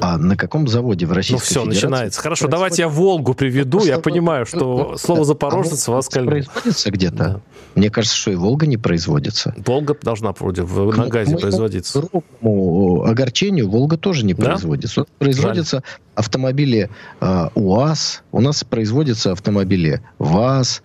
А 0.00 0.18
на 0.18 0.36
каком 0.36 0.68
заводе 0.68 1.06
в 1.06 1.12
Российской 1.12 1.34
Ну 1.34 1.38
все, 1.38 1.60
Федерации 1.60 1.86
начинается. 1.86 2.20
Хорошо, 2.20 2.48
давайте 2.48 2.82
я 2.82 2.88
Волгу 2.88 3.34
приведу. 3.34 3.84
Я 3.84 3.98
понимаю, 3.98 4.46
что 4.46 4.96
слово 4.98 5.24
Запорожец 5.24 5.88
а 5.88 5.92
вас. 5.92 6.08
Производится 6.08 6.90
где-то? 6.90 7.16
Да. 7.16 7.40
Мне 7.74 7.90
кажется, 7.90 8.16
что 8.16 8.30
и 8.30 8.34
Волга 8.34 8.66
не 8.66 8.76
производится. 8.76 9.54
Волга 9.58 9.96
должна 10.00 10.32
вроде 10.32 10.62
в, 10.62 10.96
на 10.96 11.06
газе 11.08 11.36
производиться. 11.36 12.02
К 12.02 13.08
огорчению 13.08 13.68
Волга 13.68 13.96
тоже 13.96 14.24
не 14.24 14.34
да? 14.34 14.44
производится. 14.44 15.06
Производятся 15.18 15.76
Жаль. 15.76 15.98
автомобили 16.14 16.90
э, 17.20 17.48
УАЗ, 17.54 18.22
у 18.32 18.40
нас 18.40 18.64
производятся 18.64 19.32
автомобили 19.32 20.02
ВАЗ, 20.18 20.82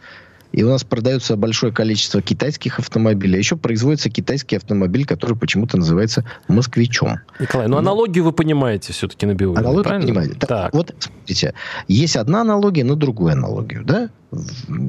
и 0.52 0.64
у 0.64 0.70
нас 0.70 0.84
продается 0.84 1.36
большое 1.36 1.74
количество 1.74 2.22
китайских 2.22 2.80
автомобилей. 2.80 3.38
Еще 3.38 3.56
производится 3.56 4.10
китайский 4.10 4.58
автомобиль, 4.58 5.06
который 5.06 5.38
почему-то 5.38 5.78
называется 5.78 6.26
«Москвичом». 6.47 7.20
Николай, 7.39 7.68
ну 7.68 7.78
аналогию 7.78 8.24
вы 8.24 8.32
понимаете 8.32 8.93
все-таки 8.93 9.26
на 9.26 9.34
биологии, 9.34 9.60
Аналогию 9.60 9.84
правильно? 9.84 10.08
понимаете. 10.08 10.34
Так. 10.36 10.49
так. 10.49 10.74
Вот, 10.74 10.93
смотрите, 10.99 11.54
есть 11.88 12.16
одна 12.16 12.41
аналогия 12.41 12.84
на 12.84 12.95
другую 12.95 13.34
аналогию, 13.34 13.84
да? 13.86 14.10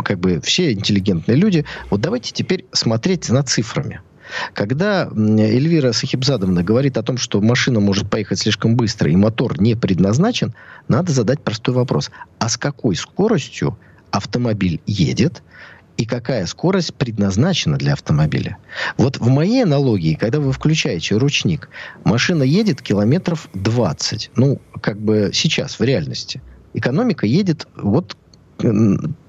Как 0.05 0.19
бы 0.19 0.41
все 0.41 0.73
интеллигентные 0.73 1.37
люди. 1.37 1.65
Вот 1.91 2.01
давайте 2.01 2.33
теперь 2.33 2.67
смотреть 2.73 3.29
на 3.29 3.43
цифрами. 3.43 4.01
Когда 4.55 5.09
Эльвира 5.15 5.93
Сахибзадовна 5.93 6.63
говорит 6.63 6.97
о 6.97 7.03
том, 7.03 7.19
что 7.19 7.41
машина 7.41 7.81
может 7.81 8.09
поехать 8.09 8.39
слишком 8.39 8.77
быстро 8.77 9.11
и 9.11 9.17
мотор 9.17 9.61
не 9.61 9.75
предназначен, 9.75 10.55
надо 10.89 11.13
задать 11.13 11.43
простой 11.43 11.75
вопрос. 11.75 12.11
А 12.39 12.49
с 12.49 12.57
какой 12.57 12.97
скоростью 12.97 13.77
автомобиль 14.11 14.81
едет, 14.87 15.43
и 15.97 16.05
какая 16.05 16.47
скорость 16.47 16.95
предназначена 16.95 17.77
для 17.77 17.93
автомобиля. 17.93 18.59
Вот 18.97 19.19
в 19.19 19.29
моей 19.29 19.63
аналогии, 19.63 20.15
когда 20.15 20.41
вы 20.41 20.53
включаете 20.53 21.17
ручник, 21.17 21.69
машина 22.05 22.43
едет 22.43 22.83
километров 22.83 23.49
20. 23.55 24.31
Ну, 24.37 24.61
как 24.81 24.99
бы 24.99 25.31
сейчас, 25.33 25.79
в 25.79 25.83
реальности. 25.83 26.43
Экономика 26.75 27.27
едет 27.27 27.69
вот 27.77 28.17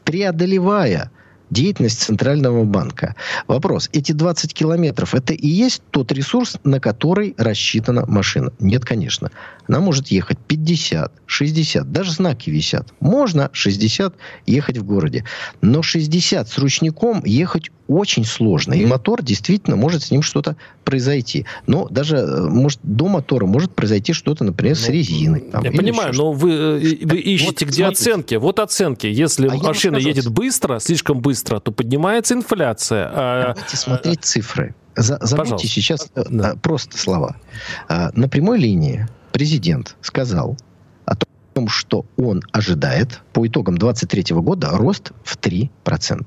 преодолевая 0.03 1.11
деятельность 1.49 2.01
Центрального 2.01 2.63
банка. 2.63 3.15
Вопрос, 3.47 3.89
эти 3.93 4.11
20 4.11 4.53
километров, 4.53 5.15
это 5.15 5.33
и 5.33 5.47
есть 5.47 5.81
тот 5.91 6.11
ресурс, 6.11 6.57
на 6.63 6.79
который 6.79 7.35
рассчитана 7.37 8.05
машина? 8.05 8.51
Нет, 8.59 8.85
конечно. 8.85 9.31
Она 9.67 9.79
может 9.79 10.07
ехать 10.07 10.37
50, 10.47 11.11
60, 11.25 11.91
даже 11.91 12.11
знаки 12.11 12.49
висят. 12.49 12.93
Можно 12.99 13.49
60 13.53 14.15
ехать 14.45 14.77
в 14.77 14.83
городе. 14.83 15.25
Но 15.61 15.81
60 15.81 16.47
с 16.47 16.57
ручником 16.57 17.23
ехать 17.25 17.71
очень 17.87 18.25
сложно. 18.25 18.73
И 18.73 18.85
мотор 18.85 19.21
действительно 19.21 19.75
может 19.75 20.03
с 20.03 20.11
ним 20.11 20.21
что-то 20.21 20.55
произойти. 20.83 21.45
Но 21.67 21.87
даже, 21.89 22.17
э, 22.17 22.41
может, 22.49 22.79
до 22.83 23.07
мотора 23.07 23.45
может 23.45 23.73
произойти 23.73 24.13
что-то, 24.13 24.43
например, 24.43 24.75
с 24.75 24.87
ну, 24.87 24.93
резиной. 24.93 25.39
Там, 25.41 25.63
я 25.63 25.71
понимаю, 25.71 26.13
но 26.13 26.31
вы, 26.31 26.51
э, 26.51 27.05
вы 27.05 27.19
ищете 27.19 27.65
вот, 27.65 27.71
где 27.71 27.83
смотрите. 27.83 27.85
оценки. 27.85 28.35
Вот 28.35 28.59
оценки. 28.59 29.07
Если 29.07 29.47
а 29.47 29.55
машина 29.55 29.97
едет 29.97 30.29
быстро, 30.29 30.79
слишком 30.79 31.19
быстро, 31.19 31.59
то 31.59 31.71
поднимается 31.71 32.33
инфляция. 32.33 33.09
А, 33.13 33.53
Давайте 33.53 33.77
смотреть 33.77 34.23
цифры. 34.23 34.75
За, 34.95 35.17
забудьте 35.21 35.37
Пожалуйста. 35.37 35.67
сейчас 35.67 36.07
э, 36.15 36.23
да. 36.29 36.55
просто 36.61 36.97
слова. 36.97 37.35
А, 37.89 38.11
на 38.13 38.29
прямой 38.29 38.59
линии 38.59 39.07
президент 39.31 39.95
сказал 40.01 40.57
о 41.05 41.15
том, 41.53 41.67
что 41.67 42.05
он 42.17 42.43
ожидает 42.51 43.21
по 43.33 43.45
итогам 43.45 43.77
2023 43.77 44.35
года 44.37 44.69
рост 44.71 45.11
в 45.23 45.37
3%. 45.37 46.25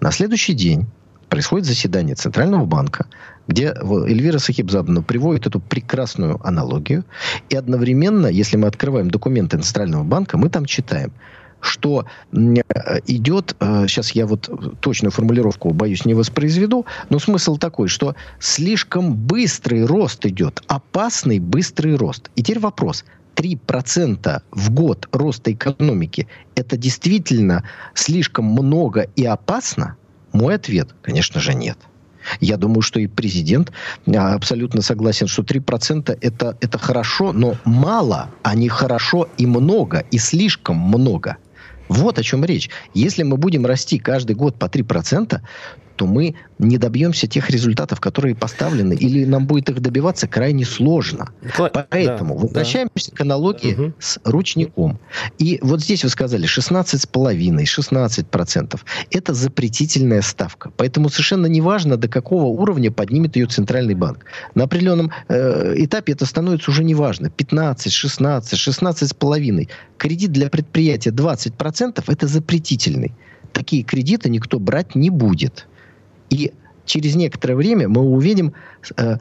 На 0.00 0.12
следующий 0.12 0.54
день 0.54 0.86
происходит 1.28 1.66
заседание 1.66 2.14
Центрального 2.14 2.64
банка, 2.64 3.06
где 3.48 3.74
Эльвира 3.74 4.38
Сахибзадовна 4.38 5.02
приводит 5.02 5.46
эту 5.46 5.60
прекрасную 5.60 6.40
аналогию. 6.46 7.04
И 7.48 7.56
одновременно, 7.56 8.26
если 8.26 8.56
мы 8.56 8.68
открываем 8.68 9.10
документы 9.10 9.58
Центрального 9.58 10.04
банка, 10.04 10.38
мы 10.38 10.50
там 10.50 10.66
читаем, 10.66 11.12
что 11.60 12.06
идет, 12.32 13.56
сейчас 13.60 14.10
э, 14.10 14.12
я 14.14 14.26
вот 14.26 14.48
точную 14.80 15.10
формулировку, 15.10 15.70
боюсь, 15.70 16.04
не 16.04 16.14
воспроизведу, 16.14 16.86
но 17.10 17.18
смысл 17.18 17.56
такой, 17.56 17.88
что 17.88 18.14
слишком 18.38 19.14
быстрый 19.14 19.84
рост 19.84 20.24
идет, 20.24 20.62
опасный 20.68 21.40
быстрый 21.40 21.96
рост. 21.96 22.30
И 22.36 22.42
теперь 22.42 22.60
вопрос, 22.60 23.04
3% 23.38 24.42
в 24.50 24.70
год 24.70 25.08
роста 25.12 25.52
экономики– 25.52 26.26
это 26.56 26.76
действительно 26.76 27.62
слишком 27.94 28.46
много 28.46 29.02
и 29.14 29.24
опасно? 29.24 29.96
Мой 30.32 30.56
ответ, 30.56 30.94
конечно 31.02 31.40
же, 31.40 31.54
нет. 31.54 31.78
Я 32.40 32.56
думаю, 32.56 32.82
что 32.82 33.00
и 33.00 33.06
президент 33.06 33.72
а, 34.06 34.34
абсолютно 34.34 34.82
согласен, 34.82 35.28
что 35.28 35.42
3% 35.42 36.18
это, 36.20 36.58
это 36.60 36.78
хорошо, 36.78 37.32
но 37.32 37.56
мало, 37.64 38.30
а 38.42 38.54
не 38.54 38.68
хорошо 38.68 39.28
и 39.38 39.46
много, 39.46 40.04
и 40.10 40.18
слишком 40.18 40.76
много. 40.76 41.36
Вот 41.88 42.18
о 42.18 42.22
чем 42.22 42.44
речь. 42.44 42.68
Если 42.92 43.22
мы 43.22 43.36
будем 43.36 43.64
расти 43.64 43.98
каждый 43.98 44.36
год 44.36 44.58
по 44.58 44.66
3%, 44.66 45.40
то 45.98 46.06
мы 46.06 46.36
не 46.60 46.78
добьемся 46.78 47.26
тех 47.26 47.50
результатов, 47.50 48.00
которые 48.00 48.36
поставлены, 48.36 48.94
или 48.94 49.24
нам 49.24 49.46
будет 49.46 49.68
их 49.68 49.80
добиваться 49.80 50.28
крайне 50.28 50.64
сложно. 50.64 51.30
Поэтому 51.56 52.34
да, 52.34 52.40
возвращаемся 52.40 53.10
да. 53.10 53.16
к 53.16 53.20
аналогии 53.20 53.74
угу. 53.74 53.92
с 53.98 54.20
ручником. 54.22 55.00
И 55.38 55.58
вот 55.60 55.80
здесь 55.80 56.04
вы 56.04 56.10
сказали 56.10 56.46
16,5, 56.46 57.64
16%. 57.64 58.80
Это 59.10 59.34
запретительная 59.34 60.22
ставка. 60.22 60.70
Поэтому 60.76 61.08
совершенно 61.08 61.46
неважно, 61.46 61.96
до 61.96 62.06
какого 62.06 62.44
уровня 62.44 62.92
поднимет 62.92 63.34
ее 63.34 63.46
Центральный 63.46 63.94
банк. 63.94 64.24
На 64.54 64.64
определенном 64.64 65.10
э, 65.28 65.74
этапе 65.78 66.12
это 66.12 66.26
становится 66.26 66.70
уже 66.70 66.84
неважно. 66.84 67.28
15, 67.28 67.92
16, 67.92 68.68
16,5. 68.68 69.68
Кредит 69.96 70.30
для 70.30 70.48
предприятия 70.48 71.10
20% 71.10 72.04
это 72.06 72.26
запретительный. 72.28 73.12
Такие 73.52 73.82
кредиты 73.82 74.30
никто 74.30 74.60
брать 74.60 74.94
не 74.94 75.10
будет. 75.10 75.66
И 76.30 76.52
через 76.84 77.14
некоторое 77.16 77.54
время 77.54 77.88
мы 77.88 78.02
увидим 78.02 78.52
э, 78.96 79.16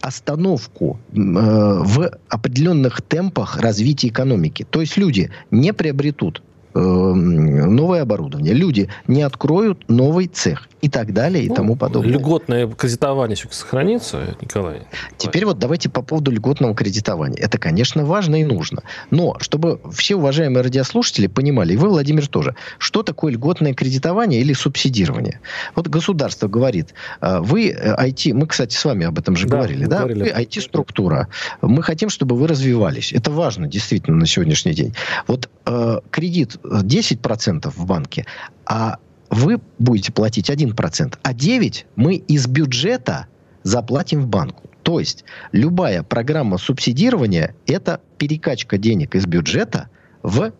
остановку 0.00 0.98
э, 1.12 1.16
в 1.16 2.10
определенных 2.28 3.02
темпах 3.02 3.58
развития 3.58 4.08
экономики. 4.08 4.66
То 4.68 4.80
есть 4.80 4.96
люди 4.96 5.30
не 5.50 5.72
приобретут 5.72 6.42
новое 6.74 8.02
оборудование, 8.02 8.54
люди 8.54 8.88
не 9.06 9.22
откроют 9.22 9.88
новый 9.88 10.26
цех 10.26 10.68
и 10.80 10.88
так 10.88 11.12
далее, 11.12 11.44
и 11.44 11.48
ну, 11.48 11.54
тому 11.54 11.76
подобное. 11.76 12.12
Льготное 12.12 12.66
кредитование 12.68 13.36
все 13.36 13.48
сохранится, 13.50 14.36
Николай? 14.40 14.82
Теперь 15.18 15.44
вот 15.44 15.58
давайте 15.58 15.90
по 15.90 16.02
поводу 16.02 16.30
льготного 16.30 16.74
кредитования. 16.74 17.38
Это, 17.38 17.58
конечно, 17.58 18.04
важно 18.04 18.40
и 18.40 18.44
нужно. 18.44 18.82
Но, 19.10 19.36
чтобы 19.40 19.80
все 19.92 20.16
уважаемые 20.16 20.62
радиослушатели 20.62 21.26
понимали, 21.26 21.74
и 21.74 21.76
вы, 21.76 21.88
Владимир, 21.90 22.26
тоже, 22.26 22.54
что 22.78 23.02
такое 23.02 23.32
льготное 23.32 23.74
кредитование 23.74 24.40
или 24.40 24.52
субсидирование? 24.52 25.40
Вот 25.74 25.88
государство 25.88 26.48
говорит, 26.48 26.94
«А, 27.20 27.40
вы 27.40 27.70
IT, 27.70 28.30
э, 28.30 28.34
мы, 28.34 28.46
кстати, 28.46 28.74
с 28.74 28.84
вами 28.84 29.06
об 29.06 29.18
этом 29.18 29.36
же 29.36 29.46
да, 29.46 29.56
говорили, 29.56 29.84
да? 29.84 29.98
Говорили. 29.98 30.22
Вы 30.22 30.28
IT-структура. 30.30 31.28
Мы 31.60 31.82
хотим, 31.82 32.08
чтобы 32.08 32.36
вы 32.36 32.46
развивались. 32.46 33.12
Это 33.12 33.30
важно, 33.30 33.66
действительно, 33.66 34.16
на 34.16 34.26
сегодняшний 34.26 34.72
день. 34.72 34.94
Вот 35.26 35.50
э, 35.66 36.00
кредит 36.10 36.56
10% 36.64 37.70
в 37.70 37.86
банке, 37.86 38.26
а 38.66 38.98
вы 39.30 39.60
будете 39.78 40.12
платить 40.12 40.50
1%, 40.50 41.18
а 41.22 41.32
9% 41.32 41.84
мы 41.96 42.14
из 42.14 42.46
бюджета 42.46 43.26
заплатим 43.62 44.22
в 44.22 44.26
банку. 44.26 44.68
То 44.82 44.98
есть 44.98 45.24
любая 45.52 46.02
программа 46.02 46.58
субсидирования– 46.58 47.54
это 47.66 48.00
перекачка 48.18 48.78
денег 48.78 49.14
из 49.14 49.26
бюджета 49.26 49.88
в 50.22 50.52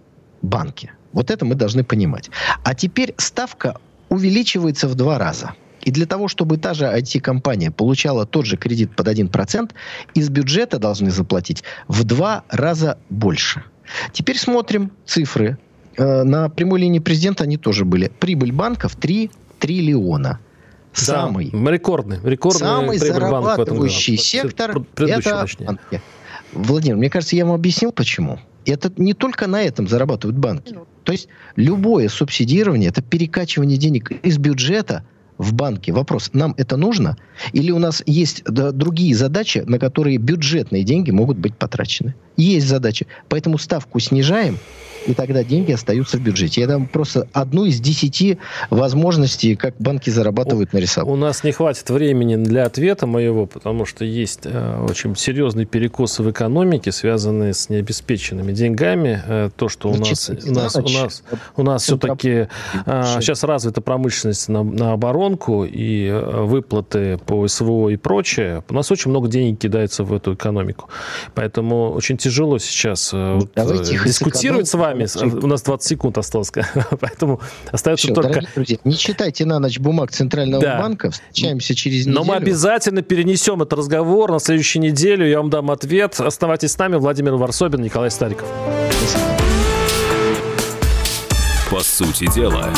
банке. 0.42 0.92
Вот 1.12 1.30
это 1.30 1.44
мы 1.44 1.54
должны 1.54 1.84
понимать. 1.84 2.30
А 2.62 2.74
теперь 2.74 3.14
ставка 3.16 3.76
увеличивается 4.08 4.88
в 4.88 4.94
два 4.94 5.18
раза. 5.18 5.54
И 5.82 5.90
для 5.90 6.06
того, 6.06 6.28
чтобы 6.28 6.58
та 6.58 6.74
же 6.74 6.84
IT-компания 6.84 7.70
получала 7.70 8.26
тот 8.26 8.44
же 8.44 8.56
кредит 8.56 8.94
под 8.94 9.08
1%, 9.08 9.72
из 10.14 10.28
бюджета 10.28 10.78
должны 10.78 11.10
заплатить 11.10 11.64
в 11.88 12.04
два 12.04 12.44
раза 12.50 12.98
больше. 13.08 13.64
Теперь 14.12 14.38
смотрим 14.38 14.92
цифры 15.06 15.58
на 16.00 16.48
прямой 16.48 16.80
линии 16.80 16.98
президента 16.98 17.44
они 17.44 17.56
тоже 17.56 17.84
были. 17.84 18.10
Прибыль 18.18 18.52
банков 18.52 18.96
3 18.96 19.30
триллиона. 19.58 20.40
Самый, 20.92 21.50
да, 21.52 21.70
рекордный, 21.70 22.18
рекордный 22.24 22.58
самый 22.58 22.98
зарабатывающий 22.98 24.16
банк 24.16 24.24
сектор 24.24 24.82
это 24.96 25.46
банки. 25.60 26.02
Владимир, 26.52 26.96
мне 26.96 27.08
кажется, 27.08 27.36
я 27.36 27.44
вам 27.46 27.54
объяснил, 27.54 27.92
почему. 27.92 28.40
Это 28.66 28.92
не 28.96 29.14
только 29.14 29.46
на 29.46 29.62
этом 29.62 29.86
зарабатывают 29.86 30.36
банки. 30.36 30.76
То 31.04 31.12
есть 31.12 31.28
любое 31.54 32.08
субсидирование, 32.08 32.88
это 32.88 33.02
перекачивание 33.02 33.78
денег 33.78 34.10
из 34.10 34.38
бюджета 34.38 35.04
в 35.38 35.54
банке. 35.54 35.92
Вопрос, 35.92 36.30
нам 36.32 36.54
это 36.58 36.76
нужно? 36.76 37.16
Или 37.52 37.70
у 37.70 37.78
нас 37.78 38.02
есть 38.04 38.42
другие 38.44 39.14
задачи, 39.14 39.62
на 39.66 39.78
которые 39.78 40.18
бюджетные 40.18 40.82
деньги 40.82 41.12
могут 41.12 41.38
быть 41.38 41.56
потрачены? 41.56 42.14
Есть 42.40 42.68
задачи. 42.68 43.06
Поэтому 43.28 43.58
ставку 43.58 44.00
снижаем, 44.00 44.58
и 45.06 45.14
тогда 45.14 45.42
деньги 45.44 45.72
остаются 45.72 46.18
в 46.18 46.20
бюджете. 46.20 46.60
Я 46.60 46.66
дам 46.66 46.86
просто 46.86 47.26
одну 47.32 47.64
из 47.64 47.80
десяти 47.80 48.38
возможностей, 48.68 49.56
как 49.56 49.74
банки 49.78 50.10
зарабатывают, 50.10 50.72
нарисовал. 50.72 51.14
У 51.14 51.16
нас 51.16 51.42
не 51.44 51.52
хватит 51.52 51.88
времени 51.90 52.36
для 52.36 52.64
ответа 52.64 53.06
моего, 53.06 53.46
потому 53.46 53.86
что 53.86 54.04
есть 54.04 54.40
э, 54.44 54.86
очень 54.88 55.16
серьезные 55.16 55.66
перекосы 55.66 56.22
в 56.22 56.30
экономике, 56.30 56.92
связанные 56.92 57.54
с 57.54 57.68
необеспеченными 57.68 58.52
деньгами. 58.52 59.22
Э, 59.26 59.50
то, 59.54 59.68
что 59.68 59.90
у 59.90 59.96
нас, 59.96 60.30
у 60.30 60.52
нас, 60.52 60.76
у 60.76 60.88
нас, 60.88 61.22
у 61.56 61.62
нас 61.62 61.82
все-таки 61.82 62.48
э, 62.86 63.02
сейчас 63.20 63.42
развита 63.44 63.80
промышленность 63.80 64.48
на, 64.48 64.62
на 64.62 64.92
оборонку 64.92 65.64
и 65.64 66.06
э, 66.08 66.42
выплаты 66.44 67.18
по 67.24 67.46
СВО 67.48 67.88
и 67.88 67.96
прочее. 67.96 68.62
У 68.68 68.74
нас 68.74 68.90
очень 68.90 69.10
много 69.10 69.28
денег 69.28 69.58
кидается 69.58 70.04
в 70.04 70.12
эту 70.12 70.34
экономику. 70.34 70.88
Поэтому 71.34 71.90
очень 71.90 72.16
тяжело 72.16 72.29
сейчас 72.62 73.10
э, 73.12 73.34
вот, 73.34 73.50
э, 73.54 74.04
дискутировать 74.04 74.68
с 74.68 74.74
вами 74.74 74.90
вами. 74.90 75.06
У 75.42 75.46
нас 75.46 75.62
20 75.62 75.88
секунд 75.88 76.18
осталось, 76.18 76.50
поэтому 77.00 77.40
остается 77.70 78.06
Все, 78.06 78.14
только... 78.14 78.42
друзья, 78.54 78.78
не 78.84 78.96
читайте 78.96 79.44
на 79.44 79.58
ночь 79.58 79.78
бумаг 79.78 80.10
Центрального 80.10 80.62
да. 80.62 80.78
банка, 80.78 81.10
встречаемся 81.10 81.74
через 81.74 82.06
неделю. 82.06 82.20
Но 82.20 82.24
мы 82.24 82.34
обязательно 82.36 83.02
перенесем 83.02 83.62
этот 83.62 83.78
разговор 83.78 84.30
на 84.32 84.40
следующую 84.40 84.82
неделю, 84.82 85.26
я 85.26 85.38
вам 85.38 85.50
дам 85.50 85.70
ответ. 85.70 86.18
Оставайтесь 86.20 86.72
с 86.72 86.78
нами, 86.78 86.96
Владимир 86.96 87.34
Варсобин, 87.34 87.82
Николай 87.82 88.10
Стариков. 88.10 88.48
По 91.70 91.80
сути 91.80 92.32
дела, 92.34 92.68